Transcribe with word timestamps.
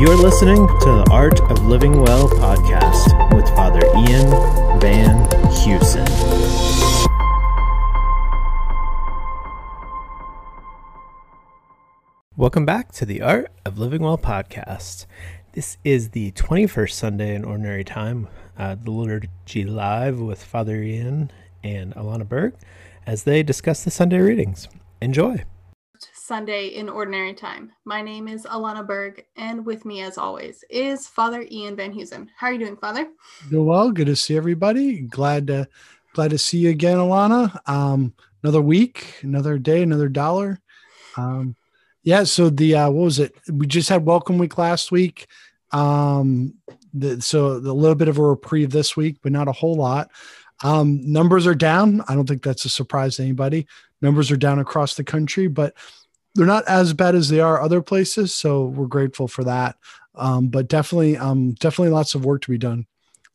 You're 0.00 0.16
listening 0.16 0.66
to 0.66 0.86
the 0.86 1.06
Art 1.10 1.42
of 1.50 1.66
Living 1.66 2.00
Well 2.00 2.26
podcast 2.26 3.34
with 3.36 3.46
Father 3.50 3.84
Ian 3.98 4.30
Van 4.80 5.26
Heusen. 5.50 6.08
Welcome 12.34 12.64
back 12.64 12.92
to 12.92 13.04
the 13.04 13.20
Art 13.20 13.52
of 13.66 13.78
Living 13.78 14.00
Well 14.00 14.16
podcast. 14.16 15.04
This 15.52 15.76
is 15.84 16.08
the 16.12 16.32
21st 16.32 16.92
Sunday 16.92 17.34
in 17.34 17.44
Ordinary 17.44 17.84
Time, 17.84 18.26
uh, 18.56 18.76
the 18.82 18.90
Liturgy 18.90 19.64
Live 19.64 20.18
with 20.18 20.42
Father 20.42 20.82
Ian 20.82 21.30
and 21.62 21.94
Alanna 21.94 22.26
Burg 22.26 22.54
as 23.06 23.24
they 23.24 23.42
discuss 23.42 23.84
the 23.84 23.90
Sunday 23.90 24.20
readings. 24.20 24.66
Enjoy. 25.02 25.44
Sunday 26.30 26.68
in 26.68 26.88
Ordinary 26.88 27.34
Time. 27.34 27.72
My 27.84 28.00
name 28.02 28.28
is 28.28 28.46
Alanna 28.46 28.86
Burg, 28.86 29.24
and 29.34 29.66
with 29.66 29.84
me, 29.84 30.02
as 30.02 30.16
always, 30.16 30.62
is 30.70 31.08
Father 31.08 31.44
Ian 31.50 31.74
VanHeusen. 31.74 32.28
How 32.36 32.46
are 32.46 32.52
you 32.52 32.60
doing, 32.60 32.76
Father? 32.76 33.08
Doing 33.50 33.66
well. 33.66 33.90
Good 33.90 34.06
to 34.06 34.14
see 34.14 34.36
everybody. 34.36 35.00
Glad 35.00 35.48
to 35.48 35.66
glad 36.12 36.30
to 36.30 36.38
see 36.38 36.58
you 36.58 36.70
again, 36.70 36.98
Alanna. 36.98 37.58
Um, 37.68 38.14
another 38.44 38.60
week, 38.60 39.18
another 39.22 39.58
day, 39.58 39.82
another 39.82 40.08
dollar. 40.08 40.60
Um, 41.16 41.56
yeah. 42.04 42.22
So 42.22 42.48
the 42.48 42.76
uh, 42.76 42.90
what 42.90 43.06
was 43.06 43.18
it? 43.18 43.34
We 43.50 43.66
just 43.66 43.88
had 43.88 44.06
Welcome 44.06 44.38
Week 44.38 44.56
last 44.56 44.92
week. 44.92 45.26
Um, 45.72 46.54
the, 46.94 47.20
so 47.20 47.48
a 47.48 47.54
little 47.54 47.96
bit 47.96 48.06
of 48.06 48.18
a 48.18 48.22
reprieve 48.22 48.70
this 48.70 48.96
week, 48.96 49.16
but 49.20 49.32
not 49.32 49.48
a 49.48 49.52
whole 49.52 49.74
lot. 49.74 50.12
Um, 50.62 51.00
numbers 51.10 51.48
are 51.48 51.56
down. 51.56 52.02
I 52.06 52.14
don't 52.14 52.28
think 52.28 52.44
that's 52.44 52.66
a 52.66 52.68
surprise 52.68 53.16
to 53.16 53.24
anybody. 53.24 53.66
Numbers 54.00 54.30
are 54.30 54.36
down 54.36 54.60
across 54.60 54.94
the 54.94 55.02
country, 55.02 55.48
but 55.48 55.74
they're 56.34 56.46
not 56.46 56.66
as 56.68 56.92
bad 56.92 57.14
as 57.14 57.28
they 57.28 57.40
are 57.40 57.60
other 57.60 57.82
places. 57.82 58.34
So 58.34 58.66
we're 58.66 58.86
grateful 58.86 59.28
for 59.28 59.44
that. 59.44 59.76
Um, 60.14 60.48
but 60.48 60.68
definitely, 60.68 61.16
um, 61.16 61.52
definitely 61.52 61.92
lots 61.92 62.14
of 62.14 62.24
work 62.24 62.42
to 62.42 62.50
be 62.50 62.58
done, 62.58 62.86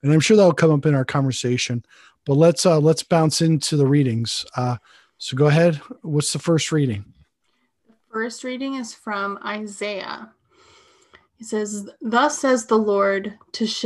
and 0.04 0.14
I'm 0.14 0.20
sure 0.20 0.36
that'll 0.36 0.54
come 0.54 0.72
up 0.72 0.86
in 0.86 0.94
our 0.94 1.06
conversation. 1.06 1.86
But 2.26 2.36
let's 2.36 2.66
uh, 2.66 2.80
let's 2.80 3.02
bounce 3.02 3.42
into 3.42 3.78
the 3.78 3.88
readings. 3.88 4.46
Uh, 4.56 4.78
so 5.18 5.38
go 5.38 5.48
ahead. 5.48 5.76
What's 6.02 6.34
the 6.34 6.40
first 6.40 6.72
reading? 6.72 7.06
The 7.88 7.96
first 8.12 8.44
reading 8.44 8.76
is 8.76 8.94
from 8.94 9.40
Isaiah. 9.46 10.32
He 11.38 11.46
says, 11.46 11.90
"Thus 12.02 12.40
says 12.40 12.66
the 12.66 12.78
Lord 12.78 13.38
to 13.54 13.66
Sh- 13.66 13.86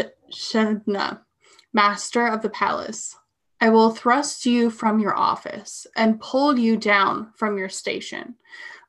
master 1.74 2.28
of 2.28 2.42
the 2.42 2.50
palace." 2.50 3.16
I 3.62 3.70
will 3.70 3.92
thrust 3.92 4.46
you 4.46 4.70
from 4.70 5.00
your 5.00 5.16
office 5.16 5.86
and 5.96 6.22
pull 6.22 6.58
you 6.58 6.78
down 6.78 7.34
from 7.36 7.58
your 7.58 7.68
station. 7.68 8.36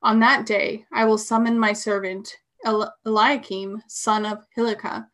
On 0.02 0.18
that 0.20 0.46
day, 0.46 0.86
I 0.92 1.04
will 1.04 1.18
summon 1.18 1.58
my 1.58 1.72
servant 1.74 2.36
Eliakim, 2.64 3.82
son 3.86 4.24
of 4.24 4.46
Hilkiah. 4.54 5.04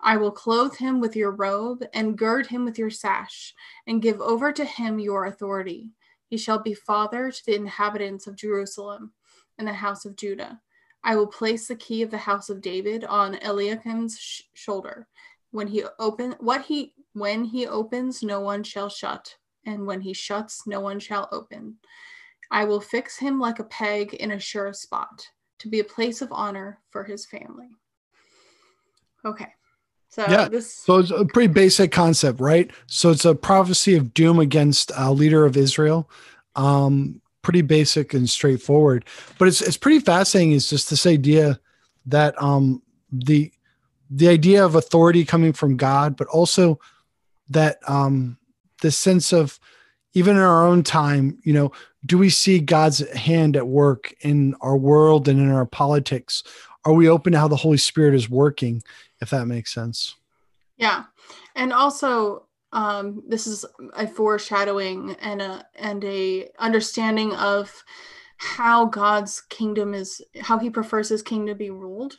I 0.00 0.16
will 0.16 0.32
clothe 0.32 0.76
him 0.76 1.00
with 1.00 1.16
your 1.16 1.30
robe 1.30 1.84
and 1.92 2.18
gird 2.18 2.46
him 2.46 2.64
with 2.64 2.78
your 2.78 2.90
sash, 2.90 3.54
and 3.86 4.02
give 4.02 4.20
over 4.20 4.52
to 4.52 4.64
him 4.64 4.98
your 4.98 5.26
authority. 5.26 5.90
He 6.28 6.36
shall 6.36 6.58
be 6.58 6.74
father 6.74 7.30
to 7.30 7.46
the 7.46 7.54
inhabitants 7.54 8.26
of 8.26 8.36
Jerusalem 8.36 9.12
and 9.56 9.66
the 9.66 9.72
house 9.72 10.04
of 10.04 10.16
Judah. 10.16 10.60
I 11.02 11.16
will 11.16 11.26
place 11.26 11.68
the 11.68 11.76
key 11.76 12.02
of 12.02 12.10
the 12.10 12.18
house 12.18 12.50
of 12.50 12.60
David 12.60 13.04
on 13.04 13.36
Eliakim's 13.36 14.18
sh- 14.18 14.42
shoulder. 14.54 15.06
When 15.50 15.68
he 15.68 15.84
open 15.98 16.34
what 16.40 16.62
he 16.62 16.94
when 17.12 17.44
he 17.44 17.66
opens, 17.66 18.22
no 18.22 18.40
one 18.40 18.62
shall 18.62 18.88
shut, 18.88 19.36
and 19.64 19.86
when 19.86 20.00
he 20.00 20.12
shuts, 20.12 20.66
no 20.66 20.80
one 20.80 21.00
shall 21.00 21.28
open. 21.32 21.78
I 22.50 22.64
will 22.64 22.80
fix 22.80 23.18
him 23.18 23.38
like 23.38 23.58
a 23.58 23.64
peg 23.64 24.14
in 24.14 24.32
a 24.32 24.38
sure 24.38 24.72
spot 24.72 25.26
to 25.58 25.68
be 25.68 25.80
a 25.80 25.84
place 25.84 26.22
of 26.22 26.32
honor 26.32 26.80
for 26.90 27.04
his 27.04 27.26
family. 27.26 27.68
Okay. 29.24 29.48
So 30.08 30.22
yeah, 30.22 30.48
this 30.48 30.74
so 30.74 30.98
it's 30.98 31.10
a 31.10 31.24
pretty 31.24 31.52
basic 31.52 31.92
concept, 31.92 32.40
right? 32.40 32.70
So 32.86 33.10
it's 33.10 33.26
a 33.26 33.34
prophecy 33.34 33.94
of 33.94 34.14
doom 34.14 34.38
against 34.38 34.90
a 34.96 35.12
leader 35.12 35.44
of 35.44 35.56
Israel. 35.56 36.10
Um, 36.56 37.20
pretty 37.42 37.62
basic 37.62 38.14
and 38.14 38.28
straightforward, 38.28 39.04
but 39.38 39.48
it's 39.48 39.60
it's 39.60 39.76
pretty 39.76 40.00
fascinating. 40.00 40.52
Is 40.52 40.70
just 40.70 40.88
this 40.88 41.06
idea 41.06 41.60
that 42.06 42.40
um 42.42 42.82
the 43.12 43.52
the 44.10 44.28
idea 44.28 44.64
of 44.64 44.74
authority 44.74 45.24
coming 45.24 45.52
from 45.52 45.76
God, 45.76 46.16
but 46.16 46.26
also 46.28 46.80
that 47.50 47.78
um 47.86 48.38
the 48.80 48.90
sense 48.90 49.32
of 49.32 49.60
even 50.14 50.36
in 50.36 50.42
our 50.42 50.66
own 50.66 50.82
time, 50.82 51.38
you 51.44 51.52
know, 51.52 51.70
do 52.04 52.18
we 52.18 52.30
see 52.30 52.60
God's 52.60 53.08
hand 53.12 53.56
at 53.56 53.66
work 53.66 54.14
in 54.20 54.54
our 54.60 54.76
world 54.76 55.28
and 55.28 55.40
in 55.40 55.50
our 55.50 55.66
politics? 55.66 56.42
Are 56.84 56.92
we 56.92 57.08
open 57.08 57.32
to 57.32 57.38
how 57.38 57.48
the 57.48 57.56
Holy 57.56 57.76
Spirit 57.76 58.14
is 58.14 58.30
working, 58.30 58.82
if 59.20 59.30
that 59.30 59.46
makes 59.46 59.74
sense? 59.74 60.14
Yeah. 60.76 61.04
And 61.56 61.72
also, 61.72 62.46
um, 62.72 63.22
this 63.26 63.46
is 63.46 63.64
a 63.96 64.06
foreshadowing 64.06 65.16
and 65.20 65.42
a 65.42 65.66
and 65.74 66.04
a 66.04 66.48
understanding 66.58 67.34
of 67.34 67.72
how 68.36 68.84
God's 68.84 69.40
kingdom 69.40 69.94
is 69.94 70.22
how 70.40 70.58
he 70.58 70.70
prefers 70.70 71.08
his 71.08 71.22
kingdom 71.22 71.48
to 71.48 71.54
be 71.54 71.70
ruled, 71.70 72.16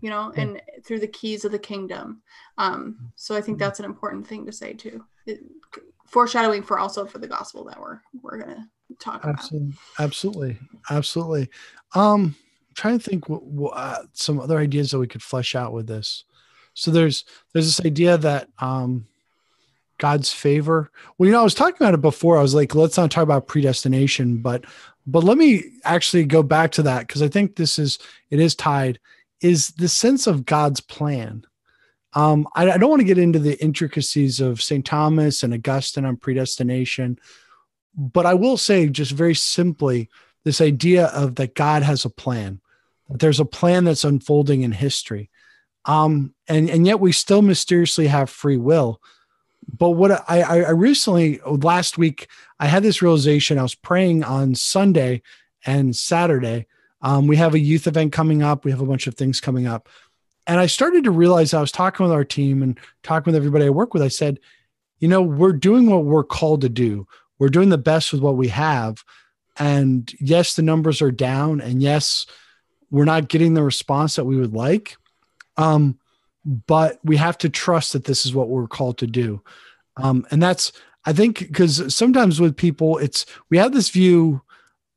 you 0.00 0.08
know, 0.08 0.32
yeah. 0.34 0.42
and 0.42 0.62
through 0.84 1.00
the 1.00 1.08
keys 1.08 1.44
of 1.44 1.52
the 1.52 1.58
kingdom. 1.58 2.22
Um, 2.56 3.12
so 3.16 3.36
I 3.36 3.40
think 3.40 3.56
mm-hmm. 3.56 3.64
that's 3.64 3.80
an 3.80 3.84
important 3.84 4.26
thing 4.26 4.46
to 4.46 4.52
say 4.52 4.72
too. 4.72 5.04
It, 5.26 5.40
foreshadowing 6.06 6.62
for 6.62 6.78
also 6.78 7.04
for 7.04 7.18
the 7.18 7.26
gospel 7.26 7.64
that 7.64 7.78
we're 7.78 8.00
we're 8.22 8.38
gonna 8.38 8.68
talk 8.98 9.24
absolutely, 9.24 9.68
about. 9.68 10.04
Absolutely, 10.04 10.58
absolutely. 10.90 11.48
Um, 11.94 12.36
I'm 12.68 12.74
trying 12.74 12.98
to 12.98 13.04
think 13.04 13.28
what, 13.28 13.42
what 13.44 13.70
uh, 13.76 14.02
some 14.12 14.40
other 14.40 14.58
ideas 14.58 14.90
that 14.90 14.98
we 14.98 15.06
could 15.06 15.22
flesh 15.22 15.54
out 15.54 15.72
with 15.72 15.86
this. 15.86 16.24
So 16.74 16.90
there's 16.90 17.24
there's 17.52 17.66
this 17.66 17.84
idea 17.86 18.18
that 18.18 18.48
um, 18.58 19.06
God's 19.98 20.32
favor. 20.32 20.90
Well, 21.16 21.26
you 21.26 21.32
know, 21.32 21.40
I 21.40 21.44
was 21.44 21.54
talking 21.54 21.76
about 21.78 21.94
it 21.94 22.02
before. 22.02 22.36
I 22.36 22.42
was 22.42 22.54
like, 22.54 22.74
let's 22.74 22.96
not 22.96 23.10
talk 23.10 23.22
about 23.22 23.46
predestination, 23.46 24.38
but 24.38 24.64
but 25.06 25.24
let 25.24 25.38
me 25.38 25.64
actually 25.84 26.24
go 26.24 26.42
back 26.42 26.72
to 26.72 26.82
that 26.82 27.06
because 27.06 27.22
I 27.22 27.28
think 27.28 27.56
this 27.56 27.78
is 27.78 27.98
it 28.30 28.40
is 28.40 28.54
tied. 28.54 28.98
Is 29.40 29.68
the 29.70 29.88
sense 29.88 30.26
of 30.26 30.46
God's 30.46 30.80
plan 30.80 31.44
um, 32.14 32.46
I, 32.54 32.70
I 32.70 32.78
don't 32.78 32.90
want 32.90 33.00
to 33.00 33.06
get 33.06 33.18
into 33.18 33.38
the 33.38 33.62
intricacies 33.62 34.40
of 34.40 34.62
St. 34.62 34.84
Thomas 34.84 35.42
and 35.42 35.52
Augustine 35.52 36.04
on 36.04 36.16
predestination, 36.16 37.18
but 37.96 38.26
I 38.26 38.34
will 38.34 38.56
say 38.56 38.88
just 38.88 39.12
very 39.12 39.34
simply 39.34 40.08
this 40.44 40.60
idea 40.60 41.06
of 41.06 41.36
that 41.36 41.54
God 41.54 41.82
has 41.82 42.04
a 42.04 42.10
plan, 42.10 42.60
that 43.08 43.20
there's 43.20 43.40
a 43.40 43.44
plan 43.44 43.84
that's 43.84 44.04
unfolding 44.04 44.62
in 44.62 44.72
history. 44.72 45.30
Um, 45.86 46.34
and, 46.48 46.68
and 46.70 46.86
yet 46.86 47.00
we 47.00 47.12
still 47.12 47.42
mysteriously 47.42 48.06
have 48.06 48.30
free 48.30 48.56
will. 48.56 49.00
But 49.66 49.90
what 49.90 50.24
I, 50.28 50.42
I 50.42 50.70
recently, 50.70 51.40
last 51.46 51.96
week, 51.96 52.28
I 52.60 52.66
had 52.66 52.82
this 52.82 53.00
realization. 53.00 53.58
I 53.58 53.62
was 53.62 53.74
praying 53.74 54.22
on 54.22 54.54
Sunday 54.54 55.22
and 55.64 55.96
Saturday. 55.96 56.66
Um, 57.00 57.26
we 57.26 57.36
have 57.36 57.54
a 57.54 57.58
youth 57.58 57.86
event 57.86 58.12
coming 58.12 58.42
up, 58.42 58.64
we 58.64 58.70
have 58.70 58.80
a 58.80 58.86
bunch 58.86 59.06
of 59.06 59.14
things 59.14 59.40
coming 59.40 59.66
up 59.66 59.88
and 60.46 60.60
I 60.60 60.66
started 60.66 61.04
to 61.04 61.10
realize 61.10 61.54
I 61.54 61.60
was 61.60 61.72
talking 61.72 62.04
with 62.04 62.12
our 62.12 62.24
team 62.24 62.62
and 62.62 62.78
talking 63.02 63.32
with 63.32 63.36
everybody 63.36 63.66
I 63.66 63.70
work 63.70 63.94
with. 63.94 64.02
I 64.02 64.08
said, 64.08 64.40
you 64.98 65.08
know, 65.08 65.22
we're 65.22 65.52
doing 65.52 65.88
what 65.88 66.04
we're 66.04 66.24
called 66.24 66.60
to 66.62 66.68
do. 66.68 67.06
We're 67.38 67.48
doing 67.48 67.68
the 67.68 67.78
best 67.78 68.12
with 68.12 68.22
what 68.22 68.36
we 68.36 68.48
have. 68.48 69.04
And 69.56 70.12
yes, 70.20 70.54
the 70.54 70.62
numbers 70.62 71.00
are 71.02 71.10
down. 71.10 71.60
And 71.60 71.82
yes, 71.82 72.26
we're 72.90 73.04
not 73.04 73.28
getting 73.28 73.54
the 73.54 73.62
response 73.62 74.16
that 74.16 74.24
we 74.24 74.36
would 74.36 74.54
like. 74.54 74.96
Um, 75.56 75.98
but 76.44 76.98
we 77.04 77.16
have 77.16 77.38
to 77.38 77.48
trust 77.48 77.92
that 77.92 78.04
this 78.04 78.26
is 78.26 78.34
what 78.34 78.48
we're 78.48 78.66
called 78.66 78.98
to 78.98 79.06
do. 79.06 79.42
Um, 79.96 80.26
and 80.30 80.42
that's, 80.42 80.72
I 81.04 81.12
think, 81.12 81.38
because 81.38 81.94
sometimes 81.94 82.40
with 82.40 82.56
people, 82.56 82.98
it's, 82.98 83.26
we 83.50 83.58
have 83.58 83.72
this 83.72 83.90
view. 83.90 84.42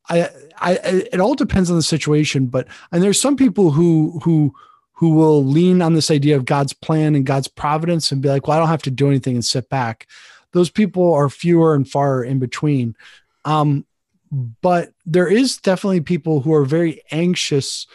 I, 0.09 0.29
I, 0.57 0.73
it 1.11 1.19
all 1.19 1.35
depends 1.35 1.69
on 1.69 1.75
the 1.75 1.83
situation, 1.83 2.47
but, 2.47 2.67
and 2.91 3.03
there's 3.03 3.19
some 3.19 3.35
people 3.35 3.72
who, 3.72 4.19
who, 4.23 4.53
who 4.93 5.09
will 5.09 5.43
lean 5.43 5.81
on 5.81 5.93
this 5.93 6.09
idea 6.09 6.35
of 6.35 6.45
God's 6.45 6.73
plan 6.73 7.13
and 7.13 7.25
God's 7.25 7.47
providence 7.47 8.11
and 8.11 8.22
be 8.22 8.29
like, 8.29 8.47
well, 8.47 8.57
I 8.57 8.59
don't 8.59 8.69
have 8.69 8.81
to 8.83 8.91
do 8.91 9.07
anything 9.09 9.35
and 9.35 9.45
sit 9.45 9.69
back. 9.69 10.07
Those 10.57 10.71
people 10.71 11.13
are 11.13 11.29
fewer 11.29 11.75
and 11.75 11.87
far 11.87 12.23
in 12.23 12.39
between. 12.39 12.95
Um, 13.45 13.85
but 14.31 14.91
there 15.05 15.27
is 15.27 15.57
definitely 15.57 16.01
people 16.01 16.41
who 16.41 16.51
are 16.51 16.65
very 16.65 17.03
anxious 17.11 17.85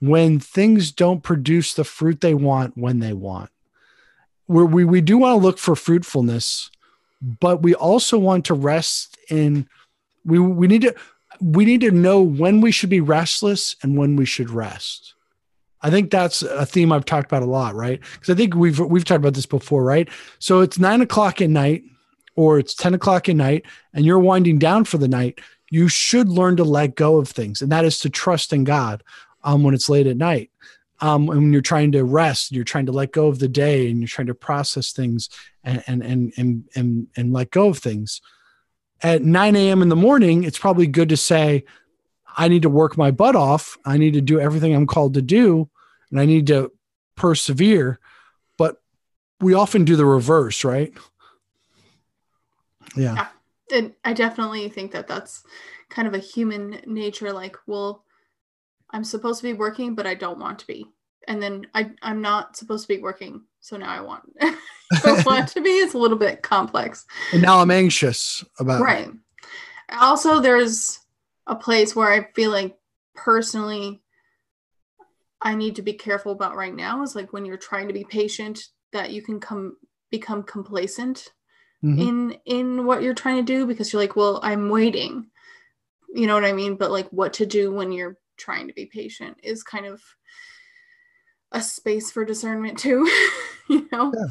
when 0.00 0.40
things 0.40 0.90
don't 0.90 1.22
produce 1.22 1.74
the 1.74 1.84
fruit 1.84 2.22
they 2.22 2.32
want 2.32 2.78
when 2.78 3.00
they 3.00 3.12
want. 3.12 3.50
Where 4.46 4.64
we, 4.64 4.86
we 4.86 5.02
do 5.02 5.18
want 5.18 5.38
to 5.38 5.44
look 5.46 5.58
for 5.58 5.76
fruitfulness, 5.76 6.70
but 7.20 7.60
we 7.60 7.74
also 7.74 8.18
want 8.18 8.46
to 8.46 8.54
rest 8.54 9.18
in 9.28 9.68
we 10.24 10.38
we 10.38 10.66
need 10.66 10.80
to 10.82 10.94
we 11.42 11.66
need 11.66 11.82
to 11.82 11.90
know 11.90 12.22
when 12.22 12.62
we 12.62 12.72
should 12.72 12.88
be 12.88 13.02
restless 13.02 13.76
and 13.82 13.98
when 13.98 14.16
we 14.16 14.24
should 14.24 14.48
rest 14.48 15.14
I 15.80 15.90
think 15.90 16.10
that's 16.10 16.42
a 16.42 16.66
theme 16.66 16.92
I've 16.92 17.04
talked 17.04 17.30
about 17.30 17.42
a 17.42 17.50
lot, 17.50 17.74
right? 17.74 18.00
Because 18.12 18.30
I 18.30 18.34
think 18.34 18.54
we've 18.54 18.78
we've 18.78 19.04
talked 19.04 19.20
about 19.20 19.34
this 19.34 19.46
before, 19.46 19.84
right? 19.84 20.08
So 20.38 20.60
it's 20.60 20.78
nine 20.78 21.00
o'clock 21.00 21.40
at 21.40 21.50
night, 21.50 21.84
or 22.38 22.58
it's 22.60 22.74
ten 22.74 22.94
o'clock 22.94 23.28
at 23.28 23.36
night, 23.36 23.62
and 23.92 24.04
you're 24.06 24.26
winding 24.30 24.58
down 24.58 24.84
for 24.84 24.98
the 24.98 25.08
night. 25.08 25.40
You 25.70 25.88
should 25.88 26.28
learn 26.28 26.56
to 26.56 26.64
let 26.64 26.94
go 26.94 27.18
of 27.18 27.28
things, 27.28 27.62
and 27.62 27.70
that 27.72 27.84
is 27.84 27.98
to 28.00 28.08
trust 28.10 28.52
in 28.52 28.64
God 28.64 29.02
um, 29.42 29.62
when 29.64 29.74
it's 29.74 29.88
late 29.90 30.06
at 30.06 30.16
night. 30.16 30.50
um, 31.00 31.26
when 31.26 31.52
you're 31.52 31.62
trying 31.62 31.92
to 31.92 32.04
rest, 32.04 32.52
you're 32.52 32.64
trying 32.64 32.86
to 32.86 32.92
let 32.92 33.12
go 33.12 33.28
of 33.28 33.38
the 33.38 33.48
day, 33.48 33.88
and 33.90 34.00
you're 34.00 34.08
trying 34.08 34.26
to 34.26 34.34
process 34.34 34.92
things 34.92 35.28
and 35.62 35.82
and 35.86 36.02
and 36.02 36.32
and 36.36 36.64
and, 36.74 37.06
and 37.16 37.32
let 37.32 37.50
go 37.50 37.68
of 37.68 37.78
things. 37.78 38.20
At 39.00 39.22
9 39.22 39.56
a.m. 39.56 39.82
in 39.82 39.88
the 39.88 39.96
morning, 39.96 40.42
it's 40.44 40.58
probably 40.58 40.88
good 40.88 41.08
to 41.10 41.16
say, 41.16 41.64
I 42.36 42.48
need 42.48 42.62
to 42.62 42.68
work 42.68 42.96
my 42.96 43.12
butt 43.12 43.36
off. 43.36 43.78
I 43.84 43.96
need 43.96 44.14
to 44.14 44.20
do 44.20 44.40
everything 44.40 44.74
I'm 44.74 44.86
called 44.86 45.14
to 45.14 45.22
do, 45.22 45.68
and 46.10 46.20
I 46.20 46.24
need 46.24 46.48
to 46.48 46.72
persevere. 47.14 48.00
But 48.56 48.82
we 49.40 49.54
often 49.54 49.84
do 49.84 49.94
the 49.94 50.04
reverse, 50.04 50.64
right? 50.64 50.92
Yeah. 52.96 53.14
Yeah. 53.14 53.28
And 53.70 53.94
I 54.04 54.12
definitely 54.12 54.68
think 54.68 54.92
that 54.92 55.06
that's 55.06 55.42
kind 55.90 56.08
of 56.08 56.14
a 56.14 56.18
human 56.18 56.80
nature. 56.86 57.32
Like, 57.32 57.56
well, 57.66 58.04
I'm 58.90 59.04
supposed 59.04 59.40
to 59.40 59.46
be 59.46 59.52
working, 59.52 59.94
but 59.94 60.06
I 60.06 60.14
don't 60.14 60.38
want 60.38 60.60
to 60.60 60.66
be. 60.66 60.86
And 61.26 61.42
then 61.42 61.66
I, 61.74 61.90
I'm 62.02 62.22
not 62.22 62.56
supposed 62.56 62.88
to 62.88 62.94
be 62.94 63.02
working. 63.02 63.42
So 63.60 63.76
now 63.76 63.90
I 63.90 64.00
want, 64.00 64.22
don't 65.02 65.26
want 65.26 65.48
to 65.48 65.60
be. 65.60 65.70
It's 65.70 65.94
a 65.94 65.98
little 65.98 66.16
bit 66.16 66.42
complex. 66.42 67.04
And 67.32 67.42
now 67.42 67.60
I'm 67.60 67.70
anxious 67.70 68.44
about 68.58 68.80
Right. 68.80 69.10
Also, 69.90 70.40
there's 70.40 71.00
a 71.46 71.54
place 71.54 71.94
where 71.94 72.10
I 72.10 72.28
feel 72.34 72.50
like 72.50 72.78
personally, 73.14 74.00
I 75.40 75.54
need 75.54 75.76
to 75.76 75.82
be 75.82 75.92
careful 75.92 76.32
about 76.32 76.56
right 76.56 76.74
now 76.74 77.02
is 77.02 77.14
like 77.14 77.32
when 77.32 77.44
you're 77.44 77.56
trying 77.56 77.88
to 77.88 77.94
be 77.94 78.04
patient, 78.04 78.60
that 78.92 79.10
you 79.10 79.22
can 79.22 79.40
come 79.40 79.76
become 80.10 80.42
complacent 80.42 81.28
Mhm. 81.84 81.98
in 82.00 82.32
in 82.44 82.86
what 82.86 83.02
you're 83.02 83.14
trying 83.14 83.36
to 83.36 83.42
do 83.52 83.66
because 83.66 83.92
you're 83.92 84.02
like, 84.02 84.16
well, 84.16 84.40
I'm 84.42 84.68
waiting. 84.68 85.26
You 86.14 86.26
know 86.26 86.34
what 86.34 86.44
I 86.44 86.52
mean? 86.52 86.76
But 86.76 86.90
like 86.90 87.08
what 87.10 87.32
to 87.34 87.46
do 87.46 87.72
when 87.72 87.92
you're 87.92 88.16
trying 88.36 88.66
to 88.68 88.74
be 88.74 88.86
patient 88.86 89.38
is 89.42 89.62
kind 89.62 89.86
of 89.86 90.02
a 91.52 91.60
space 91.62 92.10
for 92.10 92.24
discernment 92.24 92.78
too, 92.78 93.08
you 93.68 93.88
know? 93.92 94.12
Yeah. 94.14 94.26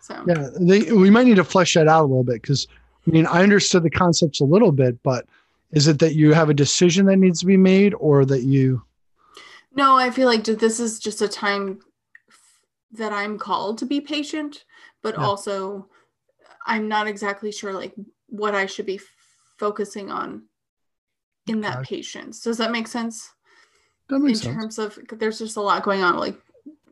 So 0.00 0.24
Yeah, 0.26 0.48
they, 0.60 0.92
we 0.92 1.10
might 1.10 1.26
need 1.26 1.36
to 1.36 1.44
flesh 1.44 1.74
that 1.74 1.88
out 1.88 2.02
a 2.04 2.06
little 2.06 2.24
bit 2.24 2.42
because 2.42 2.66
I 3.06 3.10
mean 3.10 3.26
I 3.26 3.42
understood 3.42 3.82
the 3.82 3.90
concepts 3.90 4.40
a 4.40 4.44
little 4.44 4.72
bit, 4.72 5.02
but 5.02 5.26
is 5.72 5.86
it 5.88 5.98
that 6.00 6.14
you 6.14 6.32
have 6.32 6.48
a 6.50 6.54
decision 6.54 7.06
that 7.06 7.16
needs 7.16 7.40
to 7.40 7.46
be 7.46 7.56
made, 7.58 7.94
or 7.94 8.24
that 8.26 8.42
you? 8.42 8.82
no, 9.74 9.96
I 9.96 10.10
feel 10.10 10.26
like 10.26 10.44
this 10.44 10.80
is 10.80 10.98
just 10.98 11.22
a 11.22 11.28
time 11.28 11.78
that 12.92 13.12
I'm 13.12 13.38
called 13.38 13.78
to 13.78 13.86
be 13.86 14.00
patient, 14.00 14.64
but 15.02 15.14
Yeah. 15.14 15.24
also 15.26 15.88
I'm 16.66 16.88
not 16.88 17.06
exactly 17.06 17.52
sure 17.52 17.72
like 17.72 17.94
what 18.28 18.54
I 18.54 18.66
should 18.66 18.86
be 18.86 18.96
f- 18.96 19.02
focusing 19.58 20.10
on 20.10 20.44
in 21.46 21.60
that 21.62 21.78
Okay. 21.78 21.96
patience. 21.96 22.40
Does 22.40 22.58
that 22.58 22.70
make 22.72 22.86
sense? 22.88 23.30
That 24.08 24.16
in 24.16 24.22
makes 24.22 24.40
sense. 24.40 24.54
terms 24.54 24.78
of 24.78 24.98
there's 25.18 25.38
just 25.38 25.56
a 25.56 25.60
lot 25.60 25.82
going 25.82 26.02
on 26.02 26.16
like 26.16 26.38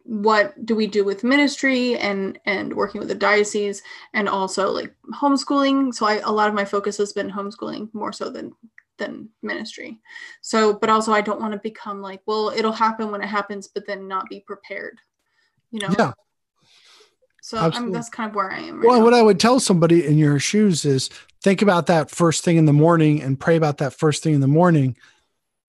what 0.05 0.65
do 0.65 0.77
we 0.77 0.87
do 0.87 1.05
with 1.05 1.25
ministry 1.25 1.97
and 1.97 2.39
and 2.45 2.73
working 2.73 3.01
with 3.01 3.09
the 3.09 3.15
diocese 3.15 3.83
and 4.15 4.29
also 4.29 4.71
like 4.71 4.95
homeschooling 5.13 5.93
so 5.93 6.07
i 6.07 6.19
a 6.19 6.31
lot 6.31 6.49
of 6.49 6.55
my 6.55 6.65
focus 6.65 6.97
has 6.97 7.13
been 7.13 7.29
homeschooling 7.29 7.93
more 7.93 8.13
so 8.13 8.31
than 8.31 8.53
than 8.99 9.29
ministry 9.43 9.99
so 10.43 10.75
but 10.79 10.91
also 10.91 11.13
i 11.13 11.21
don't 11.21 11.41
want 11.41 11.53
to 11.53 11.59
become 11.59 12.01
like 12.01 12.21
well 12.25 12.51
it'll 12.55 12.71
happen 12.71 13.11
when 13.11 13.21
it 13.21 13.27
happens 13.27 13.67
but 13.67 13.85
then 13.85 14.07
not 14.07 14.29
be 14.29 14.39
prepared 14.47 15.01
you 15.73 15.81
know 15.81 15.93
Yeah. 15.99 16.13
So 17.47 17.59
I'm, 17.59 17.93
that's 17.93 18.09
kind 18.09 18.29
of 18.29 18.35
where 18.35 18.51
i 18.51 18.59
am 18.59 18.81
right 18.81 18.89
Well, 18.89 18.99
now. 18.99 19.05
what 19.05 19.15
I 19.15 19.23
would 19.23 19.39
tell 19.39 19.61
somebody 19.61 20.05
in 20.05 20.19
your 20.19 20.41
shoes 20.41 20.85
is 20.85 21.11
think 21.45 21.63
about 21.63 21.87
that 21.87 22.11
first 22.11 22.43
thing 22.43 22.57
in 22.57 22.65
the 22.65 22.73
morning 22.73 23.23
and 23.23 23.39
pray 23.39 23.55
about 23.55 23.79
that 23.79 23.93
first 23.95 24.25
thing 24.25 24.35
in 24.35 24.41
the 24.41 24.49
morning. 24.49 24.97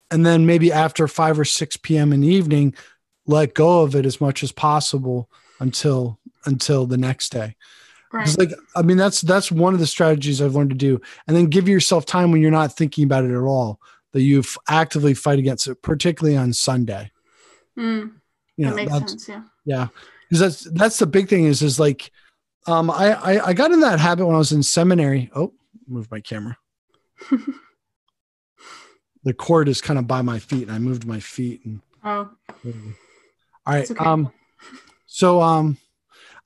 And 0.10 0.26
then 0.26 0.48
maybe 0.48 0.72
after 0.72 1.08
5 1.08 1.40
or 1.42 1.46
6 1.46 1.78
p.m. 1.78 2.14
in 2.14 2.22
the 2.22 2.28
evening, 2.30 2.74
let 3.28 3.54
go 3.54 3.84
of 3.84 3.94
it 3.94 4.08
as 4.08 4.20
much 4.20 4.42
as 4.42 4.52
possible 4.52 5.30
until 5.60 6.18
until 6.46 6.88
the 6.88 6.98
next 6.98 7.32
day. 7.32 7.56
right 8.12 8.36
like 8.40 8.54
I 8.76 8.82
mean 8.82 8.98
that's 8.98 9.22
that's 9.22 9.52
one 9.52 9.76
of 9.76 9.80
the 9.80 9.86
strategies 9.86 10.42
I've 10.42 10.56
learned 10.56 10.72
to 10.72 10.76
do. 10.76 11.00
And 11.28 11.38
then 11.38 11.46
give 11.46 11.70
yourself 11.70 12.08
time 12.08 12.32
when 12.32 12.42
you're 12.42 12.50
not 12.50 12.76
thinking 12.76 13.04
about 13.04 13.24
it 13.24 13.32
at 13.32 13.44
all. 13.56 13.80
That 14.14 14.24
you 14.24 14.44
actively 14.68 15.14
fight 15.14 15.38
against 15.38 15.68
it, 15.68 15.84
particularly 15.84 16.38
on 16.38 16.54
Sunday. 16.54 17.12
Mm, 17.78 18.14
You 18.56 18.66
that 18.66 18.76
makes 18.76 18.92
sense 18.92 19.30
yeah 19.30 19.44
yeah, 19.66 19.88
because 20.30 20.40
that's 20.40 20.64
that's 20.72 21.00
the 21.00 21.08
big 21.08 21.30
thing 21.30 21.46
is 21.46 21.62
is 21.62 21.80
like, 21.80 22.12
um, 22.66 22.90
I, 22.90 23.14
I 23.14 23.48
I 23.48 23.54
got 23.54 23.72
in 23.72 23.80
that 23.82 24.00
habit 24.00 24.26
when 24.26 24.36
I 24.36 24.40
was 24.40 24.52
in 24.52 24.64
seminary. 24.64 25.30
Oh, 25.36 25.54
move 25.88 26.10
my 26.12 26.20
camera. 26.20 26.58
the 29.24 29.34
cord 29.34 29.68
is 29.68 29.82
kind 29.82 30.00
of 30.00 30.08
by 30.08 30.22
my 30.22 30.40
feet, 30.40 30.64
and 30.64 30.72
I 30.72 30.80
moved 30.80 31.06
my 31.06 31.20
feet. 31.20 31.66
And 31.66 31.82
oh 32.04 32.30
all 32.66 33.74
right, 33.74 33.90
okay 33.90 34.04
um, 34.04 34.32
so 35.06 35.42
um, 35.42 35.78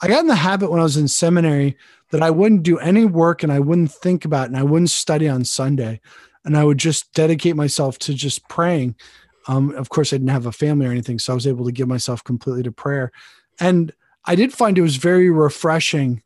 I 0.01 0.07
got 0.07 0.21
in 0.21 0.27
the 0.27 0.35
habit 0.35 0.71
when 0.71 0.79
I 0.79 0.83
was 0.83 0.97
in 0.97 1.07
seminary 1.07 1.77
that 2.11 2.21
I 2.21 2.29
wouldn't 2.29 2.63
do 2.63 2.77
any 2.79 3.05
work 3.05 3.43
and 3.43 3.51
I 3.51 3.59
wouldn't 3.59 3.91
think 3.91 4.25
about 4.25 4.45
it 4.45 4.47
and 4.47 4.57
I 4.57 4.63
wouldn't 4.63 4.89
study 4.89 5.27
on 5.27 5.45
Sunday, 5.45 6.01
and 6.45 6.57
I 6.57 6.63
would 6.63 6.77
just 6.77 7.13
dedicate 7.13 7.55
myself 7.55 7.99
to 7.99 8.13
just 8.13 8.47
praying. 8.47 8.95
Um, 9.47 9.73
of 9.75 9.89
course, 9.89 10.13
I 10.13 10.17
didn't 10.17 10.29
have 10.29 10.45
a 10.45 10.51
family 10.51 10.85
or 10.85 10.91
anything, 10.91 11.19
so 11.19 11.33
I 11.33 11.35
was 11.35 11.47
able 11.47 11.65
to 11.65 11.71
give 11.71 11.87
myself 11.87 12.23
completely 12.23 12.63
to 12.63 12.71
prayer, 12.71 13.11
and 13.61 13.93
I 14.25 14.35
did 14.35 14.53
find 14.53 14.77
it 14.77 14.81
was 14.81 14.97
very 14.97 15.29
refreshing. 15.29 16.21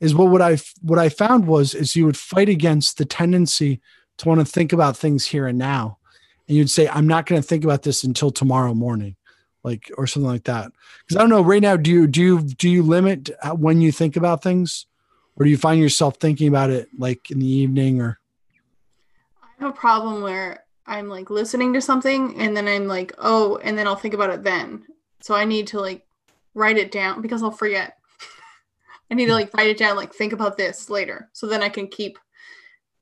Is 0.00 0.14
what 0.14 0.30
what 0.30 0.42
I 0.42 0.58
what 0.82 0.98
I 0.98 1.08
found 1.08 1.46
was 1.46 1.74
is 1.74 1.94
you 1.94 2.06
would 2.06 2.16
fight 2.16 2.48
against 2.48 2.98
the 2.98 3.04
tendency 3.04 3.80
to 4.16 4.28
want 4.28 4.40
to 4.40 4.44
think 4.44 4.72
about 4.72 4.96
things 4.96 5.26
here 5.26 5.46
and 5.46 5.58
now, 5.58 5.98
and 6.48 6.56
you'd 6.56 6.70
say, 6.70 6.88
"I'm 6.88 7.06
not 7.06 7.26
going 7.26 7.40
to 7.40 7.46
think 7.46 7.62
about 7.62 7.82
this 7.82 8.02
until 8.02 8.30
tomorrow 8.30 8.74
morning." 8.74 9.14
like 9.64 9.90
or 9.98 10.06
something 10.06 10.30
like 10.30 10.44
that 10.44 10.70
because 11.00 11.16
i 11.16 11.20
don't 11.20 11.28
know 11.28 11.42
right 11.42 11.62
now 11.62 11.76
do 11.76 11.90
you 11.90 12.06
do 12.06 12.22
you 12.22 12.40
do 12.42 12.70
you 12.70 12.80
limit 12.80 13.28
uh, 13.42 13.50
when 13.50 13.80
you 13.80 13.90
think 13.90 14.14
about 14.14 14.40
things 14.40 14.86
or 15.34 15.44
do 15.44 15.50
you 15.50 15.56
find 15.56 15.80
yourself 15.80 16.16
thinking 16.16 16.46
about 16.46 16.70
it 16.70 16.88
like 16.96 17.28
in 17.32 17.40
the 17.40 17.46
evening 17.46 18.00
or 18.00 18.20
I 19.58 19.64
have 19.64 19.70
a 19.70 19.76
problem 19.76 20.22
where 20.22 20.64
I'm 20.86 21.08
like 21.08 21.30
listening 21.30 21.72
to 21.74 21.80
something 21.80 22.40
and 22.40 22.56
then 22.56 22.68
I'm 22.68 22.86
like, 22.86 23.12
oh, 23.18 23.58
and 23.62 23.76
then 23.76 23.86
I'll 23.86 23.96
think 23.96 24.14
about 24.14 24.30
it 24.30 24.44
then. 24.44 24.84
So 25.20 25.34
I 25.34 25.44
need 25.44 25.66
to 25.68 25.80
like 25.80 26.06
write 26.58 26.76
it 26.76 26.90
down 26.90 27.22
because 27.22 27.42
I'll 27.42 27.50
forget. 27.50 27.94
I 29.10 29.14
need 29.14 29.26
to 29.26 29.32
like 29.32 29.54
write 29.54 29.68
it 29.68 29.78
down, 29.78 29.96
like 29.96 30.12
think 30.12 30.32
about 30.34 30.58
this 30.58 30.90
later. 30.90 31.30
So 31.32 31.46
then 31.46 31.62
I 31.62 31.70
can 31.70 31.86
keep 31.88 32.18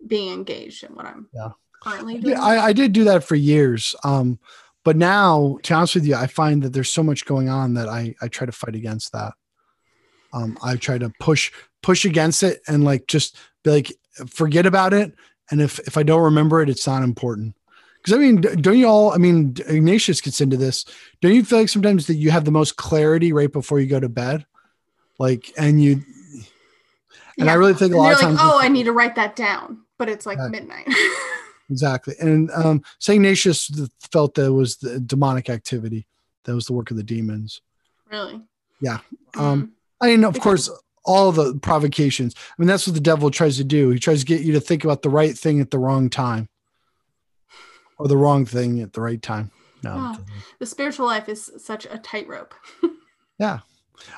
being 0.06 0.32
engaged 0.32 0.85
in 0.85 0.94
what 0.94 1.06
I'm 1.06 1.29
Yeah. 1.35 1.49
currently 1.82 2.19
doing. 2.19 2.35
yeah 2.37 2.43
I, 2.43 2.67
I 2.67 2.73
did 2.73 2.93
do 2.93 3.05
that 3.05 3.25
for 3.25 3.35
years 3.35 3.94
um 4.05 4.38
but 4.85 4.94
now 4.97 5.58
to 5.62 5.70
be 5.73 5.75
honest 5.75 5.94
with 5.94 6.06
you 6.06 6.14
i 6.14 6.26
find 6.26 6.62
that 6.62 6.73
there's 6.75 6.92
so 6.92 7.02
much 7.02 7.25
going 7.25 7.49
on 7.49 7.75
that 7.75 7.88
i 7.88 8.14
i 8.21 8.28
try 8.28 8.45
to 8.45 8.52
fight 8.52 8.75
against 8.75 9.12
that 9.12 9.33
um 10.35 10.59
i 10.62 10.76
try 10.76 10.99
to 10.99 11.11
push 11.19 11.50
push 11.83 12.04
against 12.04 12.42
it 12.42 12.61
and 12.69 12.85
like 12.85 13.07
just 13.07 13.37
be 13.64 13.71
like 13.71 13.92
forget 14.28 14.66
about 14.66 14.92
it 14.92 15.14
and 15.50 15.62
if 15.62 15.78
if 15.80 15.97
i 15.97 16.02
don't 16.02 16.23
remember 16.25 16.61
it 16.61 16.69
it's 16.69 16.87
not 16.87 17.02
important 17.02 17.55
because 18.06 18.16
i 18.18 18.22
mean 18.22 18.40
don't 18.40 18.78
you 18.78 18.86
all 18.86 19.12
i 19.12 19.16
mean 19.16 19.54
ignatius 19.66 20.20
gets 20.20 20.40
into 20.40 20.56
this 20.56 20.84
don't 21.20 21.34
you 21.34 21.44
feel 21.44 21.58
like 21.58 21.68
sometimes 21.68 22.06
that 22.06 22.14
you 22.14 22.30
have 22.30 22.44
the 22.44 22.50
most 22.52 22.76
clarity 22.76 23.32
right 23.32 23.52
before 23.52 23.80
you 23.80 23.86
go 23.88 23.98
to 23.98 24.08
bed 24.08 24.46
like 25.18 25.52
and 25.58 25.82
you 25.82 26.02
and 27.38 27.50
i 27.50 27.54
really 27.54 27.75
think 27.75 27.92
a 27.92 27.96
lot 27.96 28.04
you're 28.04 28.12
of 28.12 28.18
like, 28.20 28.26
times 28.28 28.38
oh, 28.42 28.60
I 28.62 28.68
need 28.68 28.84
to 28.84 28.92
write 28.92 29.16
that 29.16 29.34
down, 29.36 29.78
but 29.98 30.08
it's 30.08 30.25
like 30.26 30.38
Yeah. 30.38 30.48
midnight. 30.48 30.88
Exactly. 31.68 32.14
And 32.20 32.48
um, 32.52 32.80
St. 33.00 33.16
Ignatius 33.16 33.68
felt 34.12 34.34
that 34.36 34.44
it 34.46 34.50
was 34.50 34.76
the 34.76 35.00
demonic 35.00 35.50
activity. 35.50 36.06
That 36.44 36.54
was 36.54 36.66
the 36.66 36.72
work 36.75 36.92
of 36.92 36.96
the 36.96 37.02
demons. 37.02 37.60
really? 38.08 38.40
Yeah. 38.80 38.98
Mm. 39.34 39.40
Um, 39.42 39.72
I 40.00 40.06
mean, 40.06 40.22
of 40.25 40.34
Because- 40.34 40.68
course, 40.68 40.80
all 41.04 41.32
the 41.32 41.56
provocations. 41.58 42.36
I 42.36 42.62
mean, 42.62 42.68
that's 42.68 42.86
what 42.86 42.94
the 42.94 43.00
devil 43.00 43.32
tries 43.32 43.56
to 43.56 43.64
do. 43.64 43.90
He 43.90 43.98
tries 43.98 44.20
to 44.20 44.26
get 44.26 44.42
you 44.42 44.52
to 44.52 44.60
think 44.60 44.84
about 44.84 45.02
the 45.02 45.10
right 45.10 45.36
thing 45.36 45.60
at 45.60 45.72
the 45.72 45.78
wrong 45.80 46.08
time 46.08 46.48
or 47.99 48.09
the 48.09 48.17
wrong 48.17 48.45
thing 48.45 48.81
at 48.81 48.93
the 48.93 49.00
right 49.00 49.21
time. 49.21 49.50
No. 49.83 49.95
Oh. 49.97 50.25
the 50.59 50.67
spiritual 50.67 51.07
life 51.07 51.29
is 51.29 51.50
such 51.59 51.87
a 51.87 51.99
tightrope. 51.99 52.55
Yeah, 53.38 53.59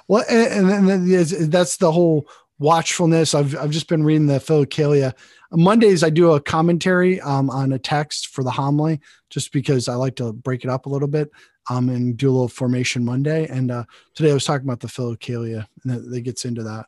well, 0.06 0.24
and, 0.30 0.70
and 0.88 1.52
that's 1.52 1.76
the 1.76 1.90
whole 1.90 2.28
watchfulness. 2.60 3.34
I've, 3.34 3.56
I've 3.56 3.70
just 3.70 3.88
been 3.88 4.04
reading 4.04 4.26
the 4.26 4.34
Philokalia. 4.38 5.12
Mondays, 5.50 6.04
I 6.04 6.10
do 6.10 6.32
a 6.32 6.40
commentary 6.40 7.20
um, 7.20 7.50
on 7.50 7.72
a 7.72 7.78
text 7.78 8.28
for 8.28 8.44
the 8.44 8.50
homily, 8.50 9.00
just 9.30 9.52
because 9.52 9.88
I 9.88 9.94
like 9.94 10.16
to 10.16 10.32
break 10.32 10.64
it 10.64 10.70
up 10.70 10.86
a 10.86 10.88
little 10.88 11.08
bit 11.08 11.30
um, 11.70 11.88
and 11.88 12.16
do 12.16 12.30
a 12.30 12.32
little 12.32 12.48
formation 12.48 13.04
Monday. 13.04 13.46
And 13.48 13.70
uh, 13.70 13.84
today 14.14 14.30
I 14.30 14.34
was 14.34 14.44
talking 14.44 14.66
about 14.66 14.80
the 14.80 14.88
Philokalia, 14.88 15.66
and 15.82 15.92
that, 15.92 16.10
that 16.10 16.20
gets 16.20 16.44
into 16.44 16.62
that. 16.62 16.86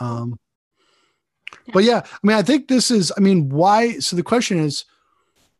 Um, 0.00 0.38
But 1.72 1.84
yeah, 1.84 2.02
I 2.04 2.26
mean, 2.26 2.36
I 2.36 2.42
think 2.42 2.68
this 2.68 2.90
is, 2.90 3.12
I 3.16 3.20
mean, 3.20 3.48
why? 3.48 3.98
So 3.98 4.16
the 4.16 4.22
question 4.22 4.58
is, 4.58 4.84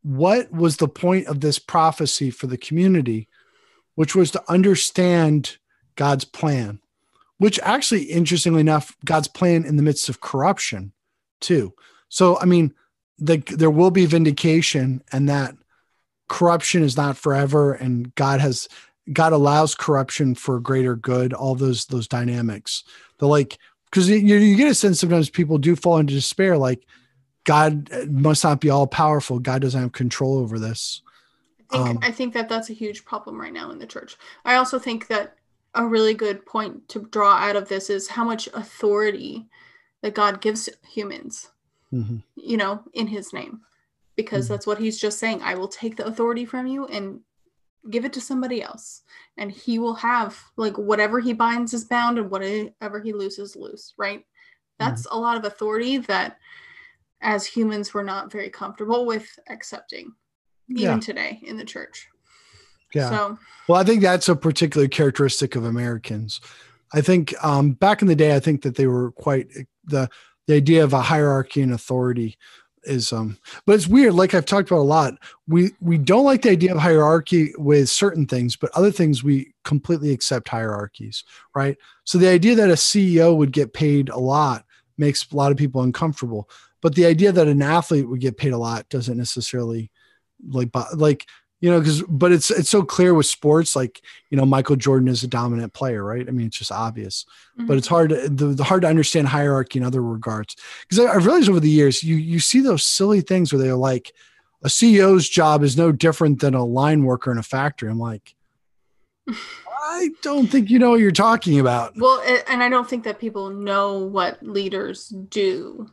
what 0.02 0.50
was 0.52 0.76
the 0.76 0.88
point 0.88 1.26
of 1.26 1.40
this 1.40 1.58
prophecy 1.58 2.30
for 2.30 2.46
the 2.46 2.58
community, 2.58 3.28
which 3.94 4.14
was 4.14 4.30
to 4.32 4.42
understand 4.50 5.58
God's 5.96 6.24
plan, 6.24 6.80
which 7.38 7.60
actually, 7.62 8.04
interestingly 8.04 8.60
enough, 8.60 8.96
God's 9.04 9.28
plan 9.28 9.64
in 9.64 9.76
the 9.76 9.82
midst 9.82 10.08
of 10.08 10.20
corruption, 10.20 10.92
too. 11.40 11.72
So, 12.08 12.38
I 12.38 12.44
mean, 12.44 12.74
the, 13.18 13.36
there 13.36 13.70
will 13.70 13.90
be 13.90 14.06
vindication, 14.06 15.02
and 15.12 15.28
that 15.28 15.54
corruption 16.28 16.82
is 16.82 16.96
not 16.96 17.16
forever, 17.16 17.74
and 17.74 18.14
God 18.14 18.40
has 18.40 18.68
God 19.12 19.32
allows 19.32 19.74
corruption 19.74 20.34
for 20.34 20.60
greater 20.60 20.96
good, 20.96 21.32
all 21.32 21.54
those 21.54 21.86
those 21.86 22.08
dynamics. 22.08 22.84
The 23.18 23.28
like 23.28 23.58
because 23.86 24.08
you, 24.08 24.16
you 24.16 24.56
get 24.56 24.70
a 24.70 24.74
sense 24.74 25.00
sometimes 25.00 25.28
people 25.28 25.58
do 25.58 25.76
fall 25.76 25.98
into 25.98 26.14
despair, 26.14 26.56
like 26.56 26.86
God 27.44 27.90
must 28.08 28.44
not 28.44 28.60
be 28.60 28.70
all 28.70 28.86
powerful. 28.86 29.38
God 29.38 29.62
doesn't 29.62 29.80
have 29.80 29.92
control 29.92 30.38
over 30.38 30.58
this. 30.58 31.02
I 31.70 31.76
think, 31.76 31.88
um, 31.88 31.98
I 32.02 32.10
think 32.10 32.34
that 32.34 32.48
that's 32.48 32.70
a 32.70 32.74
huge 32.74 33.04
problem 33.04 33.40
right 33.40 33.52
now 33.52 33.70
in 33.70 33.78
the 33.78 33.86
church. 33.86 34.16
I 34.44 34.56
also 34.56 34.78
think 34.78 35.08
that 35.08 35.36
a 35.74 35.86
really 35.86 36.14
good 36.14 36.44
point 36.44 36.88
to 36.90 37.08
draw 37.10 37.34
out 37.34 37.56
of 37.56 37.68
this 37.68 37.88
is 37.88 38.08
how 38.08 38.24
much 38.24 38.46
authority 38.48 39.46
that 40.02 40.14
God 40.14 40.40
gives 40.40 40.68
humans, 40.86 41.50
mm-hmm. 41.92 42.18
you 42.36 42.56
know, 42.56 42.82
in 42.92 43.06
his 43.06 43.32
name, 43.32 43.62
because 44.16 44.44
mm-hmm. 44.44 44.54
that's 44.54 44.66
what 44.66 44.78
he's 44.78 45.00
just 45.00 45.18
saying. 45.18 45.40
I 45.42 45.54
will 45.54 45.68
take 45.68 45.96
the 45.96 46.06
authority 46.06 46.44
from 46.44 46.66
you 46.66 46.86
and 46.86 47.20
give 47.90 48.04
it 48.04 48.12
to 48.12 48.20
somebody 48.20 48.62
else 48.62 49.02
and 49.36 49.50
he 49.50 49.78
will 49.78 49.94
have 49.94 50.38
like 50.56 50.78
whatever 50.78 51.18
he 51.18 51.32
binds 51.32 51.74
is 51.74 51.84
bound 51.84 52.18
and 52.18 52.30
whatever 52.30 53.00
he 53.02 53.12
loses 53.12 53.56
loose 53.56 53.92
right 53.96 54.24
that's 54.78 55.06
mm-hmm. 55.06 55.16
a 55.16 55.20
lot 55.20 55.36
of 55.36 55.44
authority 55.44 55.98
that 55.98 56.38
as 57.22 57.46
humans 57.46 57.94
we're 57.94 58.02
not 58.02 58.30
very 58.30 58.50
comfortable 58.50 59.06
with 59.06 59.26
accepting 59.48 60.12
even 60.68 60.82
yeah. 60.82 60.98
today 60.98 61.40
in 61.42 61.56
the 61.56 61.64
church. 61.64 62.08
Yeah. 62.94 63.10
So 63.10 63.38
well 63.68 63.80
i 63.80 63.84
think 63.84 64.02
that's 64.02 64.28
a 64.28 64.36
particular 64.36 64.88
characteristic 64.88 65.56
of 65.56 65.64
americans. 65.64 66.40
I 66.94 67.00
think 67.00 67.32
um, 67.42 67.72
back 67.72 68.02
in 68.02 68.08
the 68.08 68.16
day 68.16 68.36
i 68.36 68.40
think 68.40 68.62
that 68.62 68.76
they 68.76 68.86
were 68.86 69.12
quite 69.12 69.48
the 69.84 70.10
the 70.46 70.54
idea 70.54 70.84
of 70.84 70.92
a 70.92 71.00
hierarchy 71.00 71.62
and 71.62 71.72
authority 71.72 72.36
is 72.84 73.12
um 73.12 73.38
but 73.64 73.74
it's 73.74 73.86
weird 73.86 74.12
like 74.12 74.34
i've 74.34 74.44
talked 74.44 74.68
about 74.68 74.80
a 74.80 74.82
lot 74.82 75.14
we 75.46 75.70
we 75.80 75.96
don't 75.96 76.24
like 76.24 76.42
the 76.42 76.50
idea 76.50 76.74
of 76.74 76.80
hierarchy 76.80 77.52
with 77.56 77.88
certain 77.88 78.26
things 78.26 78.56
but 78.56 78.70
other 78.74 78.90
things 78.90 79.22
we 79.22 79.54
completely 79.64 80.10
accept 80.10 80.48
hierarchies 80.48 81.24
right? 81.54 81.78
So 82.04 82.18
the 82.18 82.28
idea 82.28 82.56
that 82.56 82.70
a 82.70 82.74
ceo 82.74 83.36
would 83.36 83.52
get 83.52 83.72
paid 83.72 84.08
a 84.08 84.18
lot 84.18 84.64
makes 84.98 85.30
a 85.30 85.36
lot 85.36 85.52
of 85.52 85.58
people 85.58 85.82
uncomfortable 85.82 86.50
but 86.82 86.94
the 86.94 87.06
idea 87.06 87.32
that 87.32 87.48
an 87.48 87.62
athlete 87.62 88.08
would 88.08 88.20
get 88.20 88.36
paid 88.36 88.52
a 88.52 88.58
lot 88.58 88.88
doesn't 88.90 89.16
necessarily 89.16 89.90
like 90.46 90.68
like 90.94 91.26
you 91.60 91.70
know 91.70 91.78
because 91.78 92.02
but 92.02 92.32
it's 92.32 92.50
it's 92.50 92.68
so 92.68 92.82
clear 92.82 93.14
with 93.14 93.24
sports 93.24 93.74
like 93.74 94.02
you 94.28 94.36
know 94.36 94.44
michael 94.44 94.76
jordan 94.76 95.08
is 95.08 95.22
a 95.22 95.28
dominant 95.28 95.72
player 95.72 96.04
right? 96.04 96.28
I 96.28 96.32
mean 96.32 96.48
it's 96.48 96.58
just 96.58 96.72
obvious. 96.72 97.24
Mm-hmm. 97.56 97.66
but 97.66 97.78
it's 97.78 97.86
hard 97.86 98.10
to 98.10 98.28
the, 98.28 98.46
the, 98.48 98.64
hard 98.64 98.82
to 98.82 98.88
understand 98.88 99.28
hierarchy 99.28 99.78
in 99.78 99.84
other 99.84 100.02
regards. 100.02 100.56
Because 100.82 101.06
i've 101.06 101.24
realized 101.24 101.48
over 101.48 101.60
the 101.60 101.70
years 101.70 102.02
you 102.02 102.16
you 102.16 102.40
see 102.40 102.60
those 102.60 102.84
silly 102.84 103.22
things 103.22 103.52
where 103.52 103.62
they're 103.62 103.76
like 103.76 104.12
a 104.62 104.68
ceo's 104.68 105.28
job 105.28 105.62
is 105.62 105.76
no 105.76 105.92
different 105.92 106.40
than 106.40 106.54
a 106.54 106.64
line 106.64 107.04
worker 107.04 107.32
in 107.32 107.38
a 107.38 107.42
factory. 107.42 107.90
I'm 107.90 107.98
like 107.98 108.34
i 109.84 110.10
don't 110.22 110.48
think 110.48 110.70
you 110.70 110.78
know 110.78 110.90
what 110.90 111.00
you're 111.00 111.12
talking 111.12 111.60
about. 111.60 111.94
Well 111.96 112.22
and 112.48 112.62
i 112.62 112.68
don't 112.68 112.88
think 112.88 113.04
that 113.04 113.20
people 113.20 113.50
know 113.50 113.98
what 113.98 114.42
leaders 114.42 115.08
do 115.08 115.88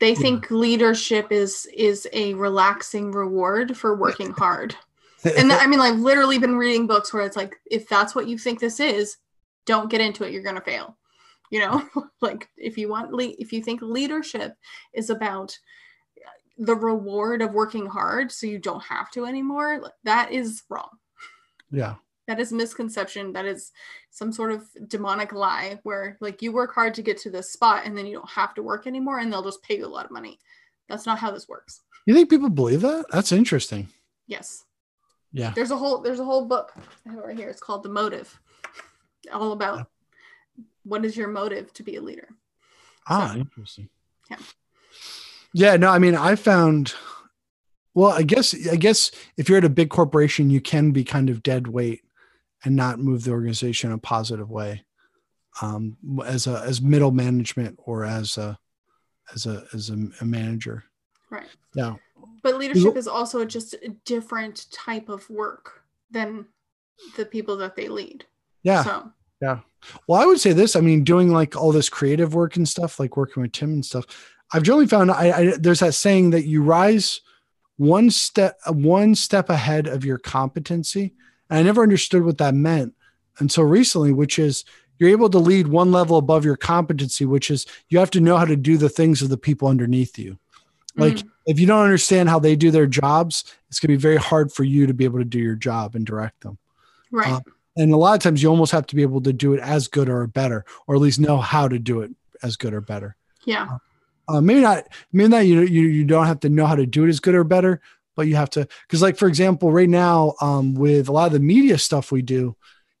they 0.00 0.14
think 0.14 0.50
leadership 0.50 1.32
is 1.32 1.66
is 1.74 2.06
a 2.12 2.34
relaxing 2.34 3.12
reward 3.12 3.76
for 3.76 3.96
working 3.96 4.30
hard 4.30 4.76
and 5.24 5.52
I 5.52 5.66
mean, 5.66 5.80
I've 5.80 5.98
literally 5.98 6.38
been 6.38 6.56
reading 6.56 6.86
books 6.86 7.12
where 7.12 7.24
it's 7.24 7.36
like, 7.36 7.56
if 7.66 7.88
that's 7.88 8.14
what 8.14 8.28
you 8.28 8.38
think 8.38 8.60
this 8.60 8.78
is, 8.80 9.16
don't 9.66 9.90
get 9.90 10.00
into 10.00 10.24
it. 10.24 10.32
You're 10.32 10.42
gonna 10.42 10.60
fail. 10.60 10.96
You 11.50 11.60
know, 11.60 11.88
like 12.20 12.48
if 12.56 12.78
you 12.78 12.88
want, 12.88 13.12
le- 13.12 13.34
if 13.38 13.52
you 13.52 13.62
think 13.62 13.82
leadership 13.82 14.54
is 14.92 15.10
about 15.10 15.58
the 16.56 16.74
reward 16.74 17.42
of 17.42 17.52
working 17.52 17.86
hard, 17.86 18.30
so 18.30 18.46
you 18.46 18.58
don't 18.58 18.82
have 18.82 19.10
to 19.12 19.26
anymore, 19.26 19.92
that 20.04 20.32
is 20.32 20.62
wrong. 20.68 20.90
Yeah. 21.70 21.94
That 22.28 22.38
is 22.38 22.52
misconception. 22.52 23.32
That 23.32 23.46
is 23.46 23.72
some 24.10 24.32
sort 24.32 24.52
of 24.52 24.68
demonic 24.86 25.32
lie 25.32 25.80
where 25.82 26.18
like 26.20 26.42
you 26.42 26.52
work 26.52 26.74
hard 26.74 26.92
to 26.94 27.02
get 27.02 27.16
to 27.22 27.30
this 27.30 27.50
spot 27.50 27.86
and 27.86 27.96
then 27.96 28.06
you 28.06 28.14
don't 28.16 28.28
have 28.28 28.54
to 28.54 28.62
work 28.62 28.86
anymore 28.86 29.18
and 29.18 29.32
they'll 29.32 29.42
just 29.42 29.62
pay 29.62 29.78
you 29.78 29.86
a 29.86 29.88
lot 29.88 30.04
of 30.04 30.10
money. 30.10 30.38
That's 30.90 31.06
not 31.06 31.18
how 31.18 31.30
this 31.30 31.48
works. 31.48 31.80
You 32.04 32.14
think 32.14 32.28
people 32.28 32.50
believe 32.50 32.82
that? 32.82 33.06
That's 33.10 33.32
interesting. 33.32 33.88
Yes. 34.26 34.66
Yeah. 35.32 35.52
There's 35.54 35.70
a 35.70 35.76
whole 35.76 36.02
there's 36.02 36.20
a 36.20 36.24
whole 36.24 36.44
book 36.44 36.74
right 37.06 37.36
here. 37.36 37.48
It's 37.48 37.62
called 37.62 37.82
The 37.82 37.88
Motive. 37.88 38.38
All 39.32 39.52
about 39.52 39.78
yeah. 39.78 40.64
what 40.84 41.06
is 41.06 41.16
your 41.16 41.28
motive 41.28 41.72
to 41.74 41.82
be 41.82 41.96
a 41.96 42.02
leader. 42.02 42.28
Ah, 43.08 43.30
so, 43.32 43.40
interesting. 43.40 43.88
Yeah. 44.30 44.36
Yeah, 45.54 45.76
no, 45.76 45.88
I 45.88 45.98
mean, 45.98 46.14
I 46.14 46.34
found 46.34 46.94
well, 47.94 48.10
I 48.10 48.22
guess 48.22 48.54
I 48.70 48.76
guess 48.76 49.10
if 49.38 49.48
you're 49.48 49.58
at 49.58 49.64
a 49.64 49.70
big 49.70 49.88
corporation, 49.88 50.50
you 50.50 50.60
can 50.60 50.90
be 50.90 51.04
kind 51.04 51.30
of 51.30 51.42
dead 51.42 51.68
weight 51.68 52.02
and 52.64 52.76
not 52.76 52.98
move 52.98 53.24
the 53.24 53.32
organization 53.32 53.90
in 53.90 53.94
a 53.94 53.98
positive 53.98 54.50
way. 54.50 54.84
Um, 55.60 55.96
as 56.24 56.46
a 56.46 56.60
as 56.60 56.80
middle 56.80 57.10
management 57.10 57.78
or 57.84 58.04
as 58.04 58.38
a 58.38 58.58
as 59.34 59.46
a 59.46 59.64
as 59.72 59.90
a, 59.90 60.08
a 60.20 60.24
manager. 60.24 60.84
Right. 61.30 61.48
Yeah. 61.74 61.94
But 62.42 62.56
leadership 62.56 62.96
is 62.96 63.08
also 63.08 63.44
just 63.44 63.74
a 63.74 63.88
different 64.04 64.70
type 64.70 65.08
of 65.08 65.28
work 65.28 65.82
than 66.10 66.46
the 67.16 67.24
people 67.24 67.56
that 67.58 67.76
they 67.76 67.88
lead. 67.88 68.24
Yeah. 68.62 68.84
So. 68.84 69.12
Yeah. 69.40 69.60
Well, 70.06 70.20
I 70.20 70.26
would 70.26 70.40
say 70.40 70.52
this. 70.52 70.74
I 70.76 70.80
mean, 70.80 71.04
doing 71.04 71.30
like 71.30 71.56
all 71.56 71.72
this 71.72 71.88
creative 71.88 72.34
work 72.34 72.56
and 72.56 72.68
stuff, 72.68 72.98
like 72.98 73.16
working 73.16 73.42
with 73.42 73.52
Tim 73.52 73.70
and 73.70 73.84
stuff. 73.84 74.04
I've 74.52 74.62
generally 74.62 74.86
found 74.86 75.10
I, 75.10 75.30
I 75.30 75.56
there's 75.58 75.80
that 75.80 75.94
saying 75.94 76.30
that 76.30 76.46
you 76.46 76.62
rise 76.62 77.20
one 77.76 78.10
step 78.10 78.58
one 78.66 79.14
step 79.14 79.50
ahead 79.50 79.86
of 79.86 80.04
your 80.04 80.18
competency. 80.18 81.14
And 81.50 81.58
I 81.58 81.62
never 81.62 81.82
understood 81.82 82.24
what 82.24 82.38
that 82.38 82.54
meant 82.54 82.94
until 83.38 83.64
recently, 83.64 84.12
which 84.12 84.38
is 84.38 84.64
you're 84.98 85.10
able 85.10 85.30
to 85.30 85.38
lead 85.38 85.68
one 85.68 85.92
level 85.92 86.18
above 86.18 86.44
your 86.44 86.56
competency, 86.56 87.24
which 87.24 87.50
is 87.50 87.66
you 87.88 87.98
have 87.98 88.10
to 88.10 88.20
know 88.20 88.36
how 88.36 88.44
to 88.44 88.56
do 88.56 88.76
the 88.76 88.88
things 88.88 89.22
of 89.22 89.28
the 89.28 89.38
people 89.38 89.68
underneath 89.68 90.18
you. 90.18 90.38
Like 90.96 91.14
mm. 91.14 91.28
if 91.46 91.60
you 91.60 91.66
don't 91.66 91.84
understand 91.84 92.28
how 92.28 92.40
they 92.40 92.56
do 92.56 92.70
their 92.70 92.86
jobs, 92.86 93.44
it's 93.68 93.78
going 93.78 93.88
to 93.92 93.96
be 93.96 94.02
very 94.02 94.16
hard 94.16 94.52
for 94.52 94.64
you 94.64 94.86
to 94.86 94.94
be 94.94 95.04
able 95.04 95.20
to 95.20 95.24
do 95.24 95.38
your 95.38 95.54
job 95.54 95.94
and 95.94 96.04
direct 96.04 96.40
them. 96.40 96.58
Right. 97.12 97.32
Uh, 97.32 97.40
and 97.76 97.92
a 97.92 97.96
lot 97.96 98.14
of 98.14 98.20
times 98.20 98.42
you 98.42 98.48
almost 98.48 98.72
have 98.72 98.86
to 98.88 98.96
be 98.96 99.02
able 99.02 99.20
to 99.22 99.32
do 99.32 99.54
it 99.54 99.60
as 99.60 99.86
good 99.86 100.08
or 100.08 100.26
better, 100.26 100.64
or 100.88 100.96
at 100.96 101.00
least 101.00 101.20
know 101.20 101.38
how 101.38 101.68
to 101.68 101.78
do 101.78 102.00
it 102.00 102.10
as 102.42 102.56
good 102.56 102.74
or 102.74 102.80
better. 102.80 103.16
Yeah. 103.44 103.68
Uh, 103.70 103.78
uh, 104.28 104.40
maybe 104.40 104.60
not. 104.60 104.88
Maybe 105.12 105.28
not. 105.28 105.46
You 105.46 105.60
you 105.62 105.82
you 105.82 106.04
don't 106.04 106.26
have 106.26 106.40
to 106.40 106.48
know 106.48 106.66
how 106.66 106.74
to 106.74 106.84
do 106.84 107.04
it 107.04 107.08
as 107.08 107.20
good 107.20 107.34
or 107.34 107.44
better, 107.44 107.80
but 108.18 108.26
you 108.26 108.34
have 108.34 108.50
to. 108.50 108.66
Because 108.82 109.00
like 109.00 109.16
for 109.16 109.28
example, 109.28 109.70
right 109.70 109.88
now, 109.88 110.34
um, 110.40 110.74
with 110.74 111.08
a 111.08 111.12
lot 111.12 111.28
of 111.28 111.32
the 111.32 111.38
media 111.38 111.78
stuff 111.78 112.10
we 112.10 112.20
do, 112.20 112.56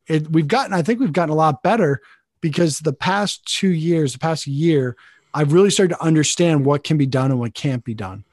it 0.06 0.30
we've 0.30 0.46
gotten. 0.46 0.72
I 0.72 0.82
think 0.82 1.00
we've 1.00 1.12
gotten 1.12 1.32
a 1.32 1.36
lot 1.36 1.64
better 1.64 2.00
because 2.40 2.78
the 2.78 2.92
past 2.92 3.44
two 3.44 3.70
years, 3.70 4.12
the 4.12 4.20
past 4.20 4.46
year, 4.46 4.96
I've 5.34 5.52
really 5.52 5.70
started 5.70 5.96
to 5.96 6.02
understand 6.02 6.64
what 6.64 6.84
can 6.84 6.96
be 6.98 7.04
done 7.04 7.32
and 7.32 7.40
what 7.40 7.52
can't 7.52 7.82
be 7.82 7.94
done. 7.94 8.24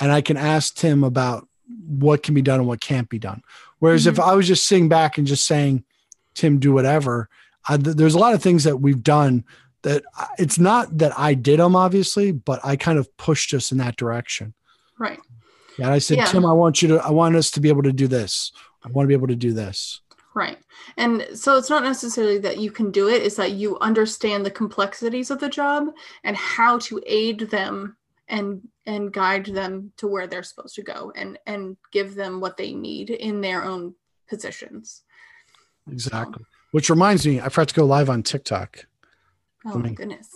And 0.00 0.10
I 0.10 0.22
can 0.22 0.38
ask 0.38 0.74
Tim 0.74 1.04
about 1.04 1.46
what 1.86 2.22
can 2.22 2.32
be 2.32 2.40
done 2.40 2.60
and 2.60 2.66
what 2.66 2.80
can't 2.80 3.10
be 3.10 3.18
done. 3.18 3.42
Whereas 3.78 4.06
mm-hmm. 4.06 4.14
if 4.14 4.20
I 4.20 4.34
was 4.34 4.48
just 4.48 4.66
sitting 4.66 4.88
back 4.88 5.18
and 5.18 5.26
just 5.26 5.46
saying, 5.46 5.84
Tim, 6.32 6.58
do 6.58 6.72
whatever, 6.72 7.28
I, 7.68 7.76
there's 7.76 8.14
a 8.14 8.18
lot 8.18 8.32
of 8.32 8.42
things 8.42 8.64
that 8.64 8.78
we've 8.78 9.02
done 9.02 9.44
that 9.82 10.04
it's 10.38 10.58
not 10.58 10.96
that 10.96 11.18
I 11.18 11.34
did 11.34 11.60
them, 11.60 11.76
obviously, 11.76 12.32
but 12.32 12.60
I 12.64 12.76
kind 12.76 12.98
of 12.98 13.14
pushed 13.18 13.52
us 13.52 13.72
in 13.72 13.78
that 13.78 13.96
direction. 13.96 14.54
Right. 14.98 15.18
Yeah, 15.78 15.86
and 15.86 15.94
I 15.94 15.98
said, 15.98 16.18
yeah. 16.18 16.26
Tim, 16.26 16.44
I 16.44 16.52
want 16.52 16.82
you 16.82 16.88
to, 16.88 17.04
I 17.04 17.10
want 17.10 17.36
us 17.36 17.50
to 17.52 17.60
be 17.60 17.68
able 17.68 17.82
to 17.84 17.92
do 17.92 18.08
this. 18.08 18.52
I 18.84 18.88
want 18.88 19.04
to 19.04 19.08
be 19.08 19.14
able 19.14 19.28
to 19.28 19.36
do 19.36 19.52
this. 19.52 20.00
Right. 20.34 20.58
And 20.96 21.26
so 21.34 21.56
it's 21.56 21.70
not 21.70 21.82
necessarily 21.82 22.38
that 22.38 22.58
you 22.58 22.70
can 22.70 22.90
do 22.90 23.08
it, 23.08 23.22
it's 23.22 23.36
that 23.36 23.52
you 23.52 23.78
understand 23.80 24.46
the 24.46 24.50
complexities 24.50 25.30
of 25.30 25.40
the 25.40 25.48
job 25.48 25.88
and 26.24 26.36
how 26.36 26.78
to 26.80 27.02
aid 27.06 27.40
them 27.50 27.96
and 28.28 28.68
and 28.86 29.12
guide 29.12 29.46
them 29.46 29.92
to 29.96 30.06
where 30.06 30.26
they're 30.26 30.44
supposed 30.44 30.76
to 30.76 30.82
go 30.82 31.12
and 31.16 31.38
and 31.46 31.76
give 31.90 32.14
them 32.14 32.40
what 32.40 32.56
they 32.56 32.72
need 32.72 33.10
in 33.10 33.40
their 33.40 33.64
own 33.64 33.94
positions. 34.28 35.02
Exactly. 35.90 36.42
So. 36.42 36.46
Which 36.70 36.90
reminds 36.90 37.26
me, 37.26 37.40
I 37.40 37.48
forgot 37.48 37.68
to 37.68 37.74
go 37.74 37.84
live 37.84 38.08
on 38.08 38.22
TikTok. 38.22 38.86
Oh 39.66 39.78
my 39.78 39.90
goodness. 39.90 40.28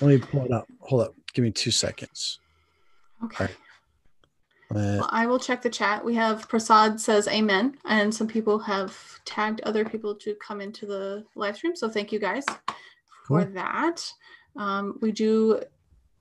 Let 0.00 0.08
me 0.08 0.18
pull 0.18 0.44
it 0.44 0.52
up. 0.52 0.68
Hold 0.80 1.02
up. 1.02 1.14
Give 1.34 1.44
me 1.44 1.50
two 1.50 1.72
seconds. 1.72 2.38
Okay. 3.24 3.48
Well, 4.70 5.08
I 5.10 5.26
will 5.26 5.38
check 5.38 5.62
the 5.62 5.70
chat. 5.70 6.04
We 6.04 6.14
have 6.16 6.46
Prasad 6.48 7.00
says 7.00 7.26
amen, 7.28 7.78
and 7.86 8.14
some 8.14 8.28
people 8.28 8.58
have 8.58 8.94
tagged 9.24 9.62
other 9.62 9.84
people 9.84 10.14
to 10.16 10.34
come 10.34 10.60
into 10.60 10.84
the 10.84 11.24
live 11.34 11.56
stream. 11.56 11.74
So 11.74 11.88
thank 11.88 12.12
you 12.12 12.18
guys 12.18 12.44
for 13.26 13.44
that. 13.44 14.12
Um, 14.56 14.98
we 15.00 15.12
do 15.12 15.62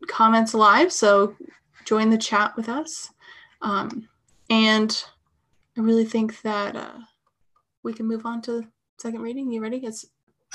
comments 0.08 0.54
live, 0.54 0.94
so 0.94 1.36
join 1.84 2.10
the 2.10 2.18
chat 2.18 2.56
with 2.56 2.70
us. 2.70 3.12
Um, 3.62 4.08
and 4.50 5.04
I 5.78 5.82
really 5.82 6.06
think 6.06 6.42
that 6.44 6.76
uh, 6.76 7.00
we 7.84 7.94
can 7.94 8.06
move 8.06 8.26
on 8.26 8.42
to 8.44 8.66
second 8.98 9.22
reading. 9.22 9.52
You 9.52 9.62
ready? 9.62 9.78
It's 9.78 10.06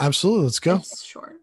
absolutely. 0.00 0.44
Let's 0.44 0.60
go. 0.60 0.76
It's 0.76 1.04
short. 1.04 1.36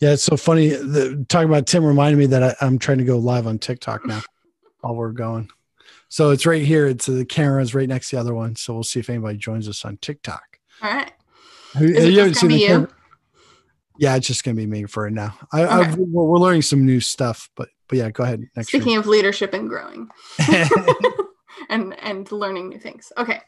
Yeah, 0.00 0.12
it's 0.12 0.22
so 0.22 0.36
funny. 0.36 0.68
The, 0.68 1.24
talking 1.28 1.48
about 1.48 1.66
Tim 1.66 1.84
reminded 1.84 2.18
me 2.18 2.26
that 2.26 2.42
I, 2.42 2.54
I'm 2.60 2.78
trying 2.78 2.98
to 2.98 3.04
go 3.04 3.18
live 3.18 3.46
on 3.46 3.58
TikTok 3.58 4.06
now. 4.06 4.20
While 4.80 4.94
we're 4.94 5.12
going. 5.12 5.50
So 6.08 6.30
it's 6.30 6.46
right 6.46 6.64
here. 6.64 6.86
It's 6.86 7.06
the 7.06 7.24
camera's 7.24 7.74
right 7.74 7.88
next 7.88 8.10
to 8.10 8.16
the 8.16 8.20
other 8.20 8.34
one. 8.34 8.56
So 8.56 8.74
we'll 8.74 8.82
see 8.82 9.00
if 9.00 9.10
anybody 9.10 9.38
joins 9.38 9.68
us 9.68 9.84
on 9.84 9.98
TikTok. 9.98 10.58
All 10.82 10.90
right. 10.90 11.12
Is 11.74 12.04
it 12.04 12.12
you 12.12 12.18
haven't 12.18 12.32
just 12.34 12.42
gonna 12.42 12.54
be 12.54 12.66
the 12.66 12.72
you? 12.74 12.88
Yeah, 13.98 14.16
it's 14.16 14.26
just 14.26 14.44
gonna 14.44 14.54
be 14.54 14.66
me 14.66 14.84
for 14.84 15.10
now. 15.10 15.36
I, 15.52 15.62
I 15.62 15.80
Okay. 15.80 15.94
we're, 15.98 16.24
we're 16.24 16.38
learning 16.38 16.62
some 16.62 16.86
new 16.86 17.00
stuff, 17.00 17.50
but 17.56 17.68
but 17.88 17.98
yeah, 17.98 18.10
go 18.10 18.24
ahead. 18.24 18.48
Next 18.56 18.68
Speaking 18.68 18.96
of 18.96 19.06
leadership 19.06 19.54
and 19.54 19.68
growing 19.68 20.08
and 21.68 21.98
and 22.00 22.30
learning 22.32 22.68
new 22.68 22.78
things. 22.78 23.12
Okay. 23.16 23.40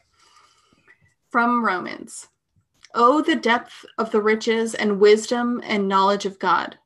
From 1.31 1.63
Romans. 1.65 2.27
Oh, 2.93 3.21
the 3.21 3.37
depth 3.37 3.85
of 3.97 4.11
the 4.11 4.21
riches 4.21 4.75
and 4.75 4.99
wisdom 4.99 5.61
and 5.63 5.87
knowledge 5.87 6.25
of 6.25 6.37
God. 6.39 6.77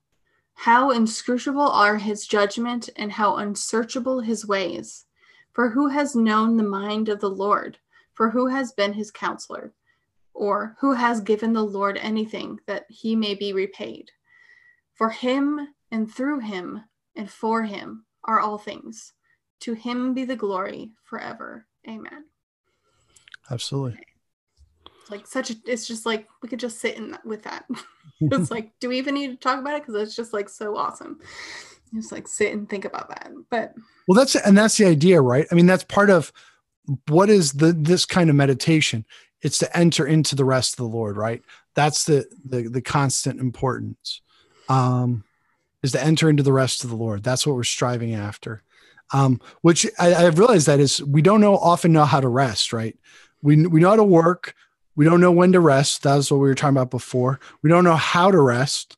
How 0.55 0.89
inscrutable 0.89 1.69
are 1.69 1.97
his 1.97 2.25
judgment 2.25 2.89
and 2.95 3.11
how 3.11 3.35
unsearchable 3.35 4.21
his 4.21 4.47
ways. 4.47 5.05
For 5.53 5.69
who 5.69 5.89
has 5.89 6.15
known 6.15 6.57
the 6.57 6.63
mind 6.63 7.07
of 7.07 7.19
the 7.19 7.29
Lord? 7.29 7.77
For 8.13 8.31
who 8.31 8.47
has 8.47 8.71
been 8.71 8.93
his 8.93 9.11
counselor? 9.11 9.73
Or 10.33 10.75
who 10.79 10.93
has 10.93 11.21
given 11.21 11.53
the 11.53 11.63
Lord 11.63 11.97
anything 11.97 12.59
that 12.67 12.85
he 12.89 13.15
may 13.15 13.35
be 13.35 13.53
repaid? 13.53 14.11
For 14.93 15.09
him 15.09 15.75
and 15.91 16.11
through 16.11 16.39
him 16.39 16.83
and 17.15 17.29
for 17.29 17.63
him 17.63 18.05
are 18.23 18.39
all 18.39 18.57
things. 18.57 19.13
To 19.61 19.73
him 19.73 20.13
be 20.13 20.25
the 20.25 20.35
glory 20.35 20.91
forever. 21.03 21.67
Amen. 21.87 22.25
Absolutely. 23.49 23.99
Like 25.09 25.27
such 25.27 25.51
a, 25.51 25.55
it's 25.65 25.87
just 25.87 26.05
like 26.05 26.27
we 26.41 26.49
could 26.49 26.59
just 26.59 26.79
sit 26.79 26.97
in 26.97 27.11
that, 27.11 27.25
with 27.25 27.43
that. 27.43 27.65
it's 28.21 28.51
like, 28.51 28.71
do 28.79 28.89
we 28.89 28.97
even 28.97 29.13
need 29.13 29.31
to 29.31 29.35
talk 29.35 29.59
about 29.59 29.75
it? 29.75 29.81
Because 29.81 29.95
it's 29.95 30.15
just 30.15 30.33
like 30.33 30.49
so 30.49 30.75
awesome. 30.75 31.19
Just 31.93 32.11
like 32.11 32.27
sit 32.27 32.53
and 32.53 32.67
think 32.69 32.85
about 32.85 33.09
that. 33.09 33.31
But 33.49 33.73
Well, 34.07 34.17
that's 34.17 34.35
and 34.35 34.57
that's 34.57 34.77
the 34.77 34.85
idea, 34.85 35.21
right? 35.21 35.45
I 35.51 35.55
mean, 35.55 35.65
that's 35.67 35.83
part 35.83 36.09
of 36.09 36.33
what 37.07 37.29
is 37.29 37.53
the 37.53 37.73
this 37.73 38.05
kind 38.05 38.29
of 38.29 38.35
meditation. 38.35 39.05
It's 39.41 39.59
to 39.59 39.77
enter 39.77 40.07
into 40.07 40.35
the 40.35 40.45
rest 40.45 40.73
of 40.73 40.77
the 40.77 40.95
Lord, 40.97 41.17
right? 41.17 41.41
That's 41.75 42.05
the 42.05 42.25
the 42.43 42.63
the 42.63 42.81
constant 42.81 43.39
importance. 43.39 44.21
Um, 44.67 45.23
is 45.85 45.91
to 45.91 46.03
enter 46.03 46.29
into 46.29 46.41
the 46.41 46.51
rest 46.51 46.83
of 46.83 46.89
the 46.89 46.95
Lord. 46.95 47.23
That's 47.23 47.45
what 47.45 47.55
we're 47.55 47.63
striving 47.63 48.15
after. 48.15 48.63
Um, 49.13 49.39
which 49.61 49.85
I, 49.99 50.15
I've 50.15 50.39
realized 50.39 50.65
that 50.65 50.79
is 50.79 51.01
we 51.03 51.21
don't 51.21 51.41
know 51.41 51.55
often 51.57 51.93
know 51.93 52.05
how 52.05 52.19
to 52.19 52.27
rest, 52.27 52.73
right? 52.73 52.97
We 53.43 53.67
we 53.67 53.79
know 53.79 53.91
how 53.91 53.95
to 53.95 54.03
work. 54.03 54.55
We 54.95 55.05
don't 55.05 55.21
know 55.21 55.31
when 55.31 55.51
to 55.51 55.59
rest. 55.59 56.03
That's 56.03 56.31
what 56.31 56.37
we 56.37 56.47
were 56.47 56.55
talking 56.55 56.77
about 56.77 56.91
before. 56.91 57.39
We 57.61 57.69
don't 57.69 57.83
know 57.83 57.95
how 57.95 58.31
to 58.31 58.39
rest. 58.39 58.97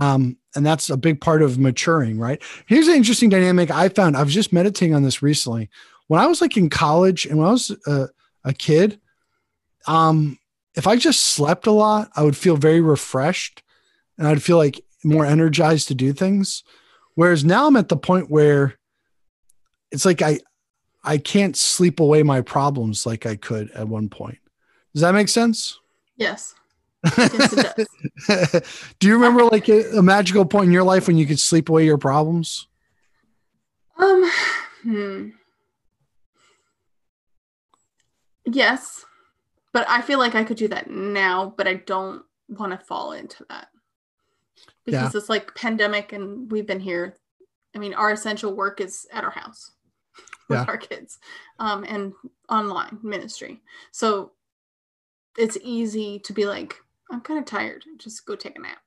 Um, 0.00 0.36
and 0.54 0.64
that's 0.64 0.90
a 0.90 0.96
big 0.96 1.20
part 1.20 1.42
of 1.42 1.58
maturing, 1.58 2.18
right? 2.18 2.42
Here's 2.66 2.88
an 2.88 2.96
interesting 2.96 3.28
dynamic 3.28 3.70
I 3.70 3.88
found. 3.88 4.16
I 4.16 4.22
was 4.22 4.34
just 4.34 4.52
meditating 4.52 4.94
on 4.94 5.02
this 5.02 5.22
recently. 5.22 5.68
When 6.08 6.20
I 6.20 6.26
was 6.26 6.40
like 6.40 6.56
in 6.56 6.70
college 6.70 7.26
and 7.26 7.38
when 7.38 7.48
I 7.48 7.52
was 7.52 7.70
a, 7.86 8.08
a 8.44 8.52
kid, 8.52 9.00
um, 9.86 10.38
if 10.74 10.86
I 10.86 10.96
just 10.96 11.20
slept 11.20 11.66
a 11.66 11.72
lot, 11.72 12.10
I 12.16 12.22
would 12.22 12.36
feel 12.36 12.56
very 12.56 12.80
refreshed 12.80 13.62
and 14.18 14.26
I'd 14.26 14.42
feel 14.42 14.56
like 14.56 14.80
more 15.04 15.24
energized 15.24 15.88
to 15.88 15.94
do 15.94 16.12
things. 16.12 16.64
Whereas 17.14 17.44
now 17.44 17.66
I'm 17.66 17.76
at 17.76 17.88
the 17.88 17.96
point 17.96 18.30
where 18.30 18.78
it's 19.90 20.04
like 20.04 20.22
I 20.22 20.40
I 21.02 21.18
can't 21.18 21.56
sleep 21.56 22.00
away 22.00 22.22
my 22.22 22.42
problems 22.42 23.06
like 23.06 23.24
I 23.24 23.36
could 23.36 23.70
at 23.70 23.88
one 23.88 24.08
point. 24.08 24.38
Does 24.92 25.02
that 25.02 25.12
make 25.14 25.28
sense? 25.28 25.78
yes, 26.16 26.54
yes. 27.16 27.76
Do 28.98 29.08
you 29.08 29.14
remember 29.14 29.44
like 29.44 29.68
a, 29.68 29.98
a 29.98 30.02
magical 30.02 30.44
point 30.44 30.66
in 30.66 30.72
your 30.72 30.82
life 30.82 31.06
when 31.06 31.16
you 31.16 31.26
could 31.26 31.40
sleep 31.40 31.68
away 31.68 31.84
your 31.84 31.96
problems? 31.98 32.66
Um, 33.98 34.30
hmm. 34.82 35.28
Yes, 38.46 39.04
but 39.72 39.86
I 39.88 40.02
feel 40.02 40.18
like 40.18 40.34
I 40.34 40.44
could 40.44 40.56
do 40.56 40.68
that 40.68 40.90
now, 40.90 41.54
but 41.56 41.68
I 41.68 41.74
don't 41.74 42.22
want 42.48 42.72
to 42.78 42.84
fall 42.86 43.12
into 43.12 43.44
that 43.48 43.68
because 44.84 45.14
it's 45.14 45.28
like 45.28 45.54
pandemic 45.54 46.12
and 46.12 46.50
we've 46.50 46.66
been 46.66 46.80
here. 46.80 47.16
I 47.74 47.78
mean, 47.78 47.94
our 47.94 48.10
essential 48.10 48.54
work 48.54 48.80
is 48.80 49.06
at 49.12 49.22
our 49.24 49.30
house 49.30 49.72
with 50.48 50.58
Yeah. 50.58 50.64
our 50.66 50.76
kids 50.76 51.18
um, 51.60 51.84
and 51.88 52.12
online 52.48 52.98
ministry. 53.02 53.60
So 53.92 54.32
it's 55.40 55.58
easy 55.62 56.18
to 56.20 56.32
be 56.32 56.44
like, 56.44 56.76
I'm 57.10 57.20
kind 57.20 57.38
of 57.38 57.46
tired. 57.46 57.84
Just 57.98 58.26
go 58.26 58.36
take 58.36 58.56
a 58.56 58.60
nap. 58.60 58.78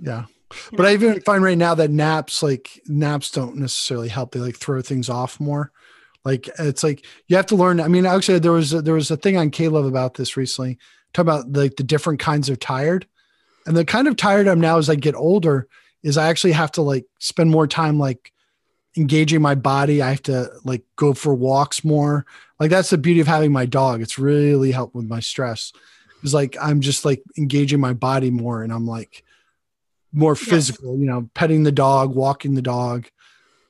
Yeah. 0.00 0.26
you 0.50 0.76
But 0.76 0.84
know? 0.84 0.88
I 0.88 0.92
even 0.92 1.20
find 1.22 1.42
right 1.42 1.58
now 1.58 1.74
that 1.74 1.90
naps, 1.90 2.42
like 2.42 2.80
naps 2.86 3.30
don't 3.30 3.56
necessarily 3.56 4.08
help. 4.08 4.32
They 4.32 4.40
like 4.40 4.56
throw 4.56 4.80
things 4.80 5.08
off 5.08 5.40
more. 5.40 5.72
Like 6.24 6.48
it's 6.58 6.84
like 6.84 7.04
you 7.26 7.36
have 7.36 7.46
to 7.46 7.56
learn. 7.56 7.80
I 7.80 7.88
mean, 7.88 8.06
actually 8.06 8.38
there 8.38 8.52
was 8.52 8.72
a, 8.72 8.82
there 8.82 8.94
was 8.94 9.10
a 9.10 9.16
thing 9.16 9.36
on 9.36 9.50
Caleb 9.50 9.86
about 9.86 10.14
this 10.14 10.36
recently, 10.36 10.78
talking 11.12 11.28
about 11.28 11.52
like 11.52 11.76
the 11.76 11.82
different 11.82 12.20
kinds 12.20 12.48
of 12.48 12.60
tired. 12.60 13.06
And 13.66 13.76
the 13.76 13.84
kind 13.84 14.06
of 14.06 14.16
tired 14.16 14.46
I'm 14.46 14.60
now 14.60 14.78
as 14.78 14.88
I 14.88 14.94
get 14.94 15.14
older 15.14 15.66
is 16.02 16.16
I 16.16 16.28
actually 16.28 16.52
have 16.52 16.72
to 16.72 16.82
like 16.82 17.04
spend 17.18 17.50
more 17.50 17.66
time 17.66 17.98
like 17.98 18.32
engaging 18.96 19.40
my 19.40 19.54
body. 19.54 20.02
I 20.02 20.10
have 20.10 20.22
to 20.24 20.50
like 20.64 20.82
go 20.96 21.14
for 21.14 21.34
walks 21.34 21.84
more. 21.84 22.26
Like 22.58 22.70
that's 22.70 22.90
the 22.90 22.98
beauty 22.98 23.20
of 23.20 23.26
having 23.26 23.52
my 23.52 23.66
dog. 23.66 24.02
It's 24.02 24.18
really 24.18 24.72
helped 24.72 24.94
with 24.94 25.06
my 25.06 25.20
stress. 25.20 25.72
It's 26.22 26.34
like 26.34 26.56
I'm 26.60 26.80
just 26.80 27.04
like 27.04 27.22
engaging 27.38 27.80
my 27.80 27.92
body 27.92 28.30
more 28.30 28.62
and 28.62 28.72
I'm 28.72 28.86
like 28.86 29.24
more 30.12 30.34
physical, 30.34 30.98
you 30.98 31.06
know, 31.06 31.30
petting 31.34 31.62
the 31.62 31.72
dog, 31.72 32.14
walking 32.14 32.54
the 32.54 32.62
dog, 32.62 33.06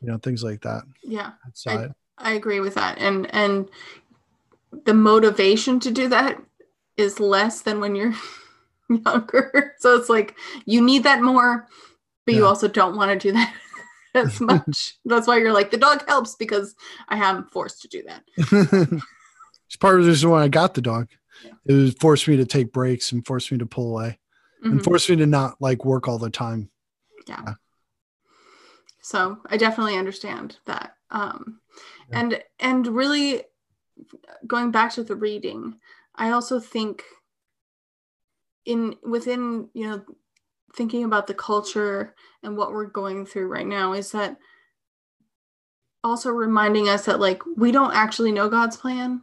you 0.01 0.09
know, 0.09 0.19
things 0.19 0.43
like 0.43 0.63
that. 0.63 0.83
yeah. 1.03 1.33
Outside. 1.47 1.93
I 2.19 2.33
agree 2.33 2.61
with 2.61 2.75
that. 2.75 2.99
And 2.99 3.33
and 3.35 3.69
the 4.85 4.95
motivation 4.95 5.81
to 5.81 5.91
do 5.91 6.09
that 6.09 6.41
is 6.97 7.21
less 7.21 7.63
than 7.63 7.81
when 7.81 7.95
you're 7.95 8.15
younger. 8.89 9.75
So 9.79 9.97
it's 9.97 10.09
like 10.09 10.37
you 10.65 10.81
need 10.81 11.05
that 11.05 11.23
more, 11.23 11.67
but 12.27 12.35
you 12.35 12.47
also 12.47 12.69
don't 12.69 12.97
want 12.97 13.11
to 13.11 13.29
do 13.29 13.33
that 13.33 13.55
as 14.15 14.41
much. 14.41 14.99
That's 15.05 15.27
why 15.27 15.39
you're 15.39 15.53
like 15.53 15.71
the 15.71 15.77
dog 15.77 16.07
helps 16.09 16.35
because 16.35 16.75
I 17.09 17.17
am 17.19 17.47
forced 17.53 17.83
to 17.83 17.89
do 17.89 18.03
that. 18.05 18.25
it's 18.37 19.77
part 19.79 19.99
of 19.99 20.05
the 20.05 20.11
reason 20.11 20.31
why 20.31 20.43
I 20.43 20.49
got 20.49 20.75
the 20.75 20.83
dog. 20.83 21.09
Yeah. 21.45 21.53
It 21.67 21.73
was 21.73 21.95
forced 21.95 22.29
me 22.29 22.37
to 22.37 22.45
take 22.45 22.73
breaks 22.73 23.13
and 23.13 23.25
forced 23.27 23.51
me 23.53 23.59
to 23.59 23.67
pull 23.67 23.91
away 23.91 24.19
and 24.63 24.81
Mhm. 24.81 24.85
forced 24.85 25.09
me 25.09 25.17
to 25.17 25.27
not 25.27 25.61
like 25.61 25.85
work 25.85 26.09
all 26.09 26.19
the 26.19 26.31
time. 26.31 26.71
Yeah. 27.27 27.55
So 29.03 29.39
I 29.47 29.57
definitely 29.57 29.97
understand 29.97 30.59
that. 30.67 30.97
Um, 31.11 31.61
Yeah. 32.11 32.21
and 32.21 32.45
and 32.59 32.87
really 32.87 33.45
going 34.47 34.71
back 34.71 34.93
to 34.95 35.05
the 35.05 35.17
reading, 35.17 35.79
I 36.15 36.31
also 36.31 36.61
think 36.61 37.05
in 38.65 38.97
within 39.03 39.69
you 39.73 39.89
know 39.89 40.05
thinking 40.75 41.05
about 41.05 41.27
the 41.27 41.35
culture 41.35 42.15
and 42.43 42.57
what 42.57 42.73
we're 42.73 42.87
going 42.87 43.27
through 43.27 43.49
right 43.49 43.67
now 43.67 43.93
is 43.93 44.13
that 44.13 44.37
also 46.03 46.31
reminding 46.31 46.89
us 46.89 47.05
that 47.05 47.21
like 47.21 47.43
we 47.57 47.73
don't 47.73 47.95
actually 47.95 48.33
know 48.33 48.49
God's 48.49 48.77
plan 48.77 49.23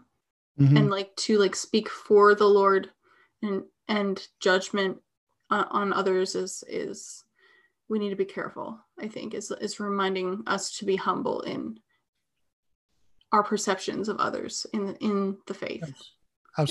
Mhm. 0.60 0.76
and 0.78 0.90
like 0.90 1.16
to 1.18 1.38
like 1.38 1.56
speak 1.56 1.88
for 1.90 2.34
the 2.36 2.48
Lord 2.48 2.92
and 3.42 3.64
and 3.88 4.28
judgment 4.40 4.98
uh, 5.50 5.66
on 5.70 5.94
others 5.94 6.36
is 6.36 6.64
is 6.68 7.24
we 7.90 8.00
need 8.00 8.10
to 8.10 8.16
be 8.16 8.26
careful. 8.26 8.80
I 9.00 9.08
think 9.08 9.34
is 9.34 9.52
is 9.52 9.80
reminding 9.80 10.44
us 10.48 10.78
to 10.80 10.86
be 10.86 10.96
humble 10.96 11.42
in 11.42 11.80
our 13.32 13.44
perceptions 13.44 14.10
of 14.10 14.18
others 14.20 14.66
in 14.74 14.96
in 14.96 15.38
the 15.48 15.54
faith 15.54 15.84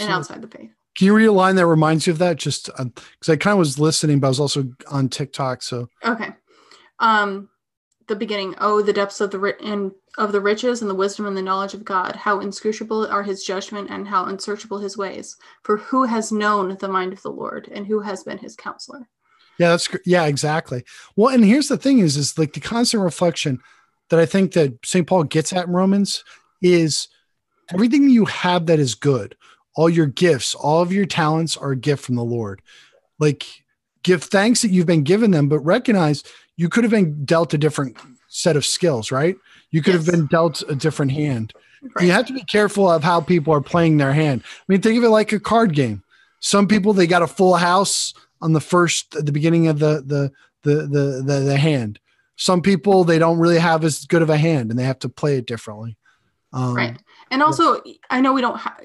and 0.04 0.12
outside 0.12 0.42
the 0.42 0.48
faith. 0.48 0.74
Can 0.96 1.06
you 1.06 1.14
read 1.14 1.26
a 1.26 1.32
line 1.32 1.56
that 1.56 1.66
reminds 1.66 2.06
you 2.06 2.12
of 2.12 2.18
that? 2.18 2.36
Just 2.36 2.66
because 2.76 3.28
I 3.28 3.36
kind 3.36 3.52
of 3.52 3.58
was 3.58 3.78
listening, 3.78 4.20
but 4.20 4.28
I 4.28 4.30
was 4.30 4.40
also 4.40 4.64
on 4.90 5.08
TikTok. 5.08 5.62
So 5.62 5.88
Okay. 6.04 6.30
Um 6.98 7.48
the 8.08 8.16
beginning, 8.16 8.54
oh 8.60 8.82
the 8.82 8.92
depths 8.92 9.20
of 9.20 9.30
the 9.30 9.38
ri- 9.38 9.54
and 9.62 9.92
of 10.16 10.32
the 10.32 10.40
riches 10.40 10.80
and 10.80 10.88
the 10.88 10.94
wisdom 10.94 11.26
and 11.26 11.36
the 11.36 11.42
knowledge 11.42 11.74
of 11.74 11.84
God, 11.84 12.16
how 12.16 12.40
inscrutable 12.40 13.06
are 13.06 13.22
his 13.22 13.44
judgment 13.44 13.90
and 13.90 14.06
how 14.08 14.26
unsearchable 14.26 14.78
his 14.78 14.96
ways. 14.96 15.36
For 15.64 15.76
who 15.76 16.04
has 16.04 16.32
known 16.32 16.76
the 16.80 16.88
mind 16.88 17.12
of 17.12 17.22
the 17.22 17.30
Lord 17.30 17.68
and 17.72 17.86
who 17.86 18.00
has 18.00 18.22
been 18.22 18.38
his 18.38 18.56
counselor? 18.56 19.08
yeah, 19.58 19.70
that's 19.70 19.88
yeah, 20.04 20.26
exactly. 20.26 20.84
Well, 21.16 21.34
and 21.34 21.44
here's 21.44 21.68
the 21.68 21.76
thing: 21.76 21.98
is 21.98 22.16
is 22.16 22.38
like 22.38 22.52
the 22.52 22.60
constant 22.60 23.02
reflection 23.02 23.60
that 24.10 24.20
I 24.20 24.26
think 24.26 24.52
that 24.52 24.84
St. 24.84 25.06
Paul 25.06 25.24
gets 25.24 25.52
at 25.52 25.66
in 25.66 25.72
Romans 25.72 26.24
is 26.62 27.08
everything 27.72 28.08
you 28.08 28.26
have 28.26 28.66
that 28.66 28.78
is 28.78 28.94
good, 28.94 29.36
all 29.76 29.90
your 29.90 30.06
gifts, 30.06 30.54
all 30.54 30.80
of 30.80 30.92
your 30.92 31.06
talents 31.06 31.56
are 31.56 31.72
a 31.72 31.76
gift 31.76 32.04
from 32.04 32.16
the 32.16 32.24
Lord. 32.24 32.62
Like, 33.18 33.46
give 34.02 34.24
thanks 34.24 34.62
that 34.62 34.70
you've 34.70 34.86
been 34.86 35.04
given 35.04 35.30
them, 35.30 35.48
but 35.48 35.60
recognize 35.60 36.24
you 36.56 36.68
could 36.68 36.82
have 36.82 36.90
been 36.90 37.24
dealt 37.24 37.54
a 37.54 37.58
different 37.58 37.96
set 38.28 38.56
of 38.56 38.64
skills, 38.64 39.12
right? 39.12 39.36
You 39.70 39.82
could 39.82 39.94
have 39.94 40.06
been 40.06 40.26
dealt 40.26 40.62
a 40.68 40.74
different 40.74 41.12
hand. 41.12 41.52
Right. 41.94 42.06
You 42.06 42.12
have 42.12 42.26
to 42.26 42.32
be 42.32 42.42
careful 42.44 42.90
of 42.90 43.04
how 43.04 43.20
people 43.20 43.52
are 43.52 43.60
playing 43.60 43.98
their 43.98 44.12
hand. 44.12 44.42
I 44.44 44.62
mean, 44.66 44.80
think 44.80 44.96
of 44.96 45.04
it 45.04 45.10
like 45.10 45.32
a 45.32 45.38
card 45.38 45.74
game. 45.74 46.02
Some 46.40 46.66
people 46.66 46.92
they 46.92 47.06
got 47.06 47.22
a 47.22 47.26
full 47.26 47.54
house 47.54 48.14
on 48.40 48.54
the 48.54 48.60
first 48.60 49.14
at 49.14 49.26
the 49.26 49.32
beginning 49.32 49.68
of 49.68 49.78
the 49.78 50.02
the 50.06 50.32
the 50.62 50.86
the 50.86 51.22
the, 51.24 51.40
the 51.40 51.56
hand. 51.56 52.00
Some 52.36 52.62
people 52.62 53.04
they 53.04 53.18
don't 53.18 53.38
really 53.38 53.58
have 53.58 53.84
as 53.84 54.04
good 54.06 54.22
of 54.22 54.30
a 54.30 54.36
hand 54.36 54.70
and 54.70 54.78
they 54.78 54.84
have 54.84 54.98
to 55.00 55.08
play 55.08 55.36
it 55.36 55.46
differently. 55.46 55.96
Um, 56.52 56.74
right 56.74 56.96
and 57.30 57.42
also 57.42 57.82
i 58.10 58.20
know 58.20 58.32
we 58.32 58.40
don't 58.40 58.58
have 58.58 58.80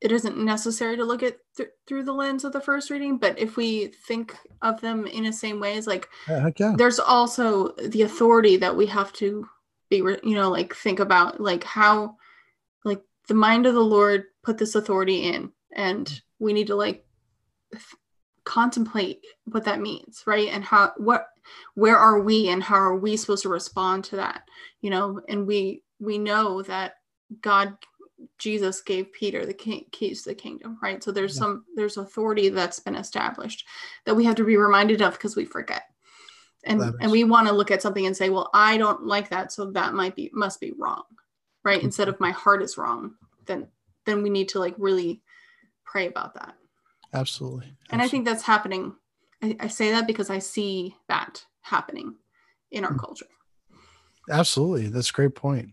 it 0.00 0.12
isn't 0.12 0.38
necessary 0.38 0.96
to 0.96 1.04
look 1.04 1.22
at 1.22 1.38
th- 1.56 1.70
through 1.86 2.02
the 2.02 2.12
lens 2.12 2.44
of 2.44 2.52
the 2.52 2.60
first 2.60 2.90
reading 2.90 3.16
but 3.18 3.38
if 3.38 3.56
we 3.56 3.88
think 4.06 4.36
of 4.62 4.80
them 4.80 5.06
in 5.06 5.24
the 5.24 5.32
same 5.32 5.60
ways 5.60 5.86
like 5.86 6.08
yeah, 6.28 6.48
yeah. 6.56 6.74
there's 6.76 6.98
also 6.98 7.72
the 7.88 8.02
authority 8.02 8.56
that 8.56 8.76
we 8.76 8.86
have 8.86 9.12
to 9.12 9.46
be 9.88 10.02
re- 10.02 10.20
you 10.22 10.34
know 10.34 10.50
like 10.50 10.74
think 10.74 11.00
about 11.00 11.40
like 11.40 11.64
how 11.64 12.16
like 12.84 13.02
the 13.28 13.34
mind 13.34 13.66
of 13.66 13.74
the 13.74 13.80
lord 13.80 14.24
put 14.42 14.58
this 14.58 14.74
authority 14.74 15.24
in 15.24 15.50
and 15.74 16.06
mm. 16.06 16.20
we 16.38 16.52
need 16.52 16.68
to 16.68 16.74
like 16.74 17.04
contemplate 18.44 19.24
what 19.44 19.64
that 19.64 19.80
means 19.80 20.24
right? 20.26 20.48
And 20.48 20.64
how 20.64 20.92
what 20.96 21.28
where 21.74 21.96
are 21.96 22.20
we 22.20 22.48
and 22.48 22.62
how 22.62 22.76
are 22.76 22.96
we 22.96 23.16
supposed 23.16 23.42
to 23.42 23.48
respond 23.48 24.04
to 24.04 24.16
that 24.16 24.42
you 24.80 24.90
know? 24.90 25.20
And 25.28 25.46
we 25.46 25.82
we 25.98 26.18
know 26.18 26.62
that 26.62 26.94
god 27.40 27.76
jesus 28.38 28.82
gave 28.82 29.12
peter 29.12 29.46
the 29.46 29.54
key, 29.54 29.86
keys 29.92 30.22
to 30.22 30.30
the 30.30 30.34
kingdom 30.34 30.78
right 30.82 31.02
so 31.02 31.10
there's 31.12 31.34
Yeah. 31.36 31.40
some 31.40 31.64
there's 31.76 31.96
authority 31.96 32.48
that's 32.50 32.80
been 32.80 32.96
established 32.96 33.66
that 34.04 34.14
we 34.14 34.24
have 34.24 34.34
to 34.36 34.44
be 34.44 34.56
reminded 34.56 35.00
of 35.00 35.14
because 35.14 35.36
we 35.36 35.44
forget 35.44 35.84
and 36.64 36.80
That 36.80 36.94
and 37.00 37.06
is- 37.06 37.12
we 37.12 37.24
want 37.24 37.48
to 37.48 37.54
look 37.54 37.70
at 37.70 37.80
something 37.82 38.04
and 38.06 38.16
say 38.16 38.28
well 38.30 38.50
i 38.52 38.76
don't 38.76 39.06
like 39.06 39.30
that 39.30 39.52
so 39.52 39.70
that 39.70 39.94
might 39.94 40.14
be 40.16 40.30
must 40.34 40.60
be 40.60 40.72
wrong 40.78 41.04
right 41.64 41.82
instead 41.82 42.08
of 42.08 42.20
my 42.20 42.30
heart 42.30 42.62
is 42.62 42.76
wrong 42.76 43.14
then 43.46 43.68
then 44.06 44.22
we 44.22 44.28
need 44.30 44.48
to 44.50 44.58
like 44.58 44.74
really 44.76 45.22
pray 45.84 46.06
about 46.06 46.34
that 46.34 46.54
Absolutely. 47.14 47.74
and 47.90 48.02
i 48.02 48.08
think 48.08 48.24
that's 48.26 48.42
happening 48.42 48.94
I, 49.42 49.56
I 49.60 49.66
say 49.68 49.90
that 49.92 50.06
because 50.06 50.28
i 50.28 50.38
see 50.38 50.94
that 51.08 51.44
happening 51.62 52.16
in 52.70 52.84
our 52.84 52.92
Mm. 52.94 52.98
culture 53.00 53.26
Absolutely. 54.30 54.88
That's 54.88 55.10
a 55.10 55.12
great 55.12 55.34
point. 55.34 55.70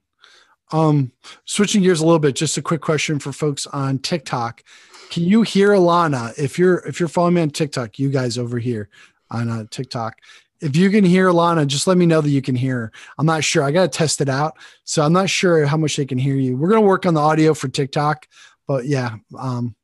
Um, 0.72 1.12
switching 1.46 1.82
gears 1.82 2.02
a 2.02 2.06
little 2.06 2.20
bit, 2.20 2.36
just 2.36 2.58
a 2.58 2.62
quick 2.62 2.82
question 2.82 3.20
for 3.20 3.32
folks 3.32 3.66
on 3.68 4.00
TikTok. 4.00 4.64
Can 5.10 5.24
you 5.24 5.42
hear 5.42 5.70
Alanna? 5.70 6.38
If 6.38 6.60
you're 6.60 6.80
if 6.80 7.00
you're 7.00 7.10
following 7.10 7.36
me 7.36 7.42
on 7.42 7.50
TikTok, 7.52 7.98
you 7.98 8.10
guys 8.10 8.38
over 8.38 8.60
here 8.60 8.90
on 9.32 9.50
uh, 9.50 9.66
TikTok, 9.70 10.18
if 10.62 10.76
you 10.76 10.90
can 10.90 11.04
hear 11.04 11.28
Alanna, 11.28 11.68
just 11.68 11.88
let 11.88 11.98
me 11.98 12.06
know 12.06 12.22
that 12.22 12.30
you 12.30 12.42
can 12.42 12.56
hear 12.56 12.76
her. 12.76 12.92
I'm 13.18 13.26
not 13.26 13.44
sure. 13.44 13.64
I 13.64 13.72
gotta 13.72 13.88
test 13.88 14.22
it 14.22 14.30
out. 14.30 14.58
So 14.84 15.04
I'm 15.04 15.14
not 15.14 15.30
sure 15.30 15.66
how 15.66 15.78
much 15.78 15.96
they 15.96 16.06
can 16.06 16.18
hear 16.18 16.36
you. 16.36 16.58
We're 16.58 16.70
gonna 16.70 16.82
work 16.82 17.06
on 17.06 17.14
the 17.14 17.22
audio 17.22 17.54
for 17.54 17.68
TikTok, 17.68 18.28
but 18.68 18.86
yeah. 18.86 19.16
Um, 19.38 19.76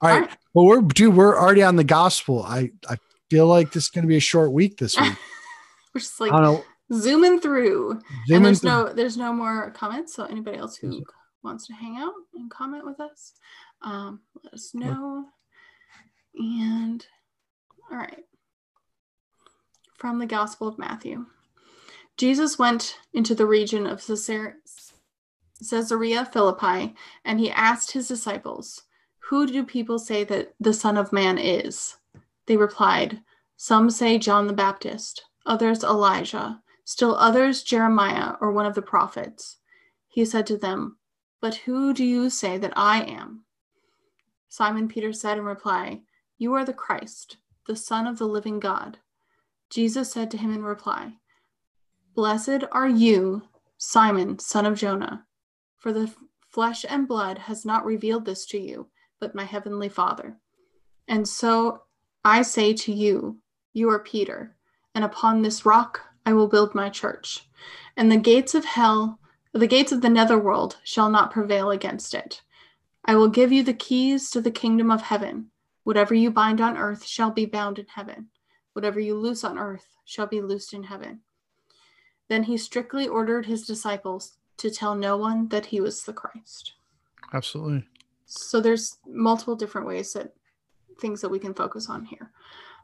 all 0.00 0.10
right. 0.10 0.30
Well, 0.54 0.66
we're 0.66 0.82
dude, 0.82 1.14
we're 1.14 1.38
already 1.38 1.62
on 1.62 1.76
the 1.76 1.84
gospel. 1.84 2.42
I 2.44 2.70
I 2.88 2.96
feel 3.30 3.46
like 3.46 3.72
this 3.72 3.84
is 3.84 3.90
gonna 3.90 4.06
be 4.06 4.16
a 4.16 4.20
short 4.20 4.52
week 4.52 4.78
this 4.78 4.98
week. 4.98 5.14
we're 5.94 6.00
just 6.00 6.20
I 6.20 6.24
like 6.24 6.32
don't 6.32 6.42
know. 6.42 6.64
Zooming 6.92 7.40
through. 7.40 8.00
Zoom 8.26 8.36
and 8.36 8.44
there's 8.44 8.64
into- 8.64 8.74
no 8.74 8.92
there's 8.92 9.16
no 9.16 9.32
more 9.32 9.70
comments 9.72 10.14
so 10.14 10.24
anybody 10.24 10.58
else 10.58 10.76
who 10.76 11.04
wants 11.42 11.66
to 11.66 11.72
hang 11.74 11.96
out 11.96 12.14
and 12.34 12.50
comment 12.50 12.84
with 12.84 13.00
us 13.00 13.34
um, 13.82 14.20
let 14.42 14.54
us 14.54 14.74
know. 14.74 15.26
And 16.34 17.04
all 17.90 17.98
right 17.98 18.24
from 19.96 20.18
the 20.18 20.26
gospel 20.26 20.68
of 20.68 20.78
matthew. 20.78 21.26
Jesus 22.16 22.58
went 22.58 22.98
into 23.12 23.34
the 23.34 23.46
region 23.46 23.86
of 23.86 24.04
caesarea 25.60 26.24
philippi 26.24 26.94
and 27.24 27.40
he 27.40 27.50
asked 27.50 27.92
his 27.92 28.08
disciples 28.08 28.82
who 29.18 29.46
do 29.46 29.64
people 29.64 29.98
say 29.98 30.24
that 30.24 30.54
the 30.58 30.72
son 30.72 30.96
of 30.96 31.12
man 31.12 31.36
is? 31.36 31.96
They 32.46 32.56
replied 32.56 33.20
some 33.60 33.90
say 33.90 34.18
john 34.18 34.46
the 34.46 34.52
baptist 34.52 35.24
others 35.44 35.82
elijah 35.82 36.62
Still 36.88 37.16
others, 37.16 37.62
Jeremiah 37.62 38.36
or 38.40 38.50
one 38.50 38.64
of 38.64 38.74
the 38.74 38.80
prophets. 38.80 39.58
He 40.08 40.24
said 40.24 40.46
to 40.46 40.56
them, 40.56 40.96
But 41.38 41.56
who 41.56 41.92
do 41.92 42.02
you 42.02 42.30
say 42.30 42.56
that 42.56 42.72
I 42.76 43.02
am? 43.02 43.44
Simon 44.48 44.88
Peter 44.88 45.12
said 45.12 45.36
in 45.36 45.44
reply, 45.44 46.00
You 46.38 46.54
are 46.54 46.64
the 46.64 46.72
Christ, 46.72 47.36
the 47.66 47.76
Son 47.76 48.06
of 48.06 48.16
the 48.16 48.26
living 48.26 48.58
God. 48.58 49.00
Jesus 49.68 50.10
said 50.10 50.30
to 50.30 50.38
him 50.38 50.50
in 50.50 50.62
reply, 50.62 51.12
Blessed 52.14 52.64
are 52.72 52.88
you, 52.88 53.42
Simon, 53.76 54.38
son 54.38 54.64
of 54.64 54.78
Jonah, 54.78 55.26
for 55.76 55.92
the 55.92 56.10
flesh 56.48 56.86
and 56.88 57.06
blood 57.06 57.36
has 57.36 57.66
not 57.66 57.84
revealed 57.84 58.24
this 58.24 58.46
to 58.46 58.58
you, 58.58 58.88
but 59.20 59.34
my 59.34 59.44
heavenly 59.44 59.90
Father. 59.90 60.38
And 61.06 61.28
so 61.28 61.82
I 62.24 62.40
say 62.40 62.72
to 62.72 62.92
you, 62.94 63.40
You 63.74 63.90
are 63.90 63.98
Peter, 63.98 64.56
and 64.94 65.04
upon 65.04 65.42
this 65.42 65.66
rock 65.66 66.07
I 66.28 66.34
will 66.34 66.46
build 66.46 66.74
my 66.74 66.90
church, 66.90 67.48
and 67.96 68.12
the 68.12 68.18
gates 68.18 68.54
of 68.54 68.66
hell, 68.66 69.18
the 69.54 69.66
gates 69.66 69.92
of 69.92 70.02
the 70.02 70.10
netherworld, 70.10 70.76
shall 70.84 71.08
not 71.08 71.30
prevail 71.30 71.70
against 71.70 72.12
it. 72.12 72.42
I 73.06 73.16
will 73.16 73.30
give 73.30 73.50
you 73.50 73.62
the 73.62 73.72
keys 73.72 74.28
to 74.32 74.42
the 74.42 74.50
kingdom 74.50 74.90
of 74.90 75.00
heaven. 75.00 75.50
Whatever 75.84 76.12
you 76.12 76.30
bind 76.30 76.60
on 76.60 76.76
earth 76.76 77.06
shall 77.06 77.30
be 77.30 77.46
bound 77.46 77.78
in 77.78 77.86
heaven. 77.86 78.28
Whatever 78.74 79.00
you 79.00 79.14
loose 79.14 79.42
on 79.42 79.56
earth 79.56 79.86
shall 80.04 80.26
be 80.26 80.42
loosed 80.42 80.74
in 80.74 80.82
heaven. 80.82 81.20
Then 82.28 82.42
he 82.42 82.58
strictly 82.58 83.08
ordered 83.08 83.46
his 83.46 83.66
disciples 83.66 84.36
to 84.58 84.70
tell 84.70 84.94
no 84.94 85.16
one 85.16 85.48
that 85.48 85.64
he 85.64 85.80
was 85.80 86.02
the 86.02 86.12
Christ. 86.12 86.74
Absolutely. 87.32 87.86
So 88.26 88.60
there's 88.60 88.98
multiple 89.06 89.56
different 89.56 89.86
ways 89.86 90.12
that 90.12 90.34
things 91.00 91.22
that 91.22 91.30
we 91.30 91.38
can 91.38 91.54
focus 91.54 91.88
on 91.88 92.04
here. 92.04 92.32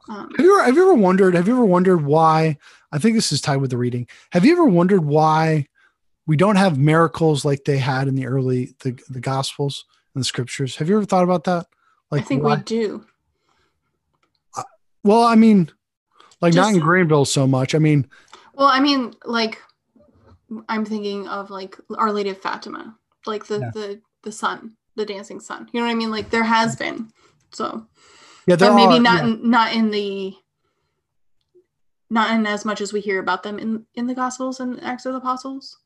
Um, 0.07 0.29
Have 0.37 0.45
you 0.45 0.55
ever 0.55 0.65
have 0.65 0.75
you 0.75 0.83
ever 0.83 0.93
wondered? 0.93 1.33
Have 1.35 1.47
you 1.47 1.53
ever 1.55 1.65
wondered 1.65 2.05
why? 2.05 2.57
I 2.91 2.97
think 2.99 3.15
this 3.15 3.31
is 3.31 3.41
tied 3.41 3.57
with 3.57 3.71
the 3.71 3.77
reading. 3.77 4.07
Have 4.31 4.45
you 4.45 4.53
ever 4.53 4.65
wondered 4.65 5.03
why 5.03 5.67
we 6.27 6.37
don't 6.37 6.55
have 6.55 6.77
miracles 6.77 7.43
like 7.45 7.65
they 7.65 7.77
had 7.77 8.07
in 8.07 8.15
the 8.15 8.27
early 8.27 8.75
the, 8.81 8.97
the 9.09 9.19
gospels 9.19 9.85
and 10.13 10.21
the 10.21 10.25
scriptures? 10.25 10.75
Have 10.77 10.89
you 10.89 10.95
ever 10.97 11.05
thought 11.05 11.23
about 11.23 11.43
that? 11.45 11.67
Like 12.11 12.21
I 12.21 12.25
think 12.25 12.43
why? 12.43 12.55
we 12.57 12.61
do. 12.63 13.05
well, 15.03 15.23
I 15.23 15.35
mean, 15.35 15.71
like 16.41 16.53
not 16.53 16.73
in 16.73 16.79
Greenville 16.79 17.25
so 17.25 17.47
much. 17.47 17.75
I 17.75 17.79
mean, 17.79 18.07
Well, 18.53 18.67
I 18.67 18.79
mean, 18.79 19.13
like 19.25 19.61
I'm 20.69 20.85
thinking 20.85 21.27
of 21.27 21.49
like 21.49 21.77
Our 21.97 22.11
Lady 22.11 22.29
of 22.29 22.37
Fatima, 22.39 22.95
like 23.25 23.47
the 23.47 23.59
Yeah. 23.59 23.71
the 23.73 24.01
the 24.23 24.31
sun, 24.31 24.77
the 24.95 25.05
dancing 25.05 25.39
sun. 25.39 25.69
You 25.71 25.79
know 25.79 25.87
what 25.87 25.91
I 25.91 25.95
mean? 25.95 26.11
Like 26.11 26.29
there 26.29 26.43
has 26.43 26.75
been. 26.75 27.09
So, 27.51 27.85
yeah, 28.47 28.55
there 28.55 28.69
but 28.71 28.75
maybe 28.75 28.95
are- 28.97 28.99
not 28.99 29.23
yeah. 29.25 29.29
in, 29.33 29.49
not 29.49 29.73
in 29.73 29.91
the 29.91 30.35
not 32.09 32.31
in 32.31 32.45
as 32.45 32.65
much 32.65 32.81
as 32.81 32.93
we 32.93 33.01
hear 33.01 33.19
about 33.19 33.43
them 33.43 33.57
in 33.59 33.85
in 33.95 34.07
the 34.07 34.13
Gospels 34.15 34.59
and 34.59 34.81
Acts 34.83 35.05
of 35.05 35.13
the 35.13 35.17
Apostles. 35.19 35.77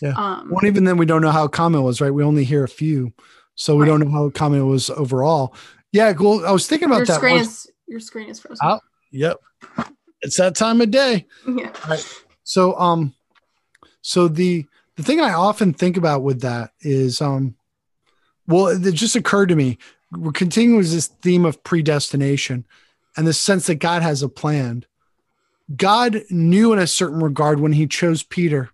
Yeah. 0.00 0.12
Um, 0.16 0.50
Well, 0.50 0.64
even 0.64 0.84
then, 0.84 0.96
we 0.96 1.06
don't 1.06 1.22
know 1.22 1.30
how 1.30 1.46
common 1.46 1.80
it 1.80 1.84
was, 1.84 2.00
right? 2.00 2.12
We 2.12 2.24
only 2.24 2.44
hear 2.44 2.64
a 2.64 2.68
few, 2.68 3.12
so 3.54 3.76
we 3.76 3.82
Right. 3.82 3.86
don't 3.88 4.00
know 4.00 4.10
how 4.10 4.30
common 4.30 4.60
it 4.60 4.64
was 4.64 4.90
overall. 4.90 5.54
Yeah, 5.92 6.12
cool. 6.14 6.44
I 6.44 6.50
was 6.50 6.66
thinking 6.66 6.86
about 6.86 6.98
your 6.98 7.06
that. 7.06 7.16
screen 7.16 7.36
is 7.38 7.70
your 7.86 8.00
screen 8.00 8.28
is 8.28 8.40
frozen. 8.40 8.66
Oh. 8.66 8.80
Yep, 9.12 9.36
it's 10.22 10.36
that 10.38 10.56
time 10.56 10.80
of 10.80 10.90
day. 10.90 11.26
yeah. 11.48 11.72
So 12.42 12.76
um 12.78 13.14
so 14.00 14.26
the 14.28 14.66
the 14.96 15.02
thing 15.04 15.20
I 15.20 15.32
often 15.34 15.72
think 15.72 15.96
about 15.96 16.22
with 16.22 16.40
that 16.40 16.70
is 16.80 17.20
um 17.20 17.54
well 18.48 18.66
it 18.68 18.92
just 18.94 19.14
occurred 19.14 19.50
to 19.50 19.56
me 19.56 19.78
we're 20.16 20.32
continuing 20.32 20.78
with 20.78 20.90
this 20.90 21.06
theme 21.06 21.44
of 21.44 21.62
predestination 21.64 22.64
and 23.16 23.26
the 23.26 23.32
sense 23.32 23.66
that 23.66 23.76
God 23.76 24.02
has 24.02 24.22
a 24.22 24.28
plan. 24.28 24.84
God 25.76 26.22
knew 26.30 26.72
in 26.72 26.78
a 26.78 26.86
certain 26.86 27.20
regard 27.20 27.60
when 27.60 27.72
he 27.72 27.86
chose 27.86 28.22
Peter 28.22 28.70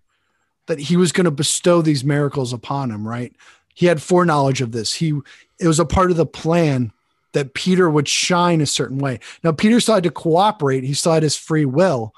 that 0.67 0.79
he 0.79 0.97
was 0.97 1.13
going 1.13 1.25
to 1.25 1.31
bestow 1.31 1.83
these 1.83 2.05
miracles 2.05 2.53
upon 2.53 2.91
him, 2.91 3.07
right? 3.07 3.35
He 3.75 3.87
had 3.87 4.03
foreknowledge 4.03 4.61
of 4.61 4.73
this. 4.73 4.95
He 4.95 5.19
it 5.59 5.67
was 5.67 5.81
a 5.81 5.85
part 5.85 6.11
of 6.11 6.17
the 6.17 6.27
plan 6.27 6.93
that 7.33 7.55
Peter 7.55 7.89
would 7.89 8.09
shine 8.09 8.61
a 8.61 8.67
certain 8.67 8.99
way. 8.99 9.21
Now 9.45 9.53
Peter 9.53 9.81
still 9.81 9.97
had 9.97 10.05
to 10.05 10.11
cooperate, 10.11 10.85
he 10.85 10.95
still 10.95 11.13
had 11.13 11.23
his 11.23 11.37
free 11.37 11.65
will, 11.65 12.13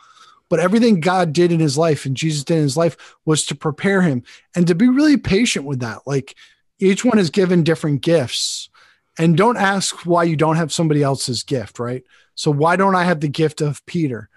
but 0.48 0.60
everything 0.60 1.00
God 1.00 1.32
did 1.32 1.52
in 1.52 1.60
his 1.60 1.76
life 1.76 2.06
and 2.06 2.16
Jesus 2.16 2.44
did 2.44 2.56
in 2.56 2.62
his 2.62 2.76
life 2.76 2.96
was 3.24 3.44
to 3.46 3.54
prepare 3.54 4.02
him 4.02 4.22
and 4.54 4.66
to 4.66 4.74
be 4.74 4.88
really 4.88 5.16
patient 5.16 5.64
with 5.64 5.80
that. 5.80 6.06
Like 6.06 6.34
each 6.78 7.04
one 7.04 7.18
is 7.18 7.30
given 7.30 7.62
different 7.62 8.00
gifts. 8.00 8.68
And 9.18 9.36
don't 9.36 9.56
ask 9.56 10.06
why 10.06 10.24
you 10.24 10.36
don't 10.36 10.56
have 10.56 10.72
somebody 10.72 11.02
else's 11.02 11.42
gift, 11.42 11.78
right? 11.78 12.02
So 12.34 12.50
why 12.50 12.76
don't 12.76 12.94
I 12.94 13.04
have 13.04 13.20
the 13.20 13.28
gift 13.28 13.60
of 13.60 13.84
Peter? 13.86 14.28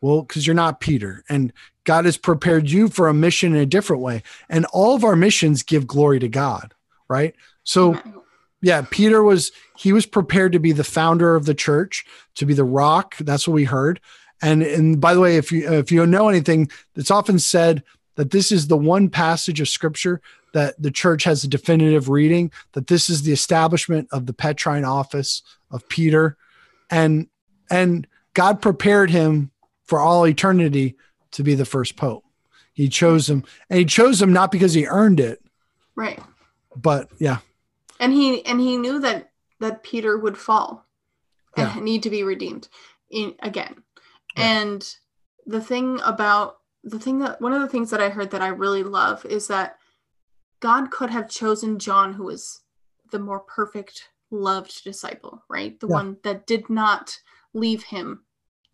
Well, 0.00 0.22
because 0.22 0.46
you're 0.46 0.54
not 0.54 0.80
Peter. 0.80 1.24
And 1.28 1.52
God 1.84 2.04
has 2.04 2.16
prepared 2.16 2.68
you 2.68 2.88
for 2.88 3.08
a 3.08 3.14
mission 3.14 3.54
in 3.54 3.60
a 3.60 3.66
different 3.66 4.02
way. 4.02 4.22
And 4.48 4.66
all 4.66 4.94
of 4.94 5.04
our 5.04 5.16
missions 5.16 5.62
give 5.62 5.86
glory 5.86 6.18
to 6.18 6.28
God, 6.28 6.74
right? 7.08 7.34
So 7.62 7.98
yeah, 8.60 8.84
Peter 8.90 9.22
was 9.22 9.52
he 9.76 9.92
was 9.92 10.06
prepared 10.06 10.52
to 10.52 10.58
be 10.58 10.72
the 10.72 10.84
founder 10.84 11.36
of 11.36 11.44
the 11.44 11.54
church, 11.54 12.04
to 12.36 12.46
be 12.46 12.54
the 12.54 12.64
rock. 12.64 13.16
That's 13.18 13.46
what 13.46 13.54
we 13.54 13.64
heard. 13.64 14.00
And 14.40 14.62
and 14.62 15.00
by 15.00 15.14
the 15.14 15.20
way, 15.20 15.36
if 15.36 15.52
you 15.52 15.70
if 15.70 15.92
you 15.92 16.04
know 16.06 16.28
anything, 16.28 16.70
it's 16.96 17.10
often 17.10 17.38
said 17.38 17.82
that 18.16 18.30
this 18.30 18.50
is 18.50 18.68
the 18.68 18.76
one 18.76 19.10
passage 19.10 19.60
of 19.60 19.68
scripture 19.68 20.20
that 20.54 20.80
the 20.80 20.90
church 20.92 21.24
has 21.24 21.42
a 21.42 21.48
definitive 21.48 22.08
reading 22.08 22.50
that 22.72 22.86
this 22.86 23.10
is 23.10 23.22
the 23.22 23.32
establishment 23.32 24.08
of 24.12 24.26
the 24.26 24.32
Petrine 24.32 24.84
office 24.84 25.42
of 25.70 25.86
Peter, 25.88 26.36
and 26.90 27.26
and 27.70 28.06
God 28.34 28.62
prepared 28.62 29.10
him 29.10 29.50
for 29.84 29.98
all 29.98 30.26
eternity 30.26 30.96
to 31.32 31.42
be 31.42 31.54
the 31.56 31.64
first 31.64 31.96
pope. 31.96 32.24
He 32.72 32.88
chose 32.88 33.28
him, 33.28 33.44
and 33.68 33.80
he 33.80 33.84
chose 33.84 34.22
him 34.22 34.32
not 34.32 34.50
because 34.52 34.72
he 34.72 34.86
earned 34.86 35.20
it, 35.20 35.42
Right. 35.96 36.20
But 36.76 37.10
yeah, 37.18 37.38
And 38.00 38.12
he 38.12 38.44
and 38.46 38.60
he 38.60 38.76
knew 38.76 39.00
that 39.00 39.30
that 39.60 39.82
Peter 39.82 40.16
would 40.16 40.38
fall 40.38 40.86
and 41.56 41.74
Yeah. 41.74 41.80
need 41.82 42.02
to 42.04 42.10
be 42.10 42.22
redeemed 42.22 42.68
in 43.10 43.34
again. 43.40 43.82
Yeah. 44.36 44.60
And 44.62 44.96
the 45.46 45.60
thing 45.60 46.00
about 46.04 46.58
the 46.84 46.98
thing 46.98 47.18
that 47.20 47.40
one 47.40 47.52
of 47.52 47.60
the 47.62 47.68
things 47.68 47.90
that 47.90 48.00
I 48.00 48.08
heard 48.10 48.30
that 48.30 48.42
I 48.42 48.48
really 48.48 48.82
love 48.84 49.24
is 49.24 49.48
that 49.48 49.78
God 50.64 50.90
could 50.90 51.10
have 51.10 51.28
chosen 51.28 51.78
John, 51.78 52.14
who 52.14 52.24
was 52.24 52.62
the 53.12 53.18
more 53.18 53.40
perfect, 53.40 54.08
loved 54.30 54.82
disciple, 54.82 55.44
right? 55.50 55.78
The 55.78 55.86
Yeah. 55.86 55.92
one 55.96 56.16
that 56.22 56.46
did 56.46 56.70
not 56.70 57.20
leave 57.52 57.82
him 57.82 58.24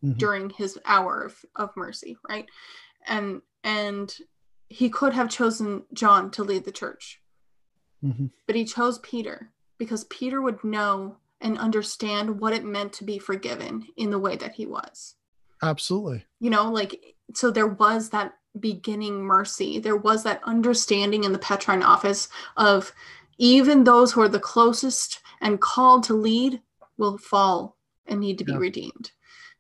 Mhm. 0.01 0.17
during 0.17 0.51
his 0.51 0.79
hour 0.85 1.23
of, 1.23 1.45
of 1.57 1.77
mercy, 1.77 2.17
right? 2.29 2.49
And 3.07 3.43
and 3.65 4.17
he 4.69 4.89
could 4.89 5.13
have 5.15 5.29
chosen 5.29 5.85
John 5.93 6.31
to 6.31 6.45
lead 6.45 6.65
the 6.65 6.73
church, 6.83 7.21
Mhm. 8.05 8.31
but 8.47 8.55
he 8.55 8.65
chose 8.65 9.01
Peter 9.01 9.53
because 9.77 10.05
Peter 10.05 10.41
would 10.41 10.63
know 10.63 11.19
and 11.41 11.59
understand 11.59 12.39
what 12.41 12.53
it 12.53 12.65
meant 12.65 12.93
to 12.95 13.05
be 13.05 13.19
forgiven 13.19 13.89
in 13.97 14.11
the 14.11 14.19
way 14.19 14.37
that 14.37 14.53
he 14.55 14.65
was 14.67 15.17
absolutely. 15.61 16.25
you 16.39 16.51
know 16.51 16.71
like 16.71 17.17
so 17.35 17.51
there 17.51 17.67
was 17.67 18.11
that 18.11 18.39
beginning 18.59 19.23
mercy 19.23 19.79
there 19.79 19.97
was 19.97 20.23
that 20.25 20.41
understanding 20.45 21.25
in 21.25 21.33
the 21.33 21.39
petrine 21.39 21.83
office 21.83 22.29
of 22.57 22.93
even 23.39 23.85
those 23.85 24.13
who 24.13 24.21
are 24.21 24.29
the 24.29 24.41
closest 24.41 25.21
and 25.41 25.61
called 25.61 26.03
to 26.03 26.15
lead 26.15 26.61
will 26.99 27.17
fall 27.17 27.77
and 28.07 28.19
need 28.21 28.39
to 28.39 28.45
be 28.45 28.53
Yeah. 28.53 28.59
redeemed 28.59 29.13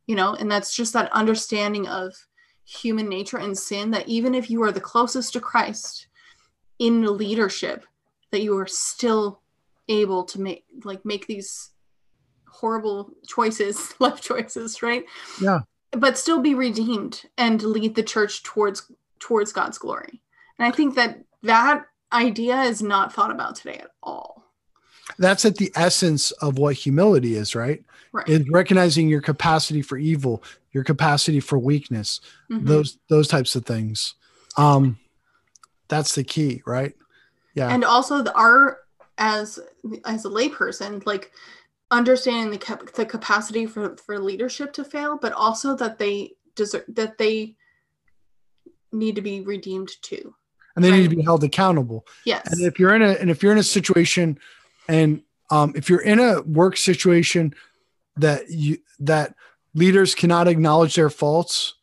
you 0.06 0.16
know 0.16 0.34
and 0.34 0.50
that's 0.50 0.74
just 0.74 0.92
that 0.92 1.12
understanding 1.12 1.86
of 1.86 2.14
human 2.64 3.08
nature 3.08 3.38
and 3.38 3.56
sin 3.56 3.90
that 3.92 4.08
even 4.08 4.34
if 4.34 4.50
you 4.50 4.62
are 4.62 4.72
the 4.72 4.80
closest 4.80 5.32
to 5.34 5.40
christ 5.40 6.08
in 6.80 7.16
leadership 7.16 7.84
that 8.32 8.42
you 8.42 8.56
are 8.58 8.66
still 8.66 9.40
able 9.88 10.24
to 10.24 10.40
make 10.40 10.64
like 10.84 11.04
make 11.04 11.26
these 11.26 11.70
horrible 12.48 13.10
choices 13.26 13.94
life 14.00 14.20
choices 14.20 14.82
right 14.82 15.04
Yeah. 15.40 15.60
But 15.92 16.16
still 16.18 16.40
be 16.40 16.54
redeemed 16.54 17.22
and 17.36 17.62
lead 17.62 17.94
the 17.94 18.02
church 18.02 18.42
towards 18.42 18.90
towards 19.18 19.52
God's 19.52 19.78
glory. 19.78 20.20
And 20.58 20.66
I 20.66 20.70
think 20.74 20.94
that 20.94 21.22
that 21.42 21.86
idea 22.12 22.62
is 22.62 22.82
not 22.82 23.12
thought 23.12 23.30
about 23.30 23.56
today 23.56 23.78
at 23.78 23.90
all. 24.02 24.44
That's 25.18 25.44
at 25.44 25.56
the 25.56 25.72
essence 25.74 26.30
of 26.32 26.58
what 26.58 26.74
humility 26.76 27.34
is, 27.36 27.54
right? 27.54 27.82
Right. 28.12 28.28
Is 28.28 28.48
recognizing 28.50 29.08
your 29.08 29.20
capacity 29.20 29.82
for 29.82 29.96
evil, 29.98 30.42
your 30.72 30.84
capacity 30.84 31.40
for 31.40 31.58
weakness, 31.58 32.20
Mhm. 32.50 32.66
those 32.66 32.98
those 33.08 33.28
types 33.28 33.54
of 33.56 33.64
things. 33.64 34.14
Um, 34.56 34.98
that's 35.88 36.14
the 36.14 36.24
key, 36.24 36.62
right? 36.66 36.94
Yeah. 37.54 37.68
and 37.68 37.84
also 37.84 38.22
the 38.22 38.32
our 38.34 38.78
as 39.18 39.58
as 40.04 40.24
a 40.24 40.28
layperson, 40.28 41.04
like 41.04 41.32
understanding 41.90 42.50
the 42.50 42.58
cap- 42.58 42.92
the 42.92 43.06
capacity 43.06 43.66
for 43.66 43.96
for 43.96 44.18
leadership 44.18 44.72
to 44.74 44.84
fail, 44.84 45.18
but 45.20 45.32
also 45.32 45.74
that 45.76 45.98
they 45.98 46.32
deserve 46.54 46.84
that 46.88 47.18
they 47.18 47.56
need 48.92 49.16
to 49.16 49.22
be 49.22 49.40
redeemed 49.40 49.90
too. 50.02 50.34
and 50.76 50.84
they 50.84 50.90
need 50.90 51.08
to 51.08 51.16
be 51.16 51.22
held 51.22 51.44
accountable. 51.44 52.06
Yes. 52.24 52.46
And 52.52 52.62
if 52.62 52.78
you're 52.78 52.94
in 52.94 53.02
a 53.02 53.10
and 53.12 53.30
if 53.30 53.42
you're 53.42 53.52
in 53.52 53.58
a 53.58 53.62
situation 53.62 54.38
and 54.88 55.22
um 55.50 55.72
if 55.74 55.88
you're 55.88 56.00
in 56.00 56.18
a 56.20 56.42
work 56.42 56.76
situation 56.76 57.54
that 58.16 58.50
you 58.50 58.78
that 59.00 59.34
leaders 59.74 60.14
cannot 60.14 60.48
acknowledge 60.48 60.94
their 60.94 61.10
faults 61.10 61.74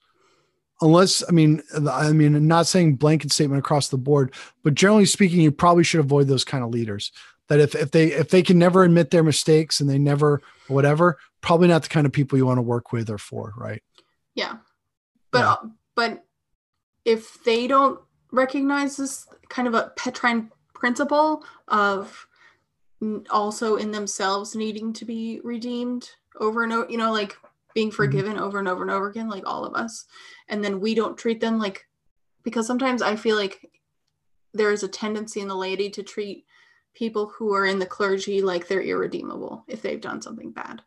unless 0.81 1.23
I 1.27 1.31
mean 1.31 1.63
I 1.89 2.11
mean 2.11 2.35
I'm 2.35 2.47
not 2.47 2.67
saying 2.67 2.95
blanket 2.95 3.31
statement 3.31 3.59
across 3.59 3.87
the 3.89 3.97
board, 3.97 4.33
but 4.63 4.73
generally 4.73 5.05
speaking, 5.05 5.41
you 5.41 5.51
probably 5.51 5.83
should 5.83 5.99
avoid 5.99 6.27
those 6.27 6.43
kind 6.45 6.63
of 6.63 6.69
leaders. 6.71 7.11
That 7.49 7.59
if 7.59 7.75
if 7.75 7.91
they 7.91 8.11
if 8.11 8.29
they 8.29 8.43
can 8.43 8.59
never 8.59 8.83
admit 8.83 9.11
their 9.11 9.23
mistakes 9.23 9.79
and 9.79 9.89
they 9.89 9.97
never 9.97 10.41
whatever, 10.67 11.17
probably 11.41 11.67
not 11.67 11.83
the 11.83 11.89
kind 11.89 12.05
of 12.05 12.11
people 12.11 12.37
you 12.37 12.45
want 12.45 12.57
to 12.57 12.63
work 12.63 12.91
with 12.91 13.09
or 13.09 13.17
for, 13.17 13.53
right? 13.57 13.81
Yeah. 14.35 14.57
But 15.31 15.39
Yeah. 15.39 15.69
but 15.95 16.25
if 17.05 17.43
they 17.43 17.67
don't 17.67 17.99
recognize 18.31 18.97
this 18.97 19.27
kind 19.49 19.67
of 19.67 19.73
a 19.73 19.93
Petrine 19.95 20.51
principle 20.73 21.43
of 21.67 22.27
also 23.29 23.75
in 23.75 23.91
themselves 23.91 24.55
needing 24.55 24.91
to 24.91 25.05
be 25.05 25.39
redeemed 25.43 26.09
over 26.39 26.63
and 26.63 26.73
over, 26.73 26.89
you 26.89 26.97
know, 26.97 27.11
like 27.11 27.37
being 27.73 27.89
mm-hmm. 27.89 27.95
forgiven 27.95 28.37
over 28.37 28.59
and 28.59 28.67
over 28.67 28.81
and 28.81 28.91
over 28.91 29.07
again, 29.07 29.29
like 29.29 29.47
all 29.47 29.63
of 29.63 29.75
us, 29.75 30.05
and 30.49 30.63
then 30.63 30.79
we 30.79 30.95
don't 30.95 31.17
treat 31.17 31.39
them 31.39 31.59
like 31.59 31.87
because 32.43 32.67
sometimes 32.67 33.01
I 33.01 33.15
feel 33.15 33.35
like 33.35 33.69
there 34.53 34.71
is 34.71 34.83
a 34.83 34.87
tendency 34.87 35.41
in 35.41 35.47
the 35.47 35.55
laity 35.55 35.89
to 35.91 36.03
treat 36.03 36.45
people 36.97 37.27
who 37.27 37.53
are 37.53 37.65
in 37.67 37.77
the 37.77 37.85
clergy 37.85 38.41
like 38.41 38.67
they're 38.67 38.81
irredeemable 38.81 39.63
if 39.67 39.83
they've 39.83 40.01
done 40.01 40.19
something 40.19 40.49
bad 40.51 40.81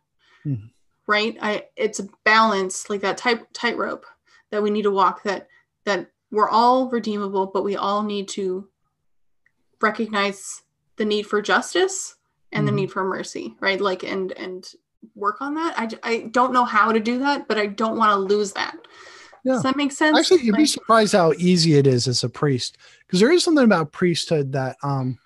Mhm. 0.45 0.69
right 1.07 1.37
i 1.41 1.65
it's 1.77 1.99
a 1.99 2.09
balance 2.25 2.89
like 2.89 2.99
that 3.01 3.17
tight 3.17 3.53
tightrope 3.53 4.05
that 4.49 4.61
we 4.61 4.69
need 4.69 4.81
to 4.81 4.91
walk 4.91 5.23
that 5.23 5.47
that 5.85 6.11
we're 6.29 6.49
all 6.49 6.89
redeemable 6.89 7.47
but 7.47 7.63
we 7.63 7.77
all 7.77 8.03
need 8.03 8.27
to 8.27 8.67
recognize 9.81 10.63
the 10.97 11.05
need 11.05 11.23
for 11.23 11.41
justice 11.41 12.15
and 12.51 12.67
the 12.67 12.71
Mhm. 12.71 12.75
need 12.75 12.91
for 12.91 13.03
mercy 13.05 13.55
right 13.61 13.79
like 13.79 14.03
and 14.03 14.33
and 14.33 14.73
work 15.15 15.41
on 15.41 15.55
that 15.55 15.73
I, 15.79 15.89
I 16.03 16.19
don't 16.31 16.53
know 16.53 16.65
how 16.65 16.91
to 16.91 16.99
do 16.99 17.19
that 17.19 17.47
but 17.47 17.57
i 17.57 17.65
don't 17.65 17.97
want 17.97 18.11
to 18.11 18.17
lose 18.35 18.51
that 18.53 18.75
Yeah. 19.43 19.53
does 19.53 19.63
that 19.63 19.77
make 19.77 19.91
sense 19.93 20.19
Actually, 20.19 20.43
you'd 20.43 20.55
be 20.57 20.65
surprised 20.67 21.13
how 21.13 21.31
easy 21.37 21.75
it 21.75 21.87
is 21.87 22.07
as 22.07 22.23
a 22.23 22.29
priest 22.29 22.77
because 23.07 23.19
there 23.21 23.31
is 23.31 23.43
something 23.43 23.63
about 23.63 23.91
priesthood 23.93 24.51
that 24.51 24.75
um 24.83 25.17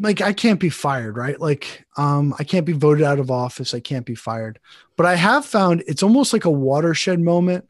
like 0.00 0.20
I 0.20 0.32
can't 0.32 0.60
be 0.60 0.70
fired, 0.70 1.16
right? 1.16 1.40
Like 1.40 1.84
um 1.96 2.34
I 2.38 2.44
can't 2.44 2.66
be 2.66 2.72
voted 2.72 3.04
out 3.04 3.18
of 3.18 3.30
office, 3.30 3.74
I 3.74 3.80
can't 3.80 4.06
be 4.06 4.14
fired. 4.14 4.58
But 4.96 5.06
I 5.06 5.14
have 5.16 5.44
found 5.44 5.84
it's 5.86 6.02
almost 6.02 6.32
like 6.32 6.44
a 6.44 6.50
watershed 6.50 7.20
moment 7.20 7.68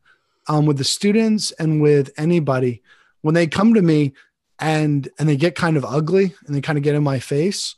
um 0.48 0.66
with 0.66 0.78
the 0.78 0.84
students 0.84 1.52
and 1.52 1.82
with 1.82 2.10
anybody 2.16 2.82
when 3.22 3.34
they 3.34 3.46
come 3.46 3.74
to 3.74 3.82
me 3.82 4.12
and 4.58 5.08
and 5.18 5.28
they 5.28 5.36
get 5.36 5.54
kind 5.54 5.76
of 5.76 5.84
ugly 5.84 6.34
and 6.46 6.54
they 6.54 6.60
kind 6.60 6.78
of 6.78 6.84
get 6.84 6.94
in 6.94 7.02
my 7.02 7.18
face. 7.18 7.74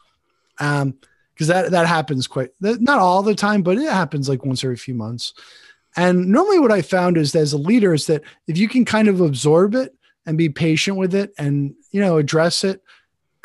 Um 0.58 0.94
because 1.34 1.48
that 1.48 1.70
that 1.70 1.86
happens 1.86 2.26
quite 2.26 2.50
not 2.60 2.98
all 2.98 3.22
the 3.22 3.34
time, 3.34 3.62
but 3.62 3.78
it 3.78 3.90
happens 3.90 4.28
like 4.28 4.44
once 4.44 4.62
every 4.62 4.76
few 4.76 4.94
months. 4.94 5.34
And 5.96 6.28
normally, 6.28 6.58
what 6.58 6.72
I 6.72 6.82
found 6.82 7.16
is 7.16 7.32
that 7.32 7.40
as 7.40 7.52
a 7.52 7.58
leader 7.58 7.92
is 7.92 8.06
that 8.06 8.22
if 8.46 8.56
you 8.56 8.68
can 8.68 8.84
kind 8.84 9.08
of 9.08 9.20
absorb 9.20 9.74
it 9.74 9.94
and 10.24 10.38
be 10.38 10.48
patient 10.48 10.96
with 10.96 11.14
it 11.14 11.32
and 11.38 11.74
you 11.90 12.00
know 12.00 12.18
address 12.18 12.64
it, 12.64 12.82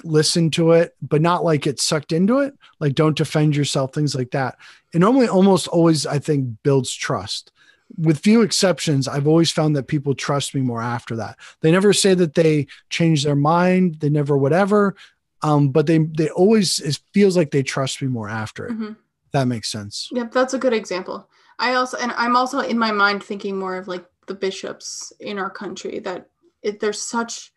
listen 0.03 0.51
to 0.51 0.71
it, 0.71 0.95
but 1.01 1.21
not 1.21 1.43
like 1.43 1.61
get 1.61 1.79
sucked 1.79 2.11
into 2.11 2.39
it, 2.39 2.55
like 2.79 2.93
don't 2.95 3.17
defend 3.17 3.55
yourself, 3.55 3.93
things 3.93 4.15
like 4.15 4.31
that. 4.31 4.57
It 4.93 4.99
normally 4.99 5.27
almost 5.27 5.67
always 5.67 6.05
I 6.05 6.19
think 6.19 6.61
builds 6.63 6.93
trust. 6.93 7.51
With 7.97 8.19
few 8.19 8.41
exceptions, 8.41 9.07
I've 9.07 9.27
always 9.27 9.49
found 9.49 9.75
that 9.75 9.87
people 9.87 10.13
trust 10.13 10.53
me 10.53 10.61
more 10.61 10.81
after 10.81 11.15
that. 11.15 11.37
They 11.61 11.71
never 11.71 11.93
say 11.93 12.13
that 12.15 12.35
they 12.35 12.67
change 12.89 13.23
their 13.23 13.35
mind, 13.35 13.99
they 14.01 14.09
never 14.09 14.37
whatever, 14.37 14.95
um, 15.41 15.69
but 15.69 15.87
they 15.87 15.99
they 15.99 16.29
always 16.29 16.79
it 16.79 16.99
feels 17.13 17.37
like 17.37 17.51
they 17.51 17.63
trust 17.63 18.01
me 18.01 18.07
more 18.07 18.29
after 18.29 18.67
it. 18.67 18.77
Mhm. 18.77 18.97
That 19.31 19.47
makes 19.47 19.71
sense. 19.71 20.09
Yep, 20.11 20.31
that's 20.31 20.53
a 20.53 20.59
good 20.59 20.73
example. 20.73 21.29
I 21.59 21.73
also, 21.73 21.97
and 21.97 22.11
I'm 22.13 22.35
also 22.35 22.59
in 22.59 22.77
my 22.77 22.91
mind 22.91 23.23
thinking 23.23 23.57
more 23.57 23.77
of 23.77 23.87
like 23.87 24.05
the 24.27 24.35
bishops 24.35 25.11
in 25.19 25.39
our 25.39 25.49
country 25.49 25.99
that 25.99 26.29
it, 26.61 26.79
there's 26.79 27.01
such 27.01 27.51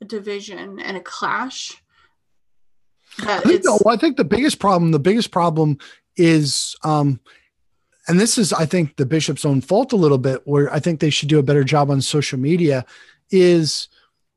a 0.00 0.04
division 0.04 0.80
and 0.80 0.96
a 0.96 1.00
clash 1.00 1.82
I 3.20 3.40
think, 3.40 3.62
the, 3.62 3.80
well, 3.84 3.94
I 3.94 3.98
think 3.98 4.16
the 4.16 4.24
biggest 4.24 4.58
problem, 4.58 4.90
the 4.92 4.98
biggest 4.98 5.30
problem 5.30 5.78
is, 6.16 6.76
um, 6.82 7.20
and 8.08 8.20
this 8.20 8.38
is, 8.38 8.52
I 8.52 8.66
think, 8.66 8.96
the 8.96 9.06
bishop's 9.06 9.44
own 9.44 9.60
fault 9.60 9.92
a 9.92 9.96
little 9.96 10.18
bit, 10.18 10.42
where 10.44 10.72
I 10.72 10.78
think 10.78 11.00
they 11.00 11.10
should 11.10 11.28
do 11.28 11.38
a 11.38 11.44
better 11.44 11.64
job 11.64 11.90
on 11.90 12.00
social 12.00 12.38
media, 12.38 12.84
is 13.30 13.88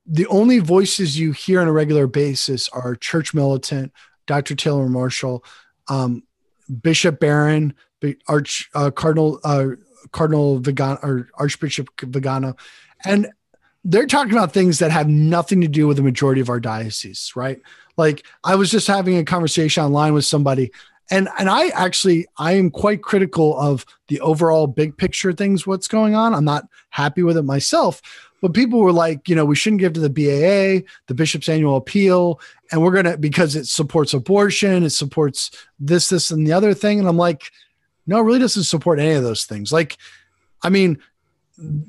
the 0.06 0.28
only 0.28 0.60
voices 0.60 1.20
you 1.20 1.34
hear 1.34 1.60
on 1.60 1.68
a 1.68 1.74
regular 1.74 2.08
basis 2.08 2.70
are 2.70 2.96
church 2.96 3.34
militant, 3.34 3.92
Dr. 4.26 4.56
Taylor 4.56 4.88
Marshall, 4.88 5.44
um, 5.90 6.24
Bishop 6.82 7.20
Barron, 7.20 7.74
Arch 8.28 8.70
uh, 8.74 8.92
Cardinal 8.92 9.40
uh, 9.44 9.68
Cardinal 10.12 10.60
Vigano 10.60 11.00
or 11.02 11.30
Archbishop 11.36 11.90
Vigano, 12.02 12.56
and 13.06 13.28
they're 13.89 14.06
talking 14.06 14.34
about 14.34 14.52
things 14.52 14.80
that 14.80 14.91
have 14.91 15.08
nothing 15.08 15.62
to 15.62 15.67
do 15.67 15.88
with 15.88 15.95
the 15.95 16.04
majority 16.04 16.41
of 16.41 16.50
our 16.50 16.60
diocese, 16.60 17.32
right? 17.38 17.62
Like 17.95 18.26
I 18.43 18.56
was 18.56 18.69
just 18.69 18.86
having 18.86 19.17
a 19.17 19.23
conversation 19.23 19.82
online 19.82 20.13
with 20.13 20.26
somebody, 20.26 20.71
and 21.10 21.30
and 21.39 21.50
I 21.50 21.69
actually 21.69 22.28
I 22.38 22.52
am 22.54 22.69
quite 22.69 23.02
critical 23.02 23.58
of 23.58 23.86
the 24.10 24.19
overall 24.19 24.67
big 24.67 24.97
picture 24.97 25.32
things, 25.32 25.65
what's 25.65 25.88
going 25.88 26.15
on. 26.15 26.34
I'm 26.34 26.43
not 26.43 26.67
happy 26.89 27.23
with 27.23 27.38
it 27.38 27.43
myself. 27.43 28.02
But 28.39 28.54
people 28.54 28.82
were 28.82 28.91
like, 28.91 29.28
you 29.28 29.36
know, 29.36 29.45
we 29.45 29.56
shouldn't 29.56 29.80
give 29.80 29.93
to 29.93 30.00
the 30.00 30.12
BAA, 30.12 30.86
the 31.08 31.15
bishop's 31.15 31.50
annual 31.50 31.78
appeal, 31.78 32.39
and 32.71 32.84
we're 32.84 32.91
gonna 32.91 33.17
because 33.17 33.56
it 33.56 33.67
supports 33.67 34.13
abortion, 34.13 34.84
it 34.84 34.91
supports 34.91 35.50
this, 35.80 36.10
this, 36.10 36.30
and 36.30 36.45
the 36.45 36.54
other 36.54 36.73
thing. 36.73 37.00
And 37.00 37.08
I'm 37.08 37.17
like, 37.17 37.52
no, 38.06 38.19
it 38.19 38.23
really 38.23 38.39
doesn't 38.39 38.63
support 38.63 39.00
any 39.00 39.13
of 39.13 39.23
those 39.23 39.45
things. 39.45 39.71
Like, 39.71 39.97
I 40.62 40.69
mean, 40.69 41.00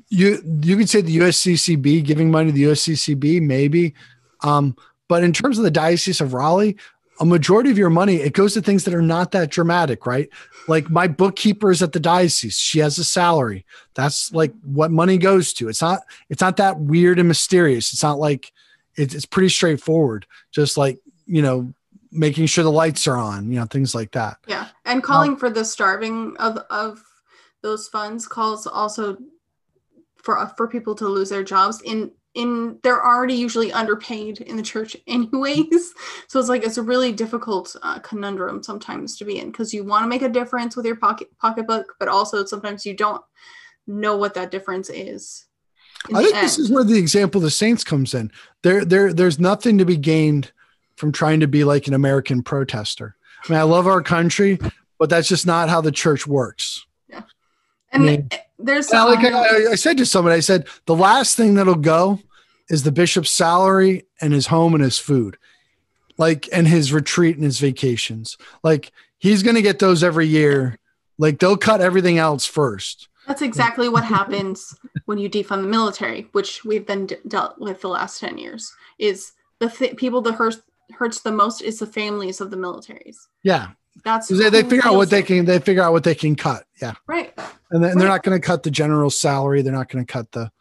you 0.09 0.41
you 0.61 0.77
could 0.77 0.89
say 0.89 1.01
the 1.01 1.17
USCCB 1.17 2.03
giving 2.03 2.31
money 2.31 2.47
to 2.47 2.51
the 2.51 2.63
USCCB, 2.63 3.41
maybe. 3.41 3.93
Um, 4.41 4.75
but 5.07 5.23
in 5.23 5.33
terms 5.33 5.57
of 5.57 5.63
the 5.63 5.71
Diocese 5.71 6.21
of 6.21 6.33
Raleigh, 6.33 6.77
a 7.19 7.25
majority 7.25 7.69
of 7.69 7.77
your 7.77 7.89
money 7.89 8.15
it 8.15 8.33
goes 8.33 8.53
to 8.53 8.61
things 8.61 8.85
that 8.85 8.93
are 8.93 9.01
not 9.01 9.31
that 9.31 9.51
dramatic, 9.51 10.05
right? 10.05 10.29
Like 10.67 10.89
my 10.89 11.07
bookkeeper 11.07 11.71
is 11.71 11.83
at 11.83 11.91
the 11.91 11.99
diocese; 11.99 12.57
she 12.57 12.79
has 12.79 12.97
a 12.97 13.03
salary. 13.03 13.65
That's 13.93 14.31
like 14.31 14.53
what 14.63 14.91
money 14.91 15.17
goes 15.17 15.53
to. 15.53 15.69
It's 15.69 15.81
not 15.81 15.99
it's 16.29 16.41
not 16.41 16.57
that 16.57 16.79
weird 16.79 17.19
and 17.19 17.27
mysterious. 17.27 17.93
It's 17.93 18.03
not 18.03 18.19
like 18.19 18.51
it's, 18.95 19.13
it's 19.13 19.25
pretty 19.25 19.49
straightforward. 19.49 20.25
Just 20.51 20.77
like 20.77 20.99
you 21.25 21.41
know, 21.41 21.73
making 22.11 22.47
sure 22.47 22.63
the 22.63 22.71
lights 22.71 23.07
are 23.07 23.17
on, 23.17 23.51
you 23.51 23.59
know, 23.59 23.65
things 23.65 23.93
like 23.93 24.11
that. 24.11 24.37
Yeah, 24.47 24.67
and 24.85 25.03
calling 25.03 25.35
for 25.35 25.49
the 25.49 25.65
starving 25.65 26.35
of 26.37 26.57
of 26.69 27.03
those 27.61 27.87
funds 27.89 28.27
calls 28.27 28.65
also 28.65 29.17
for 30.23 30.51
for 30.57 30.67
people 30.67 30.95
to 30.95 31.07
lose 31.07 31.29
their 31.29 31.43
jobs 31.43 31.81
in 31.83 32.11
in 32.35 32.77
they're 32.83 33.05
already 33.05 33.33
usually 33.33 33.71
underpaid 33.71 34.41
in 34.41 34.55
the 34.55 34.61
church 34.61 34.95
anyways 35.07 35.93
so 36.27 36.39
it's 36.39 36.49
like 36.49 36.63
it's 36.63 36.77
a 36.77 36.83
really 36.83 37.11
difficult 37.11 37.75
uh, 37.81 37.99
conundrum 37.99 38.61
sometimes 38.61 39.17
to 39.17 39.25
be 39.25 39.39
in 39.39 39.51
because 39.51 39.73
you 39.73 39.83
want 39.83 40.03
to 40.03 40.07
make 40.07 40.21
a 40.21 40.29
difference 40.29 40.75
with 40.75 40.85
your 40.85 40.95
pocket 40.95 41.27
pocketbook 41.39 41.95
but 41.99 42.07
also 42.07 42.45
sometimes 42.45 42.85
you 42.85 42.93
don't 42.93 43.23
know 43.87 44.15
what 44.15 44.33
that 44.33 44.51
difference 44.51 44.89
is 44.89 45.45
I 46.13 46.23
think 46.23 46.35
this 46.35 46.57
is 46.57 46.69
where 46.69 46.83
the 46.83 46.97
example 46.97 47.39
of 47.39 47.43
the 47.43 47.51
Saints 47.51 47.83
comes 47.83 48.13
in. 48.13 48.31
There, 48.63 48.85
there, 48.85 49.11
there's 49.11 49.37
nothing 49.37 49.79
to 49.79 49.85
be 49.85 49.97
gained 49.97 50.51
from 50.95 51.11
trying 51.11 51.41
to 51.41 51.47
be 51.47 51.63
like 51.63 51.87
an 51.87 51.93
American 51.93 52.41
protester. 52.41 53.15
I 53.43 53.51
mean, 53.51 53.59
I 53.59 53.63
love 53.63 53.85
our 53.85 54.01
country, 54.01 54.59
but 54.97 55.09
that's 55.09 55.27
just 55.27 55.45
not 55.45 55.69
how 55.69 55.81
the 55.81 55.91
church 55.91 56.27
works. 56.27 56.85
And 57.91 58.05
mean, 58.05 58.27
eh, 58.31 58.37
there's 58.57 58.91
Yeah, 58.91 59.03
like 59.03 59.23
I, 59.23 59.71
I 59.71 59.75
said 59.75 59.97
to 59.97 60.05
somebody, 60.05 60.35
I 60.35 60.41
said 60.41 60.67
the 60.85 60.95
last 60.95 61.35
thing 61.35 61.55
that'll 61.55 61.75
go 61.75 62.19
is 62.69 62.83
the 62.83 62.91
bishop's 62.91 63.31
salary 63.31 64.05
and 64.21 64.33
his 64.33 64.47
home 64.47 64.73
and 64.75 64.83
his 64.83 64.97
food, 64.97 65.37
like 66.17 66.47
and 66.53 66.67
his 66.67 66.93
retreat 66.93 67.35
and 67.35 67.45
his 67.45 67.59
vacations. 67.59 68.37
Like 68.63 68.91
he's 69.17 69.43
gonna 69.43 69.61
get 69.61 69.79
those 69.79 70.03
every 70.03 70.27
year. 70.27 70.77
Like 71.17 71.39
they'll 71.39 71.57
cut 71.57 71.81
everything 71.81 72.17
else 72.17 72.45
first. 72.45 73.07
That's 73.27 73.41
exactly 73.43 73.89
what 73.89 74.03
happens 74.03 74.75
when 75.05 75.19
you 75.19 75.29
defund 75.29 75.61
the 75.61 75.67
military, 75.67 76.27
which 76.31 76.65
we've 76.65 76.87
been 76.87 77.05
d- 77.05 77.17
dealt 77.27 77.59
with 77.59 77.79
the 77.81 77.87
last 77.87 78.19
10 78.19 78.39
years. 78.39 78.73
Is 78.97 79.33
the 79.59 79.69
th- 79.69 79.97
people 79.97 80.21
that 80.23 80.33
hurts 80.33 80.61
hurts 80.91 81.21
the 81.21 81.31
most 81.31 81.61
is 81.61 81.79
the 81.79 81.85
families 81.85 82.41
of 82.41 82.51
the 82.51 82.57
militaries. 82.57 83.27
Yeah, 83.43 83.69
That's 84.03 84.27
they, 84.27 84.49
they 84.49 84.63
figure 84.63 84.85
out 84.85 84.95
what 84.95 85.09
they 85.09 85.21
can. 85.23 85.45
They 85.45 85.59
figure 85.59 85.83
out 85.83 85.91
what 85.91 86.03
they 86.03 86.15
can 86.15 86.35
cut. 86.35 86.63
Yeah, 86.81 86.93
Right. 87.07 87.33
and, 87.71 87.83
then, 87.83 87.91
and 87.91 88.01
they're 88.01 88.07
not 88.07 88.23
going 88.23 88.39
to 88.39 88.45
cut 88.45 88.63
the 88.63 88.71
general's 88.71 89.17
salary. 89.17 89.61
They're 89.61 89.73
not 89.73 89.89
going 89.89 90.05
to 90.05 90.11
cut 90.11 90.31
the. 90.31 90.51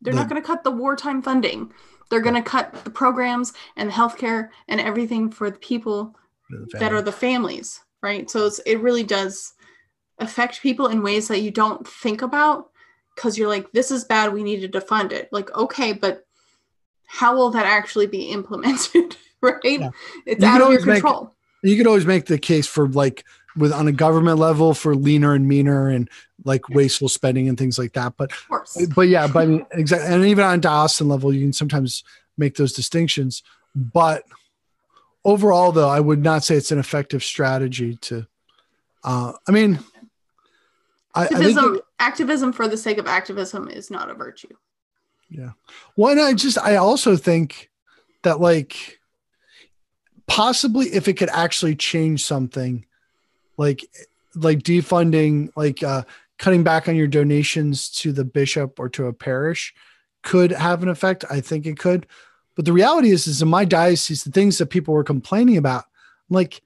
They're 0.00 0.12
the- 0.12 0.20
not 0.20 0.28
going 0.28 0.40
to 0.40 0.46
cut 0.46 0.64
the 0.64 0.70
wartime 0.70 1.22
funding. 1.22 1.72
They're 2.10 2.20
going 2.20 2.34
to 2.34 2.42
cut 2.42 2.84
the 2.84 2.90
programs 2.90 3.54
and 3.76 3.88
the 3.88 3.92
healthcare 3.94 4.50
and 4.68 4.80
everything 4.80 5.30
for 5.30 5.50
the 5.50 5.58
people 5.58 6.14
the 6.50 6.78
that 6.78 6.92
are 6.92 7.02
the 7.02 7.10
families, 7.12 7.80
right? 8.02 8.30
So 8.30 8.46
it's, 8.46 8.58
it 8.60 8.76
really 8.80 9.02
does 9.02 9.54
affect 10.18 10.60
people 10.60 10.86
in 10.88 11.02
ways 11.02 11.28
that 11.28 11.40
you 11.40 11.50
don't 11.50 11.88
think 11.88 12.22
about 12.22 12.70
because 13.16 13.38
you're 13.38 13.48
like, 13.48 13.72
this 13.72 13.90
is 13.90 14.04
bad. 14.04 14.32
We 14.32 14.42
needed 14.42 14.72
to 14.74 14.80
fund 14.80 15.12
it. 15.12 15.28
Like, 15.32 15.52
okay, 15.56 15.92
but 15.92 16.26
how 17.06 17.34
will 17.34 17.50
that 17.50 17.66
actually 17.66 18.06
be 18.06 18.24
implemented? 18.24 19.16
right? 19.40 19.58
Yeah. 19.64 19.90
It's 20.26 20.42
You 20.42 20.48
out 20.48 20.60
of 20.60 20.72
your 20.72 20.82
control. 20.82 21.33
You 21.64 21.76
could 21.76 21.86
always 21.86 22.06
make 22.06 22.26
the 22.26 22.38
case 22.38 22.66
for 22.66 22.88
like 22.88 23.24
with 23.56 23.72
on 23.72 23.88
a 23.88 23.92
government 23.92 24.38
level 24.38 24.74
for 24.74 24.94
leaner 24.94 25.34
and 25.34 25.48
meaner 25.48 25.88
and 25.88 26.10
like 26.44 26.68
wasteful 26.68 27.08
spending 27.08 27.48
and 27.48 27.56
things 27.56 27.78
like 27.78 27.92
that. 27.94 28.14
But 28.16 28.32
of 28.32 28.48
course. 28.48 28.86
but 28.94 29.08
yeah, 29.08 29.26
but 29.26 29.42
I 29.42 29.46
mean, 29.46 29.66
exactly. 29.72 30.14
And 30.14 30.24
even 30.24 30.44
on 30.44 30.60
diocesan 30.60 31.08
level, 31.08 31.32
you 31.32 31.40
can 31.40 31.52
sometimes 31.52 32.04
make 32.36 32.56
those 32.56 32.72
distinctions. 32.72 33.42
But 33.74 34.24
overall, 35.24 35.72
though, 35.72 35.88
I 35.88 36.00
would 36.00 36.22
not 36.22 36.44
say 36.44 36.56
it's 36.56 36.72
an 36.72 36.78
effective 36.78 37.24
strategy 37.24 37.96
to. 38.02 38.26
Uh, 39.02 39.32
I 39.46 39.52
mean, 39.52 39.78
I, 41.14 41.24
I 41.24 41.26
think 41.26 41.40
Activism, 41.40 41.74
it- 41.76 41.84
activism 41.98 42.52
for 42.52 42.68
the 42.68 42.76
sake 42.76 42.98
of 42.98 43.06
activism 43.06 43.68
is 43.68 43.90
not 43.90 44.10
a 44.10 44.14
virtue. 44.14 44.54
Yeah. 45.30 45.50
Well, 45.96 46.12
and 46.12 46.20
I 46.20 46.34
just 46.34 46.58
I 46.58 46.76
also 46.76 47.16
think 47.16 47.70
that 48.22 48.40
like 48.40 48.98
possibly 50.26 50.86
if 50.86 51.08
it 51.08 51.14
could 51.14 51.30
actually 51.30 51.76
change 51.76 52.24
something, 52.24 52.84
like 53.56 53.84
like 54.34 54.58
defunding, 54.58 55.50
like 55.56 55.82
uh, 55.82 56.02
cutting 56.38 56.64
back 56.64 56.88
on 56.88 56.96
your 56.96 57.06
donations 57.06 57.88
to 57.88 58.12
the 58.12 58.24
bishop 58.24 58.80
or 58.80 58.88
to 58.88 59.06
a 59.06 59.12
parish, 59.12 59.74
could 60.22 60.50
have 60.50 60.82
an 60.82 60.88
effect. 60.88 61.24
I 61.30 61.40
think 61.40 61.66
it 61.66 61.78
could, 61.78 62.06
but 62.54 62.64
the 62.64 62.72
reality 62.72 63.10
is, 63.10 63.26
is 63.26 63.42
in 63.42 63.48
my 63.48 63.64
diocese, 63.64 64.24
the 64.24 64.30
things 64.30 64.58
that 64.58 64.66
people 64.66 64.94
were 64.94 65.04
complaining 65.04 65.56
about, 65.56 65.84
I'm 66.30 66.34
like 66.34 66.62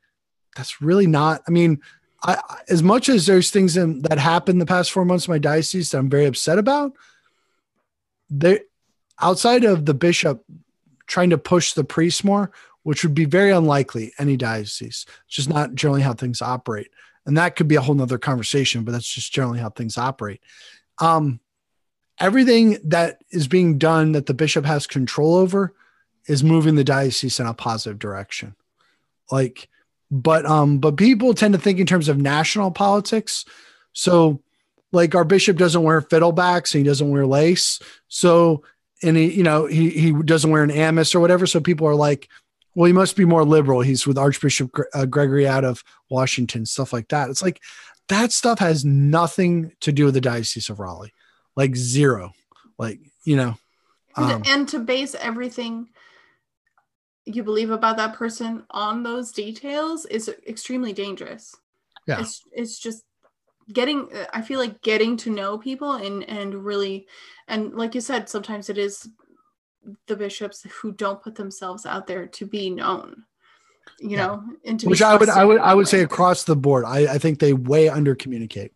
that's 0.56 0.82
really 0.82 1.06
not. 1.06 1.42
I 1.46 1.50
mean, 1.50 1.80
I 2.22 2.40
as 2.68 2.82
much 2.82 3.08
as 3.08 3.26
there's 3.26 3.50
things 3.50 3.76
in, 3.76 4.02
that 4.02 4.18
happened 4.18 4.60
the 4.60 4.66
past 4.66 4.90
four 4.90 5.04
months 5.04 5.26
in 5.26 5.32
my 5.32 5.38
diocese 5.38 5.90
that 5.90 5.98
I'm 5.98 6.10
very 6.10 6.26
upset 6.26 6.58
about. 6.58 6.92
There, 8.28 8.60
outside 9.20 9.64
of 9.64 9.86
the 9.86 9.94
bishop 9.94 10.44
trying 11.06 11.30
to 11.30 11.38
push 11.38 11.72
the 11.72 11.84
priest 11.84 12.24
more, 12.24 12.50
which 12.88 13.02
would 13.02 13.12
be 13.12 13.26
very 13.26 13.50
unlikely 13.50 14.14
any 14.18 14.34
diocese. 14.34 15.04
It's 15.26 15.36
just 15.36 15.50
not 15.50 15.74
generally 15.74 16.00
how 16.00 16.14
things 16.14 16.40
operate. 16.40 16.88
And 17.26 17.36
that 17.36 17.54
could 17.54 17.68
be 17.68 17.74
a 17.74 17.82
whole 17.82 17.94
nother 17.94 18.16
conversation, 18.16 18.82
but 18.82 18.92
that's 18.92 19.06
just 19.06 19.30
generally 19.30 19.58
how 19.58 19.68
things 19.68 19.98
operate. 19.98 20.40
Um, 20.96 21.38
everything 22.18 22.78
that 22.84 23.18
is 23.30 23.46
being 23.46 23.76
done 23.76 24.12
that 24.12 24.24
the 24.24 24.32
bishop 24.32 24.64
has 24.64 24.86
control 24.86 25.34
over 25.34 25.74
is 26.28 26.42
moving 26.42 26.76
the 26.76 26.82
diocese 26.82 27.38
in 27.38 27.46
a 27.46 27.52
positive 27.52 27.98
direction. 27.98 28.54
Like, 29.30 29.68
but 30.10 30.46
um, 30.46 30.78
but 30.78 30.96
people 30.96 31.34
tend 31.34 31.52
to 31.52 31.60
think 31.60 31.78
in 31.78 31.86
terms 31.86 32.08
of 32.08 32.16
national 32.16 32.70
politics. 32.70 33.44
So 33.92 34.40
like 34.92 35.14
our 35.14 35.24
bishop 35.24 35.58
doesn't 35.58 35.82
wear 35.82 36.00
fiddlebacks 36.00 36.74
and 36.74 36.82
he 36.82 36.88
doesn't 36.88 37.10
wear 37.10 37.26
lace. 37.26 37.80
So 38.08 38.62
and 39.02 39.14
he, 39.14 39.30
you 39.30 39.42
know, 39.42 39.66
he 39.66 39.90
he 39.90 40.12
doesn't 40.12 40.50
wear 40.50 40.62
an 40.62 40.70
amice 40.70 41.14
or 41.14 41.20
whatever. 41.20 41.46
So 41.46 41.60
people 41.60 41.86
are 41.86 41.94
like, 41.94 42.30
well, 42.78 42.86
he 42.86 42.92
must 42.92 43.16
be 43.16 43.24
more 43.24 43.44
liberal. 43.44 43.80
He's 43.80 44.06
with 44.06 44.16
Archbishop 44.16 44.70
uh, 44.94 45.04
Gregory 45.04 45.48
out 45.48 45.64
of 45.64 45.82
Washington, 46.10 46.64
stuff 46.64 46.92
like 46.92 47.08
that. 47.08 47.28
It's 47.28 47.42
like 47.42 47.60
that 48.06 48.30
stuff 48.30 48.60
has 48.60 48.84
nothing 48.84 49.72
to 49.80 49.90
do 49.90 50.04
with 50.04 50.14
the 50.14 50.20
Diocese 50.20 50.68
of 50.68 50.78
Raleigh, 50.78 51.12
like 51.56 51.74
zero. 51.74 52.34
Like 52.78 53.00
you 53.24 53.34
know, 53.34 53.56
And, 54.16 54.32
um, 54.32 54.42
and 54.46 54.68
to 54.68 54.78
base 54.78 55.16
everything 55.16 55.88
you 57.24 57.42
believe 57.42 57.70
about 57.70 57.96
that 57.96 58.14
person 58.14 58.62
on 58.70 59.02
those 59.02 59.32
details 59.32 60.06
is 60.06 60.32
extremely 60.46 60.92
dangerous. 60.92 61.56
Yeah. 62.06 62.20
It's 62.20 62.42
it's 62.52 62.78
just 62.78 63.02
getting 63.72 64.08
I 64.32 64.40
feel 64.40 64.60
like 64.60 64.82
getting 64.82 65.16
to 65.16 65.30
know 65.30 65.58
people 65.58 65.94
and 65.94 66.22
and 66.28 66.54
really 66.54 67.08
and 67.48 67.74
like 67.74 67.96
you 67.96 68.00
said 68.00 68.28
sometimes 68.28 68.70
it 68.70 68.78
is 68.78 69.08
the 70.06 70.16
bishops 70.16 70.64
who 70.80 70.92
don't 70.92 71.22
put 71.22 71.34
themselves 71.34 71.86
out 71.86 72.06
there 72.06 72.26
to 72.26 72.46
be 72.46 72.70
known. 72.70 73.24
You 74.00 74.10
Yeah. 74.10 74.26
know, 74.26 74.44
and 74.64 74.80
which 74.82 75.02
I 75.02 75.16
would 75.16 75.28
I 75.28 75.44
would 75.44 75.60
I 75.60 75.74
would 75.74 75.88
say 75.88 76.00
across 76.02 76.44
the 76.44 76.56
board. 76.56 76.84
I, 76.84 77.14
I 77.14 77.18
think 77.18 77.38
they 77.38 77.52
way 77.52 77.88
under 77.88 78.14
communicate. 78.14 78.72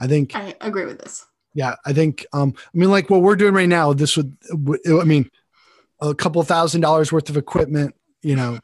I 0.00 0.06
think 0.06 0.34
I 0.34 0.54
agree 0.60 0.86
with 0.86 0.98
this. 0.98 1.26
Yeah, 1.54 1.76
I 1.86 1.92
think. 1.92 2.26
Um, 2.32 2.54
I 2.56 2.76
mean, 2.76 2.90
like 2.90 3.08
what 3.10 3.22
we're 3.22 3.36
doing 3.36 3.54
right 3.54 3.68
now. 3.68 3.92
This 3.92 4.16
would, 4.16 4.36
would- 4.50 4.80
I 4.88 5.04
mean, 5.04 5.30
a 6.00 6.12
couple 6.14 6.42
thousand 6.42 6.80
dollars 6.80 7.12
worth 7.12 7.30
of 7.30 7.36
equipment, 7.36 7.94
you 8.22 8.34
know, 8.34 8.58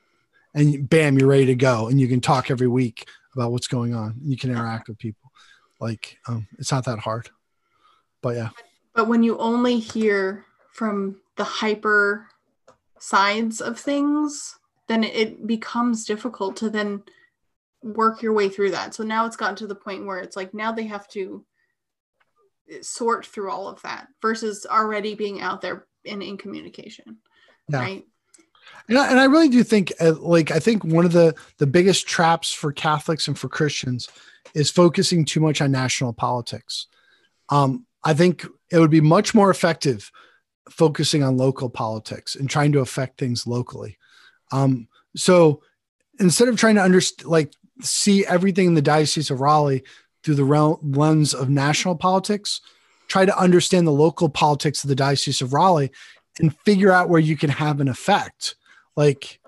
and 0.54 0.88
bam, 0.90 1.16
you're 1.16 1.28
ready 1.28 1.46
to 1.46 1.54
go, 1.54 1.86
and 1.86 2.00
you 2.00 2.08
can 2.08 2.20
talk 2.20 2.50
every 2.50 2.66
week 2.66 3.06
about 3.36 3.52
what's 3.52 3.68
going 3.68 3.94
on. 3.94 4.16
You 4.22 4.36
can 4.36 4.50
interact 4.50 4.88
with 4.88 4.98
people. 4.98 5.30
Like, 5.78 6.18
um, 6.26 6.48
it's 6.58 6.72
not 6.72 6.84
that 6.86 6.98
hard. 6.98 7.30
But 8.22 8.34
yeah, 8.36 8.48
But 8.94 9.06
when 9.06 9.22
you 9.22 9.38
only 9.38 9.78
hear 9.78 10.44
from 10.72 11.20
the 11.41 11.45
hyper 11.45 12.26
sides 12.99 13.62
of 13.62 13.78
things, 13.78 14.59
then 14.88 15.03
it 15.03 15.47
becomes 15.47 16.05
difficult 16.05 16.55
to 16.57 16.68
then 16.68 17.03
work 17.82 18.20
your 18.20 18.34
way 18.34 18.51
through 18.51 18.72
that. 18.72 18.95
So 18.95 19.05
now 19.05 19.24
it's 19.24 19.38
gotten 19.38 19.57
to 19.57 19.66
the 19.66 19.74
point 19.74 20.05
where 20.05 20.18
it's 20.18 20.36
like 20.36 20.53
now 20.53 20.70
they 20.70 20.84
have 20.84 21.09
to 21.09 21.43
sort 22.82 23.24
through 23.24 23.51
all 23.51 23.68
of 23.68 23.80
that 23.80 24.09
versus 24.20 24.66
already 24.70 25.14
being 25.14 25.41
out 25.41 25.62
there 25.62 25.86
and 26.05 26.22
in 26.22 26.36
communication. 26.36 27.16
Yeah. 27.70 27.78
Right. 27.78 28.05
and 28.91 28.99
I, 28.99 29.09
and 29.09 29.18
I 29.18 29.24
really 29.24 29.49
do 29.49 29.64
think, 29.64 29.95
uh, 29.99 30.12
like, 30.20 30.51
I 30.51 30.59
think 30.59 30.84
one 30.84 31.07
of 31.07 31.12
the 31.12 31.34
the 31.57 31.66
biggest 31.66 32.07
traps 32.07 32.53
for 32.53 32.70
Catholics 32.70 33.28
and 33.28 33.38
for 33.38 33.49
Christians 33.49 34.11
is 34.53 34.70
focusing 34.70 35.24
too 35.24 35.41
much 35.41 35.62
on 35.62 35.72
national 35.72 36.12
politics. 36.12 36.86
Um, 37.49 37.86
I 38.05 38.12
think 38.12 38.47
it 38.70 38.78
would 38.78 38.91
be 38.91 39.01
much 39.01 39.34
more 39.34 39.49
effective 39.49 40.12
focusing 40.68 41.22
on 41.22 41.36
local 41.36 41.70
politics 41.70 42.34
and 42.34 42.48
trying 42.48 42.72
to 42.72 42.80
affect 42.80 43.18
things 43.18 43.46
locally. 43.46 43.98
Um, 44.52 44.88
so 45.16 45.62
instead 46.18 46.48
of 46.48 46.56
trying 46.56 46.74
to 46.74 46.82
understand, 46.82 47.28
like, 47.28 47.52
see 47.80 48.26
everything 48.26 48.66
in 48.66 48.74
the 48.74 48.82
Diocese 48.82 49.30
of 49.30 49.40
Raleigh 49.40 49.82
through 50.22 50.34
the 50.34 50.78
lens 50.82 51.32
of 51.32 51.48
national 51.48 51.96
politics, 51.96 52.61
try 53.08 53.24
to 53.24 53.38
understand 53.38 53.86
the 53.86 53.92
local 53.92 54.28
politics 54.28 54.84
of 54.84 54.88
the 54.88 54.94
Diocese 54.94 55.40
of 55.40 55.52
Raleigh 55.52 55.90
and 56.38 56.56
figure 56.61 56.92
out 56.92 57.08
where 57.08 57.20
you 57.20 57.36
can 57.36 57.50
have 57.50 57.80
an 57.80 57.88
effect. 57.88 58.54
like 58.96 59.40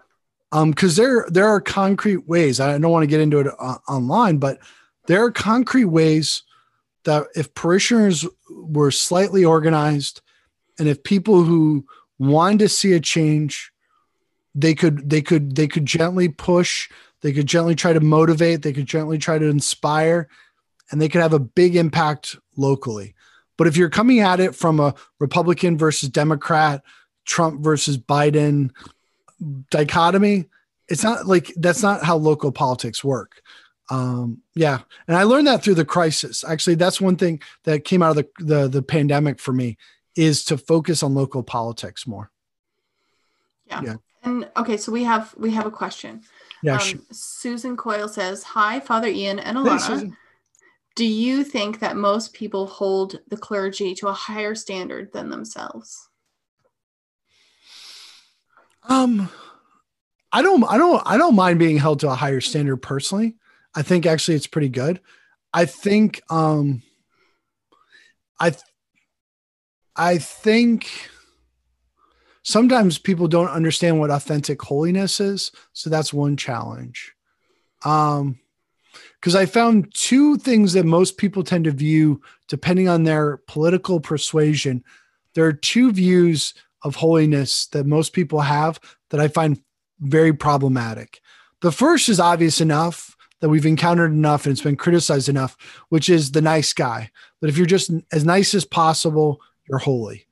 um 0.53 0.71
because 0.71 0.97
there 0.97 1.27
there 1.29 1.49
are 1.49 1.61
concrete 1.61 2.29
ways 2.29 2.61
i 2.61 2.79
don't 2.79 2.93
want 2.93 3.03
to 3.03 3.09
get 3.09 3.21
into 3.21 3.41
it 3.41 3.49
uh, 3.59 3.79
online 3.89 4.39
but 4.39 4.59
there 5.07 5.25
are 5.25 5.31
concrete 5.31 5.87
ways 5.87 6.45
that 7.05 7.27
if 7.35 7.53
parishioners 7.55 8.25
were 8.51 8.91
slightly 8.91 9.45
organized 9.45 10.21
and 10.79 10.89
if 10.89 11.03
people 11.03 11.43
who 11.43 11.87
wanted 12.19 12.61
to 12.61 12.69
see 12.69 12.93
a 12.93 13.01
change 13.01 13.73
they 14.55 14.75
could 14.75 15.09
they 15.09 15.23
could 15.23 15.57
they 15.57 15.67
could 15.67 15.87
gently 15.87 16.29
push 16.29 16.91
they 17.23 17.33
could 17.33 17.47
gently 17.47 17.75
try 17.75 17.93
to 17.93 18.01
motivate 18.01 18.63
they 18.63 18.73
could 18.73 18.87
gently 18.87 19.19
try 19.19 19.39
to 19.39 19.47
inspire 19.47 20.29
and 20.91 21.01
they 21.01 21.09
could 21.09 21.23
have 21.23 21.33
a 21.33 21.39
big 21.39 21.75
impact 21.75 22.37
locally. 22.57 23.15
But 23.57 23.67
if 23.67 23.77
you're 23.77 23.91
coming 23.91 24.21
at 24.21 24.41
it 24.41 24.55
from 24.55 24.81
a 24.81 24.95
republican 25.19 25.79
versus 25.79 26.09
democrat 26.09 26.83
trump 27.25 27.63
versus 27.63 27.97
biden 27.97 28.71
dichotomy 29.71 30.49
it's 30.89 31.05
not 31.05 31.27
like 31.27 31.53
that's 31.57 31.83
not 31.83 32.05
how 32.05 32.17
local 32.17 32.53
politics 32.53 33.03
work. 33.03 33.41
Um 33.91 34.43
yeah. 34.55 34.81
And 35.09 35.17
i 35.17 35.23
learned 35.23 35.47
that 35.47 35.63
through 35.63 35.77
the 35.77 35.85
crisis. 35.85 36.45
Actually 36.45 36.75
that's 36.75 37.01
one 37.01 37.17
thing 37.17 37.41
that 37.65 37.85
came 37.85 38.03
out 38.03 38.17
of 38.17 38.17
the 38.17 38.45
the, 38.45 38.69
the 38.69 38.83
pandemic 38.83 39.41
for 39.41 39.53
me 39.53 39.79
is 40.17 40.45
to 40.45 40.59
focus 40.59 41.03
on 41.03 41.15
local 41.15 41.43
politics 41.43 42.07
more 42.07 42.31
Yeah. 43.67 43.83
Yeah. 43.83 43.97
And 44.25 44.49
okay, 44.57 44.77
so 44.77 44.93
we 44.93 45.03
have 45.05 45.35
we 45.37 45.51
have 45.51 45.67
a 45.67 45.71
question. 45.71 46.23
yeah 46.63 46.75
um, 46.75 46.79
sh- 46.81 46.95
Susan 47.11 47.77
Coyle 47.77 48.09
says, 48.09 48.43
"Hi, 48.45 48.79
Father 48.79 49.09
Ian 49.09 49.39
and 49.41 49.59
Hey, 49.59 49.65
Alanna. 49.65 49.81
Susan. 49.81 50.17
Do 50.95 51.05
you 51.07 51.43
think 51.43 51.81
that 51.81 51.97
most 51.97 52.33
people 52.35 52.67
hold 52.67 53.19
the 53.29 53.37
clergy 53.37 53.95
to 53.97 54.09
a 54.09 54.13
higher 54.13 54.55
standard 54.55 55.13
than 55.13 55.29
themselves?" 55.31 56.09
Um, 58.89 59.29
I 60.33 60.43
don't, 60.43 60.65
I 60.65 60.77
don't, 60.77 61.03
I 61.05 61.17
don't 61.17 61.35
mind 61.35 61.59
being 61.59 61.79
held 61.79 62.01
to 62.01 62.11
a 62.11 62.15
higher 62.15 62.41
standard 62.41 62.79
personally. 62.79 63.37
I 63.75 63.83
think 63.83 64.07
actually 64.07 64.37
it's 64.37 64.47
pretty 64.47 64.69
good. 64.69 65.01
I 65.53 65.67
think, 65.67 66.21
um, 66.31 66.83
I, 68.41 68.51
th- 68.51 68.63
I 69.97 70.19
think 70.19 70.89
sometimes 72.43 72.99
people 72.99 73.29
don't 73.29 73.49
understand 73.49 73.99
what 73.99 74.11
authentic 74.11 74.61
holiness 74.63 75.21
is. 75.21 75.53
So 75.73 75.91
that's 75.91 76.13
one 76.13 76.37
challenge. 76.37 77.13
Um, 77.85 78.39
because 79.21 79.35
I 79.37 79.47
found 79.47 79.95
two 79.95 80.37
things 80.37 80.73
that 80.73 80.85
most 80.85 81.17
people 81.17 81.45
tend 81.45 81.65
to 81.65 81.71
view 81.71 82.21
depending 82.49 82.89
on 82.89 83.05
their 83.05 83.39
political 83.47 84.01
persuasion. 84.01 84.83
There 85.35 85.47
are 85.47 85.53
two 85.53 85.93
views 85.93 86.55
of 86.83 86.97
holiness 86.97 87.67
that 87.67 87.87
most 87.87 88.13
people 88.13 88.41
have 88.41 88.81
that 89.11 89.21
I 89.21 89.29
find 89.29 89.63
very 90.01 90.33
problematic. 90.33 91.21
The 91.61 91.71
first 91.71 92.09
is 92.09 92.19
obvious 92.19 92.61
enough 92.61 93.17
that 93.41 93.49
we've 93.49 93.67
encountered 93.67 94.13
enough 94.13 94.45
and 94.45 94.53
it's 94.53 94.63
been 94.63 94.77
criticized 94.77 95.29
enough, 95.29 95.57
which 95.89 96.09
is 96.09 96.33
the 96.33 96.43
nice 96.43 96.73
guy. 96.73 97.11
But 97.41 97.49
if 97.49 97.57
you're 97.57 97.67
just 97.67 97.91
as 98.13 98.25
nice 98.25 98.55
as 98.55 98.65
possible, 98.65 99.41
you're 99.69 99.79
holy. 99.79 100.27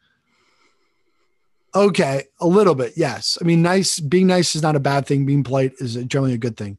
Okay, 1.75 2.25
a 2.41 2.47
little 2.47 2.75
bit, 2.75 2.95
yes. 2.97 3.39
I 3.41 3.45
mean, 3.45 3.63
nice 3.63 4.01
being 4.01 4.27
nice 4.27 4.57
is 4.57 4.63
not 4.63 4.77
a 4.77 4.81
bad 4.81 5.07
thing. 5.07 5.25
Being 5.25 5.45
polite 5.45 5.75
is 5.79 5.95
generally 5.95 6.35
a 6.35 6.39
good 6.39 6.57
thing. 6.57 6.79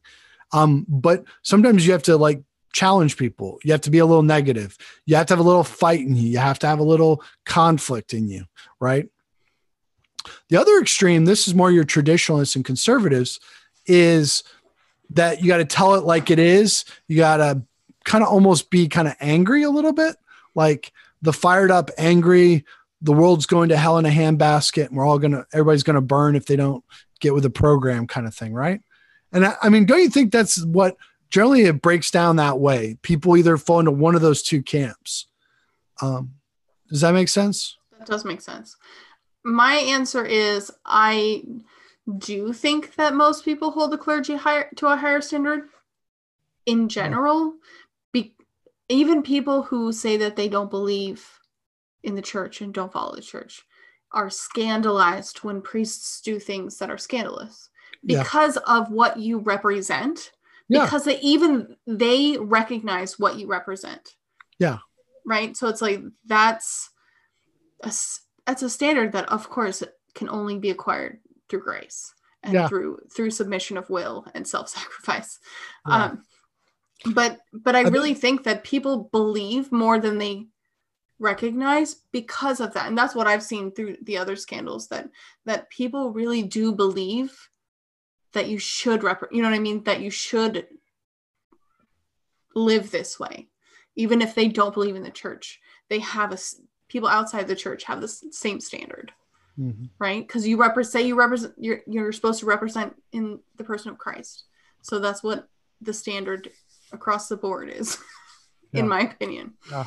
Um, 0.52 0.84
but 0.86 1.24
sometimes 1.40 1.86
you 1.86 1.92
have 1.92 2.02
to 2.04 2.16
like 2.16 2.42
challenge 2.74 3.16
people. 3.16 3.58
You 3.64 3.72
have 3.72 3.80
to 3.82 3.90
be 3.90 3.98
a 3.98 4.06
little 4.06 4.22
negative. 4.22 4.76
You 5.06 5.16
have 5.16 5.26
to 5.26 5.32
have 5.32 5.40
a 5.44 5.48
little 5.48 5.64
fight 5.64 6.00
in 6.00 6.14
you. 6.14 6.28
You 6.28 6.38
have 6.38 6.58
to 6.60 6.66
have 6.66 6.78
a 6.78 6.84
little 6.84 7.22
conflict 7.46 8.12
in 8.12 8.28
you, 8.28 8.44
right? 8.80 9.08
The 10.50 10.56
other 10.56 10.78
extreme, 10.78 11.24
this 11.24 11.48
is 11.48 11.54
more 11.54 11.70
your 11.70 11.84
traditionalists 11.84 12.54
and 12.54 12.64
conservatives, 12.64 13.40
is 13.86 14.44
that 15.10 15.40
you 15.40 15.48
got 15.48 15.56
to 15.58 15.64
tell 15.64 15.94
it 15.94 16.04
like 16.04 16.30
it 16.30 16.38
is. 16.38 16.84
You 17.08 17.16
got 17.16 17.38
to 17.38 17.62
kind 18.04 18.22
of 18.22 18.30
almost 18.30 18.70
be 18.70 18.88
kind 18.88 19.08
of 19.08 19.14
angry 19.20 19.62
a 19.62 19.70
little 19.70 19.92
bit, 19.92 20.16
like 20.54 20.92
the 21.22 21.32
fired 21.32 21.70
up, 21.70 21.90
angry, 21.96 22.64
the 23.00 23.12
world's 23.12 23.46
going 23.46 23.70
to 23.70 23.76
hell 23.76 23.98
in 23.98 24.06
a 24.06 24.10
handbasket 24.10 24.88
and 24.88 24.96
we're 24.96 25.06
all 25.06 25.18
to, 25.32 25.46
everybody's 25.52 25.82
to 25.82 26.00
burn 26.00 26.36
if 26.36 26.46
they 26.46 26.56
don't 26.56 26.84
get 27.20 27.34
with 27.34 27.42
the 27.42 27.50
program 27.50 28.06
kind 28.06 28.26
of 28.26 28.34
thing, 28.34 28.52
right? 28.52 28.80
And 29.32 29.46
I, 29.46 29.54
I 29.62 29.68
mean, 29.68 29.86
don't 29.86 30.00
you 30.00 30.10
think 30.10 30.32
that's 30.32 30.64
what 30.64 30.96
generally 31.30 31.62
it 31.62 31.80
breaks 31.82 32.10
down 32.10 32.36
that 32.36 32.60
way? 32.60 32.98
People 33.02 33.36
either 33.36 33.56
fall 33.56 33.80
into 33.80 33.90
one 33.90 34.14
of 34.14 34.20
those 34.20 34.42
two 34.42 34.62
camps. 34.62 35.26
Um, 36.00 36.34
does 36.88 37.00
that 37.00 37.14
make 37.14 37.28
sense? 37.28 37.76
That 37.98 38.06
does 38.06 38.24
make 38.24 38.40
sense. 38.40 38.76
My 39.44 39.74
answer 39.74 40.24
is 40.24 40.70
I 40.84 41.44
do 42.18 42.52
think 42.52 42.94
that 42.96 43.14
most 43.14 43.44
people 43.44 43.70
hold 43.70 43.92
the 43.92 43.98
clergy 43.98 44.36
higher 44.36 44.68
to 44.76 44.88
a 44.88 44.96
higher 44.96 45.20
standard 45.20 45.68
in 46.66 46.88
general. 46.88 47.54
Be, 47.54 47.58
even 48.92 49.22
people 49.22 49.62
who 49.62 49.92
say 49.92 50.16
that 50.18 50.36
they 50.36 50.48
don't 50.48 50.70
believe 50.70 51.28
in 52.02 52.14
the 52.14 52.22
church 52.22 52.60
and 52.60 52.74
don't 52.74 52.92
follow 52.92 53.14
the 53.14 53.22
church 53.22 53.62
are 54.12 54.28
scandalized 54.30 55.38
when 55.38 55.62
priests 55.62 56.20
do 56.20 56.38
things 56.38 56.78
that 56.78 56.90
are 56.90 56.98
scandalous 56.98 57.70
Yeah. 58.02 58.22
because 58.22 58.56
of 58.58 58.90
what 58.90 59.18
you 59.18 59.38
represent 59.38 60.32
Yeah. 60.68 60.84
because 60.84 61.04
they 61.04 61.18
even 61.20 61.76
they 61.86 62.36
recognize 62.38 63.18
what 63.18 63.36
you 63.38 63.46
represent 63.46 64.16
Yeah. 64.58 64.78
right 65.26 65.56
so 65.56 65.68
it's 65.68 65.80
like 65.82 66.02
that's 66.26 66.90
a, 67.82 67.92
that's 68.46 68.62
a 68.62 68.70
standard 68.70 69.12
that 69.12 69.28
of 69.30 69.48
course 69.48 69.82
can 70.14 70.28
only 70.28 70.58
be 70.58 70.70
acquired 70.70 71.20
through 71.48 71.62
grace 71.62 72.12
and 72.42 72.52
Yeah. 72.54 72.68
through 72.68 72.98
through 73.14 73.30
submission 73.30 73.78
of 73.78 73.88
will 73.88 74.26
and 74.34 74.46
self-sacrifice 74.46 75.38
Yeah. 75.86 76.04
um 76.04 76.24
but 77.06 77.40
but 77.52 77.74
i 77.74 77.80
I 77.80 77.82
really 77.82 78.14
think 78.14 78.44
that 78.44 78.64
people 78.64 79.08
believe 79.12 79.72
more 79.72 79.98
than 79.98 80.18
they 80.18 80.46
recognize 81.18 81.94
because 82.10 82.60
of 82.60 82.74
that. 82.74 82.88
And 82.88 82.98
that's 82.98 83.14
what 83.14 83.26
i've 83.26 83.42
seen 83.42 83.72
through 83.72 83.96
the 84.02 84.18
other 84.18 84.36
scandals 84.36 84.88
that 84.88 85.08
that 85.44 85.70
people 85.70 86.12
really 86.12 86.42
do 86.42 86.72
believe 86.72 87.48
that 88.32 88.48
you 88.48 88.58
should 88.58 89.02
rep 89.02 89.22
you 89.30 89.42
know 89.42 89.48
what 89.50 89.56
i 89.56 89.60
mean? 89.60 89.84
That 89.84 90.00
you 90.00 90.10
should 90.10 90.66
live 92.54 92.90
this 92.90 93.18
way 93.18 93.48
even 93.94 94.22
if 94.22 94.34
they 94.34 94.48
don't 94.48 94.72
believe 94.74 94.96
in 94.96 95.02
the 95.02 95.10
church. 95.10 95.60
They 95.90 95.98
have 95.98 96.32
a 96.32 96.38
people 96.88 97.08
outside 97.08 97.46
the 97.46 97.56
church 97.56 97.84
have 97.84 98.00
the 98.00 98.08
same 98.08 98.60
standard 98.60 99.12
Mhm. 99.58 99.90
right? 99.98 100.26
Because 100.26 100.46
you 100.48 100.56
represent 100.56 101.04
you 101.04 101.14
represent 101.14 101.54
you're 101.58 101.82
you're 101.86 102.12
supposed 102.12 102.40
to 102.40 102.46
represent 102.46 102.96
in 103.12 103.40
the 103.56 103.64
person 103.64 103.90
of 103.90 103.98
christ. 103.98 104.44
So 104.80 104.98
that's 104.98 105.22
what 105.22 105.48
the 105.80 105.92
standard 105.92 106.50
across 106.92 107.28
the 107.28 107.36
board 107.36 107.68
is 107.70 107.98
in 108.72 108.88
my 108.88 109.00
opinion 109.00 109.52
Yeah. 109.70 109.86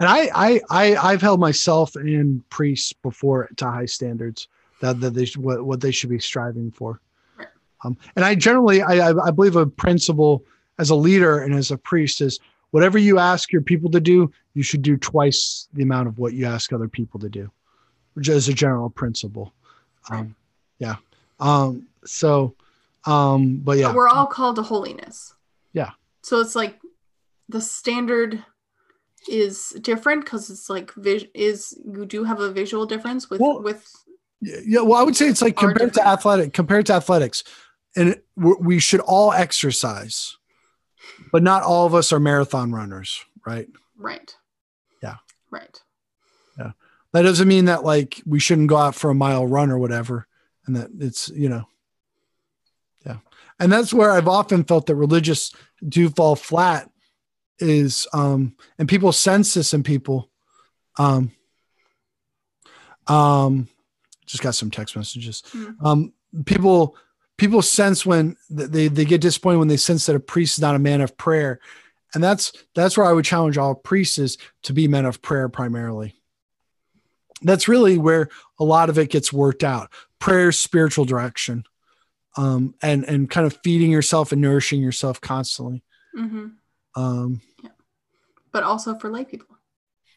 And 0.00 0.08
I, 0.08 0.30
I, 0.32 0.60
I, 0.70 0.96
I've 0.96 1.20
held 1.20 1.40
myself 1.40 1.96
and 1.96 2.48
priests 2.50 2.92
before 2.92 3.48
to 3.56 3.64
high 3.68 3.86
standards 3.86 4.46
that, 4.80 5.00
that 5.00 5.14
they 5.14 5.24
should, 5.24 5.42
what, 5.42 5.64
what 5.64 5.80
they 5.80 5.90
should 5.90 6.10
be 6.10 6.20
striving 6.20 6.70
for. 6.70 7.00
Right. 7.36 7.48
Um, 7.84 7.96
and 8.14 8.24
I 8.24 8.36
generally, 8.36 8.80
I, 8.80 9.10
I 9.10 9.26
I 9.26 9.30
believe 9.32 9.56
a 9.56 9.66
principle 9.66 10.44
as 10.78 10.90
a 10.90 10.94
leader 10.94 11.40
and 11.40 11.52
as 11.52 11.72
a 11.72 11.78
priest 11.78 12.20
is 12.20 12.38
whatever 12.70 12.98
you 12.98 13.18
ask 13.18 13.50
your 13.50 13.62
people 13.62 13.90
to 13.90 14.00
do, 14.00 14.30
you 14.54 14.62
should 14.62 14.82
do 14.82 14.96
twice 14.96 15.68
the 15.72 15.82
amount 15.82 16.08
of 16.08 16.18
what 16.18 16.32
you 16.32 16.46
ask 16.46 16.72
other 16.72 16.88
people 16.88 17.18
to 17.20 17.28
do, 17.28 17.50
which 18.14 18.28
is 18.28 18.48
a 18.48 18.54
general 18.54 18.90
principle. 18.90 19.52
Um, 20.10 20.36
yeah. 20.78 20.96
Um, 21.40 21.88
so, 22.04 22.54
um, 23.04 23.56
but 23.56 23.78
yeah, 23.78 23.88
But 23.88 23.96
we're 23.96 24.08
all 24.08 24.26
called 24.26 24.56
to 24.56 24.62
holiness 24.62 25.34
Yeah. 25.72 25.90
So 26.28 26.40
it's 26.40 26.54
like 26.54 26.78
the 27.48 27.60
standard 27.60 28.44
is 29.28 29.70
different 29.80 30.24
because 30.24 30.50
it's 30.50 30.68
like 30.68 30.92
vis- 30.94 31.24
is 31.34 31.78
you 31.84 32.04
do 32.04 32.22
have 32.24 32.40
a 32.40 32.52
visual 32.52 32.84
difference 32.86 33.30
with 33.30 33.40
Well, 33.40 33.62
with 33.62 33.90
Yeah, 34.40 34.82
well, 34.82 35.00
I 35.00 35.02
would 35.02 35.16
say 35.16 35.26
it's 35.28 35.42
like 35.42 35.56
Are 35.62 35.68
compared 35.68 35.94
to 35.94 36.06
athletic, 36.06 36.52
compared 36.52 36.86
to 36.86 36.92
athletics, 36.94 37.42
and 37.96 38.10
it- 38.10 38.26
we 38.36 38.78
should 38.78 39.00
all 39.00 39.32
exercise, 39.32 40.36
but 41.32 41.42
not 41.42 41.62
all 41.62 41.86
of 41.86 41.94
us 41.94 42.12
are 42.12 42.20
marathon 42.20 42.72
runners, 42.72 43.24
right? 43.46 43.68
right 43.96 44.36
Yeah. 45.02 45.16
right 45.50 45.82
yeah 46.58 46.72
That 47.12 47.22
doesn't 47.22 47.48
mean 47.48 47.64
that 47.64 47.82
like 47.84 48.22
we 48.26 48.38
shouldn't 48.38 48.68
go 48.68 48.76
out 48.76 48.94
for 48.94 49.10
a 49.10 49.14
mile 49.14 49.46
run 49.46 49.70
or 49.70 49.78
whatever, 49.78 50.26
and 50.66 50.76
that 50.76 50.90
it's 51.00 51.30
you 51.30 51.48
know, 51.48 51.64
and 53.58 53.72
that's 53.72 53.92
where 53.92 54.12
I've 54.12 54.28
often 54.28 54.64
felt 54.64 54.86
that 54.86 54.94
religious 54.94 55.52
do 55.86 56.08
fall 56.10 56.36
flat, 56.36 56.90
is 57.58 58.06
um, 58.12 58.54
and 58.78 58.88
people 58.88 59.12
sense 59.12 59.54
this 59.54 59.74
in 59.74 59.82
people, 59.82 60.30
um, 60.98 61.32
um, 63.06 63.68
just 64.26 64.42
got 64.42 64.54
some 64.54 64.70
text 64.70 64.96
messages. 64.96 65.42
Hmm. 65.52 65.70
Um, 65.84 66.12
people 66.44 66.96
people 67.36 67.62
sense 67.62 68.04
when 68.04 68.36
they 68.50 68.88
they 68.88 69.04
get 69.04 69.20
disappointed 69.20 69.58
when 69.58 69.68
they 69.68 69.76
sense 69.76 70.06
that 70.06 70.16
a 70.16 70.20
priest 70.20 70.58
is 70.58 70.62
not 70.62 70.74
a 70.74 70.80
man 70.80 71.00
of 71.00 71.16
prayer, 71.16 71.60
and 72.14 72.22
that's 72.22 72.52
that's 72.74 72.96
where 72.96 73.06
I 73.06 73.12
would 73.12 73.24
challenge 73.24 73.58
all 73.58 73.74
priests 73.74 74.18
is 74.18 74.38
to 74.64 74.72
be 74.72 74.88
men 74.88 75.06
of 75.06 75.22
prayer 75.22 75.48
primarily. 75.48 76.14
That's 77.42 77.68
really 77.68 77.98
where 77.98 78.28
a 78.58 78.64
lot 78.64 78.90
of 78.90 78.98
it 78.98 79.10
gets 79.10 79.32
worked 79.32 79.62
out. 79.62 79.90
Prayer, 80.18 80.50
spiritual 80.50 81.04
direction. 81.04 81.64
Um, 82.38 82.74
and 82.82 83.04
and 83.04 83.28
kind 83.28 83.46
of 83.46 83.58
feeding 83.64 83.90
yourself 83.90 84.32
and 84.32 84.40
nourishing 84.40 84.80
yourself 84.80 85.20
constantly. 85.20 85.82
hmm 86.14 86.46
Um, 86.94 87.40
But 88.52 88.62
also 88.62 88.94
for 88.98 89.10
lay 89.10 89.24
people. 89.24 89.56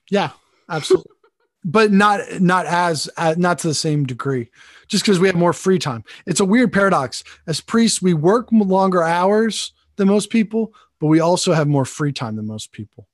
yeah, 0.10 0.30
absolutely. 0.70 1.12
but 1.66 1.92
not 1.92 2.22
not 2.40 2.66
as 2.66 3.10
uh, 3.18 3.36
not 3.38 3.60
to 3.60 3.68
the 3.68 3.74
same 3.74 4.06
degree 4.06 4.50
just 4.88 5.04
because 5.04 5.20
we 5.20 5.28
have 5.28 5.36
more 5.36 5.54
free 5.54 5.78
time 5.78 6.04
it's 6.26 6.40
a 6.40 6.46
weird 6.46 6.74
paradox 6.74 7.24
as 7.46 7.62
priests 7.62 8.02
we 8.02 8.16
work 8.16 8.48
longer 8.52 9.04
hours 9.04 9.72
than 9.96 10.08
most 10.08 10.32
people 10.32 10.74
but 11.00 11.06
we 11.06 11.20
also 11.20 11.54
have 11.54 11.68
more 11.68 11.86
free 11.86 12.12
time 12.12 12.36
than 12.36 12.48
most 12.48 12.72
people 12.72 13.08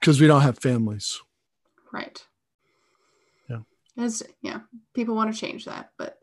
because 0.00 0.20
we 0.20 0.26
don't 0.26 0.42
have 0.42 0.58
families 0.58 1.22
Right. 1.92 2.26
Yeah. 3.48 3.60
As 3.98 4.22
yeah, 4.40 4.60
people 4.94 5.14
want 5.14 5.32
to 5.32 5.38
change 5.38 5.66
that, 5.66 5.90
but. 5.98 6.18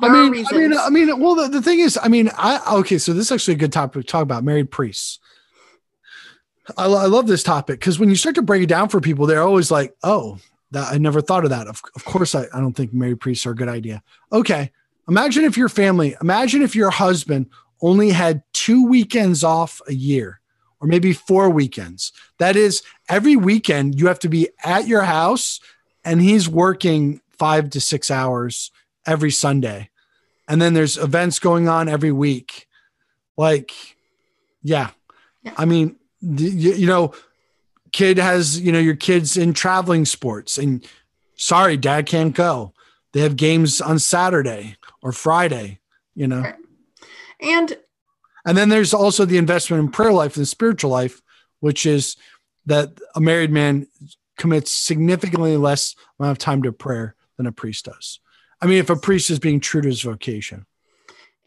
I 0.00 0.08
mean, 0.08 0.46
I 0.50 0.56
mean. 0.56 0.72
I 0.74 0.90
mean, 0.90 1.20
well, 1.20 1.34
the, 1.34 1.48
the 1.48 1.62
thing 1.62 1.80
is, 1.80 1.98
I 2.00 2.08
mean, 2.08 2.30
I 2.36 2.60
okay, 2.78 2.98
so 2.98 3.12
this 3.12 3.26
is 3.26 3.32
actually 3.32 3.54
a 3.54 3.58
good 3.58 3.72
topic 3.72 4.02
to 4.02 4.06
talk 4.06 4.22
about 4.22 4.44
married 4.44 4.70
priests. 4.70 5.18
I, 6.76 6.84
I 6.84 7.06
love 7.06 7.26
this 7.26 7.42
topic 7.42 7.80
because 7.80 7.98
when 7.98 8.08
you 8.08 8.16
start 8.16 8.34
to 8.34 8.42
break 8.42 8.62
it 8.62 8.68
down 8.68 8.88
for 8.88 9.00
people, 9.00 9.26
they're 9.26 9.42
always 9.42 9.70
like, 9.70 9.94
"Oh, 10.02 10.38
that 10.72 10.92
I 10.92 10.98
never 10.98 11.20
thought 11.20 11.44
of 11.44 11.50
that." 11.50 11.66
Of, 11.66 11.82
of 11.94 12.04
course, 12.04 12.34
I, 12.34 12.46
I 12.52 12.60
don't 12.60 12.74
think 12.74 12.92
married 12.92 13.20
priests 13.20 13.46
are 13.46 13.52
a 13.52 13.56
good 13.56 13.68
idea. 13.68 14.02
Okay, 14.32 14.70
imagine 15.08 15.44
if 15.44 15.56
your 15.56 15.68
family, 15.68 16.16
imagine 16.20 16.62
if 16.62 16.76
your 16.76 16.90
husband 16.90 17.46
only 17.80 18.10
had 18.10 18.42
two 18.52 18.86
weekends 18.86 19.44
off 19.44 19.80
a 19.88 19.94
year, 19.94 20.40
or 20.80 20.88
maybe 20.88 21.12
four 21.12 21.48
weekends. 21.48 22.12
That 22.38 22.56
is, 22.56 22.82
every 23.08 23.36
weekend 23.36 23.98
you 23.98 24.08
have 24.08 24.18
to 24.20 24.28
be 24.28 24.48
at 24.64 24.86
your 24.86 25.02
house, 25.02 25.60
and 26.04 26.20
he's 26.20 26.48
working 26.48 27.20
five 27.38 27.70
to 27.70 27.80
six 27.80 28.10
hours 28.10 28.70
every 29.08 29.30
Sunday. 29.30 29.90
And 30.46 30.62
then 30.62 30.74
there's 30.74 30.96
events 30.96 31.38
going 31.38 31.68
on 31.68 31.88
every 31.88 32.12
week. 32.12 32.66
Like, 33.36 33.72
yeah. 34.62 34.90
Yeah. 35.42 35.54
I 35.56 35.64
mean, 35.64 35.96
you, 36.20 36.74
you 36.74 36.86
know, 36.86 37.12
kid 37.92 38.18
has, 38.18 38.60
you 38.60 38.72
know, 38.72 38.78
your 38.78 38.96
kids 38.96 39.36
in 39.36 39.52
traveling 39.52 40.04
sports 40.04 40.58
and 40.58 40.86
sorry, 41.36 41.76
dad 41.76 42.06
can't 42.06 42.34
go. 42.34 42.72
They 43.12 43.20
have 43.20 43.36
games 43.36 43.80
on 43.80 43.98
Saturday 43.98 44.76
or 45.02 45.12
Friday, 45.12 45.80
you 46.14 46.26
know. 46.26 46.40
Right. 46.40 46.54
and 47.40 47.76
And 48.44 48.56
then 48.56 48.68
there's 48.68 48.94
also 48.94 49.24
the 49.24 49.38
investment 49.38 49.82
in 49.82 49.90
prayer 49.90 50.12
life 50.12 50.36
and 50.36 50.46
spiritual 50.46 50.90
life, 50.90 51.22
which 51.60 51.86
is 51.86 52.16
that 52.66 52.90
a 53.14 53.20
married 53.20 53.50
man 53.50 53.86
commits 54.36 54.70
significantly 54.70 55.56
less 55.56 55.94
amount 56.18 56.32
of 56.32 56.38
time 56.38 56.62
to 56.62 56.72
prayer 56.72 57.14
than 57.36 57.46
a 57.46 57.52
priest 57.52 57.86
does. 57.86 58.20
I 58.60 58.66
mean, 58.66 58.78
if 58.78 58.90
a 58.90 58.96
priest 58.96 59.30
is 59.30 59.38
being 59.38 59.60
true 59.60 59.82
to 59.82 59.88
his 59.88 60.02
vocation. 60.02 60.66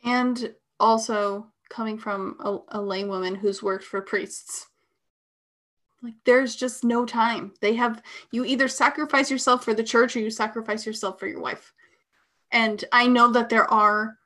and 0.03 0.53
also 0.79 1.51
coming 1.69 1.97
from 1.97 2.35
a, 2.39 2.77
a 2.77 2.79
laywoman 2.79 3.37
who's 3.37 3.63
worked 3.63 3.85
for 3.85 4.01
priests. 4.01 4.67
Like 6.03 6.15
there's 6.25 6.55
just 6.55 6.83
no 6.83 7.05
time. 7.05 7.53
They 7.61 7.75
have 7.75 8.01
you 8.31 8.43
either 8.43 8.67
sacrifice 8.67 9.31
yourself 9.31 9.63
for 9.63 9.73
the 9.73 9.83
church 9.83 10.15
or 10.15 10.19
you 10.19 10.31
sacrifice 10.31 10.85
yourself 10.85 11.19
for 11.19 11.27
your 11.27 11.39
wife. 11.39 11.73
And 12.51 12.83
I 12.91 13.07
know 13.07 13.31
that 13.31 13.49
there 13.49 13.71
are 13.71 14.17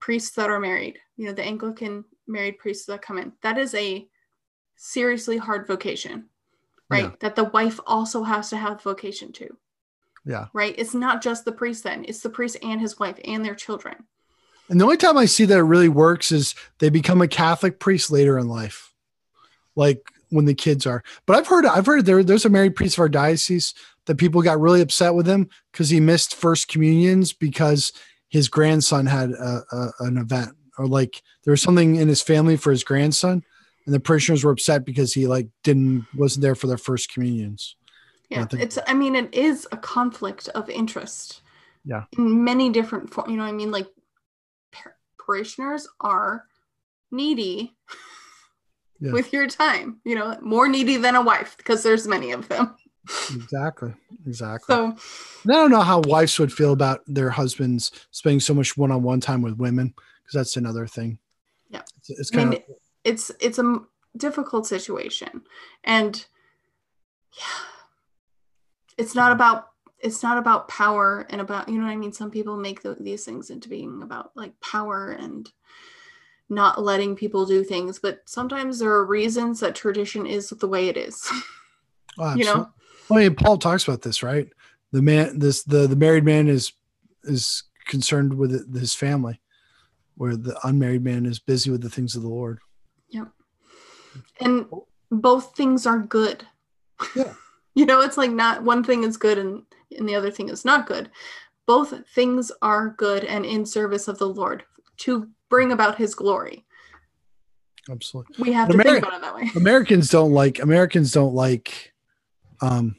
priests 0.00 0.34
that 0.36 0.50
are 0.50 0.60
married, 0.60 0.98
you 1.16 1.26
know, 1.26 1.32
the 1.32 1.44
Anglican 1.44 2.04
married 2.26 2.58
priests 2.58 2.86
that 2.86 3.02
come 3.02 3.18
in. 3.18 3.32
That 3.42 3.58
is 3.58 3.74
a 3.74 4.06
seriously 4.76 5.38
hard 5.38 5.66
vocation, 5.66 6.26
right? 6.90 7.04
Yeah. 7.04 7.10
That 7.20 7.36
the 7.36 7.44
wife 7.44 7.80
also 7.86 8.24
has 8.24 8.50
to 8.50 8.56
have 8.56 8.82
vocation 8.82 9.32
too, 9.32 9.56
Yeah. 10.24 10.46
right? 10.52 10.74
It's 10.76 10.94
not 10.94 11.22
just 11.22 11.44
the 11.44 11.52
priest 11.52 11.84
then, 11.84 12.04
it's 12.06 12.20
the 12.20 12.30
priest 12.30 12.56
and 12.62 12.80
his 12.80 12.98
wife 12.98 13.18
and 13.24 13.44
their 13.44 13.54
children. 13.54 13.96
And 14.68 14.80
the 14.80 14.84
only 14.84 14.96
time 14.96 15.18
I 15.18 15.24
see 15.24 15.44
that 15.46 15.58
it 15.58 15.62
really 15.62 15.88
works 15.88 16.30
is 16.30 16.54
they 16.78 16.90
become 16.90 17.20
a 17.20 17.28
Catholic 17.28 17.80
priest 17.80 18.10
later 18.10 18.38
in 18.38 18.48
life, 18.48 18.92
like 19.74 20.00
when 20.28 20.44
the 20.44 20.54
kids 20.54 20.86
are. 20.86 21.02
But 21.26 21.36
I've 21.36 21.48
heard, 21.48 21.66
I've 21.66 21.86
heard 21.86 22.06
there, 22.06 22.22
there's 22.22 22.44
a 22.44 22.50
married 22.50 22.76
priest 22.76 22.96
of 22.96 23.00
our 23.00 23.08
diocese 23.08 23.74
that 24.06 24.16
people 24.16 24.42
got 24.42 24.60
really 24.60 24.80
upset 24.80 25.14
with 25.14 25.26
him 25.26 25.48
because 25.72 25.88
he 25.88 25.98
missed 25.98 26.36
first 26.36 26.68
communions 26.68 27.32
because 27.32 27.92
his 28.28 28.48
grandson 28.48 29.06
had 29.06 29.30
a, 29.30 29.62
a, 29.72 29.90
an 30.00 30.18
event 30.18 30.54
or 30.80 30.86
like 30.86 31.22
there 31.44 31.52
was 31.52 31.60
something 31.60 31.96
in 31.96 32.08
his 32.08 32.22
family 32.22 32.56
for 32.56 32.70
his 32.70 32.84
grandson, 32.84 33.44
and 33.84 33.94
the 33.94 34.00
parishioners 34.00 34.44
were 34.44 34.52
upset 34.52 34.84
because 34.86 35.12
he 35.12 35.26
like 35.26 35.48
didn't 35.62 36.06
wasn't 36.14 36.42
there 36.42 36.54
for 36.54 36.66
their 36.66 36.78
first 36.78 37.12
communions. 37.12 37.76
Yeah, 38.30 38.44
think- 38.46 38.62
it's. 38.62 38.78
I 38.86 38.94
mean, 38.94 39.16
it 39.16 39.34
is 39.34 39.66
a 39.72 39.76
conflict 39.76 40.48
of 40.50 40.70
interest. 40.70 41.42
Yeah. 41.84 42.04
In 42.16 42.44
many 42.44 42.70
different 42.70 43.12
forms, 43.12 43.30
you 43.30 43.36
know. 43.36 43.42
what 43.44 43.48
I 43.48 43.52
mean, 43.52 43.70
like 43.70 43.88
par- 44.72 44.96
parishioners 45.18 45.88
are 46.00 46.44
needy 47.10 47.76
Yeah. 49.00 49.12
with 49.12 49.32
your 49.32 49.46
time. 49.48 50.00
You 50.04 50.14
know, 50.14 50.36
more 50.42 50.68
needy 50.68 50.96
than 50.96 51.16
a 51.16 51.22
wife 51.22 51.56
because 51.56 51.82
there's 51.82 52.06
many 52.06 52.32
of 52.32 52.48
them. 52.48 52.76
Exactly, 53.34 53.94
exactly. 54.26 54.74
So 54.74 54.84
And 54.84 55.52
I 55.52 55.54
don't 55.54 55.70
know 55.70 55.80
how 55.80 56.00
wives 56.00 56.38
would 56.38 56.52
feel 56.52 56.72
about 56.72 57.00
their 57.06 57.30
husbands 57.30 57.90
spending 58.10 58.40
so 58.40 58.52
much 58.54 58.76
one-on-one 58.76 59.20
time 59.20 59.40
with 59.42 59.56
women 59.56 59.94
because 60.22 60.34
that's 60.34 60.56
another 60.58 60.86
thing. 60.86 61.18
Yeah. 61.70 61.82
it's, 61.98 62.10
it's 62.10 62.34
I 62.34 62.44
mean, 62.44 62.52
of 62.54 62.62
it's 63.04 63.30
it's 63.40 63.58
a 63.58 63.78
difficult 64.16 64.66
situation, 64.66 65.42
and 65.82 66.24
yeah, 67.36 67.44
it's 69.00 69.14
not 69.14 69.32
about 69.32 69.68
it's 69.98 70.22
not 70.22 70.38
about 70.38 70.68
power 70.68 71.26
and 71.30 71.40
about 71.40 71.68
you 71.68 71.78
know 71.78 71.84
what 71.84 71.92
I 71.92 71.96
mean. 71.96 72.12
Some 72.12 72.30
people 72.30 72.56
make 72.56 72.82
th- 72.82 72.98
these 73.00 73.24
things 73.24 73.50
into 73.50 73.68
being 73.68 74.02
about 74.02 74.30
like 74.34 74.58
power 74.60 75.10
and 75.10 75.50
not 76.48 76.82
letting 76.82 77.16
people 77.16 77.46
do 77.46 77.62
things, 77.64 77.98
but 77.98 78.20
sometimes 78.26 78.78
there 78.78 78.90
are 78.90 79.06
reasons 79.06 79.60
that 79.60 79.74
tradition 79.74 80.26
is 80.26 80.50
the 80.50 80.68
way 80.68 80.88
it 80.88 80.96
is. 80.96 81.30
oh, 82.18 82.34
you 82.36 82.44
know, 82.44 82.68
absolutely. 83.08 83.24
I 83.24 83.28
mean, 83.28 83.34
Paul 83.36 83.58
talks 83.58 83.86
about 83.86 84.02
this, 84.02 84.22
right? 84.22 84.48
The 84.92 85.02
man, 85.02 85.38
this 85.38 85.64
the 85.64 85.86
the 85.86 85.96
married 85.96 86.24
man 86.24 86.48
is 86.48 86.72
is 87.24 87.64
concerned 87.86 88.34
with 88.34 88.54
it- 88.54 88.78
his 88.78 88.94
family, 88.94 89.40
where 90.16 90.36
the 90.36 90.58
unmarried 90.64 91.04
man 91.04 91.24
is 91.24 91.38
busy 91.38 91.70
with 91.70 91.82
the 91.82 91.90
things 91.90 92.16
of 92.16 92.22
the 92.22 92.28
Lord. 92.28 92.58
Yep. 93.08 93.28
And 94.40 94.66
both 95.10 95.56
things 95.56 95.86
are 95.86 95.98
good. 95.98 96.46
Yeah. 97.14 97.34
You 97.74 97.86
know, 97.86 98.00
it's 98.00 98.16
like 98.16 98.30
not 98.30 98.62
one 98.62 98.82
thing 98.84 99.04
is 99.04 99.16
good 99.16 99.38
and 99.38 99.62
and 99.96 100.08
the 100.08 100.14
other 100.14 100.30
thing 100.30 100.48
is 100.48 100.64
not 100.64 100.86
good. 100.86 101.10
Both 101.66 101.94
things 102.14 102.50
are 102.62 102.90
good 102.90 103.24
and 103.24 103.44
in 103.44 103.66
service 103.66 104.08
of 104.08 104.18
the 104.18 104.28
Lord 104.28 104.64
to 104.98 105.28
bring 105.48 105.72
about 105.72 105.98
his 105.98 106.14
glory. 106.14 106.64
Absolutely. 107.90 108.36
We 108.38 108.52
have 108.52 108.68
But 108.68 108.76
to 108.76 108.78
Ameri- 108.78 108.84
think 108.84 109.06
about 109.06 109.14
it 109.14 109.22
that 109.22 109.34
way. 109.34 109.50
Americans 109.56 110.08
don't 110.10 110.32
like 110.32 110.58
Americans 110.60 111.12
don't 111.12 111.34
like 111.34 111.92
um 112.60 112.96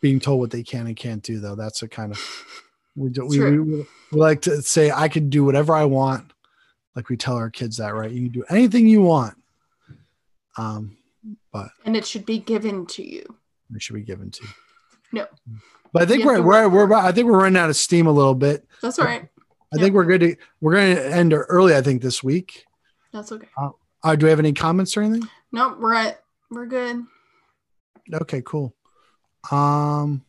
being 0.00 0.18
told 0.18 0.40
what 0.40 0.50
they 0.50 0.62
can 0.62 0.86
and 0.86 0.96
can't 0.96 1.22
do 1.22 1.38
though. 1.38 1.54
That's 1.54 1.82
a 1.82 1.88
kind 1.88 2.12
of 2.12 2.44
we 2.96 3.10
do 3.10 3.24
we, 3.26 3.38
we, 3.38 3.58
we 3.58 3.86
we 4.10 4.20
like 4.20 4.42
to 4.42 4.62
say 4.62 4.90
I 4.90 5.08
can 5.08 5.30
do 5.30 5.44
whatever 5.44 5.74
I 5.74 5.84
want. 5.84 6.32
Like 6.96 7.08
we 7.08 7.16
tell 7.16 7.36
our 7.36 7.50
kids 7.50 7.78
that, 7.78 7.94
right? 7.94 8.10
You 8.10 8.24
can 8.24 8.32
do 8.32 8.44
anything 8.50 8.86
you 8.86 9.02
want. 9.02 9.36
Um, 10.58 10.96
but 11.52 11.70
And 11.84 11.96
it 11.96 12.04
should 12.04 12.26
be 12.26 12.38
given 12.38 12.84
to 12.86 13.08
you. 13.08 13.24
Should 13.80 13.94
be 13.94 14.02
given 14.02 14.30
to. 14.30 14.44
No. 15.12 15.26
But 15.92 16.02
I 16.02 16.06
think 16.06 16.24
we're 16.24 16.36
to 16.36 16.42
we're, 16.42 16.68
we're 16.68 16.84
it. 16.90 16.92
I 17.04 17.12
think 17.12 17.26
we're 17.26 17.38
running 17.42 17.58
out 17.60 17.68
of 17.70 17.76
steam 17.76 18.06
a 18.06 18.12
little 18.12 18.34
bit. 18.34 18.66
That's 18.80 18.98
all 18.98 19.04
right. 19.04 19.22
I 19.72 19.76
Yeah. 19.76 19.82
think 19.82 19.94
we're 19.94 20.04
good 20.04 20.20
to 20.22 20.36
we're 20.60 20.74
gonna 20.74 21.00
end 21.00 21.32
early, 21.34 21.74
I 21.74 21.82
think, 21.82 22.02
this 22.02 22.22
week. 22.22 22.64
That's 23.12 23.30
okay. 23.32 23.48
Uh, 24.02 24.16
do 24.16 24.26
we 24.26 24.30
have 24.30 24.38
any 24.38 24.52
comments 24.52 24.96
or 24.96 25.02
anything? 25.02 25.28
No, 25.52 25.76
we're 25.78 25.94
at 25.94 26.22
we're 26.50 26.66
good. 26.66 27.04
Okay, 28.12 28.42
cool. 28.44 28.74
Um, 29.50 30.24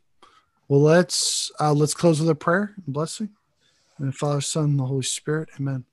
well, 0.67 0.81
let's 0.81 1.51
uh, 1.59 1.73
let's 1.73 1.93
close 1.93 2.19
with 2.19 2.29
a 2.29 2.35
prayer 2.35 2.73
and 2.85 2.93
blessing. 2.93 3.29
And 3.99 4.15
Father, 4.15 4.41
Son, 4.41 4.65
and 4.65 4.79
the 4.79 4.85
Holy 4.85 5.03
Spirit. 5.03 5.49
Amen. 5.59 5.85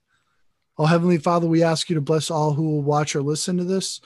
Oh, 0.77 0.85
Heavenly 0.85 1.17
Father, 1.17 1.47
we 1.47 1.63
ask 1.63 1.89
you 1.89 1.95
to 1.95 2.01
bless 2.01 2.31
all 2.31 2.53
who 2.53 2.63
will 2.63 2.81
watch 2.81 3.15
or 3.15 3.21
listen 3.21 3.57
to 3.57 3.63
this. 3.63 4.01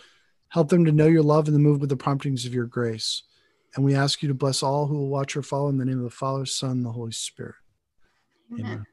Help 0.49 0.69
them 0.69 0.85
to 0.85 0.91
know 0.91 1.07
your 1.07 1.23
love 1.23 1.47
and 1.47 1.55
to 1.55 1.59
move 1.59 1.79
with 1.79 1.89
the 1.89 1.95
promptings 1.97 2.45
of 2.45 2.53
your 2.53 2.65
grace. 2.65 3.23
And 3.75 3.83
we 3.83 3.93
ask 3.93 4.21
you 4.21 4.29
to 4.29 4.33
bless 4.33 4.63
all 4.63 4.87
who 4.87 4.95
will 4.95 5.09
watch 5.09 5.35
or 5.35 5.41
follow 5.41 5.67
in 5.69 5.77
the 5.77 5.85
name 5.85 5.97
of 5.97 6.03
the 6.03 6.09
Father, 6.09 6.45
Son, 6.45 6.71
and 6.71 6.85
the 6.85 6.91
Holy 6.91 7.11
Spirit. 7.11 7.55
Amen. 8.53 8.65
Amen. 8.65 8.85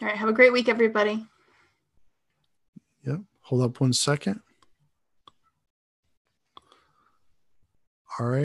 All 0.00 0.08
right. 0.08 0.16
Have 0.16 0.28
a 0.28 0.32
great 0.32 0.52
week, 0.52 0.68
everybody. 0.68 1.26
Yep. 3.04 3.20
Hold 3.42 3.62
up 3.62 3.80
one 3.80 3.92
second. 3.92 4.40
All 8.18 8.26
right. 8.26 8.44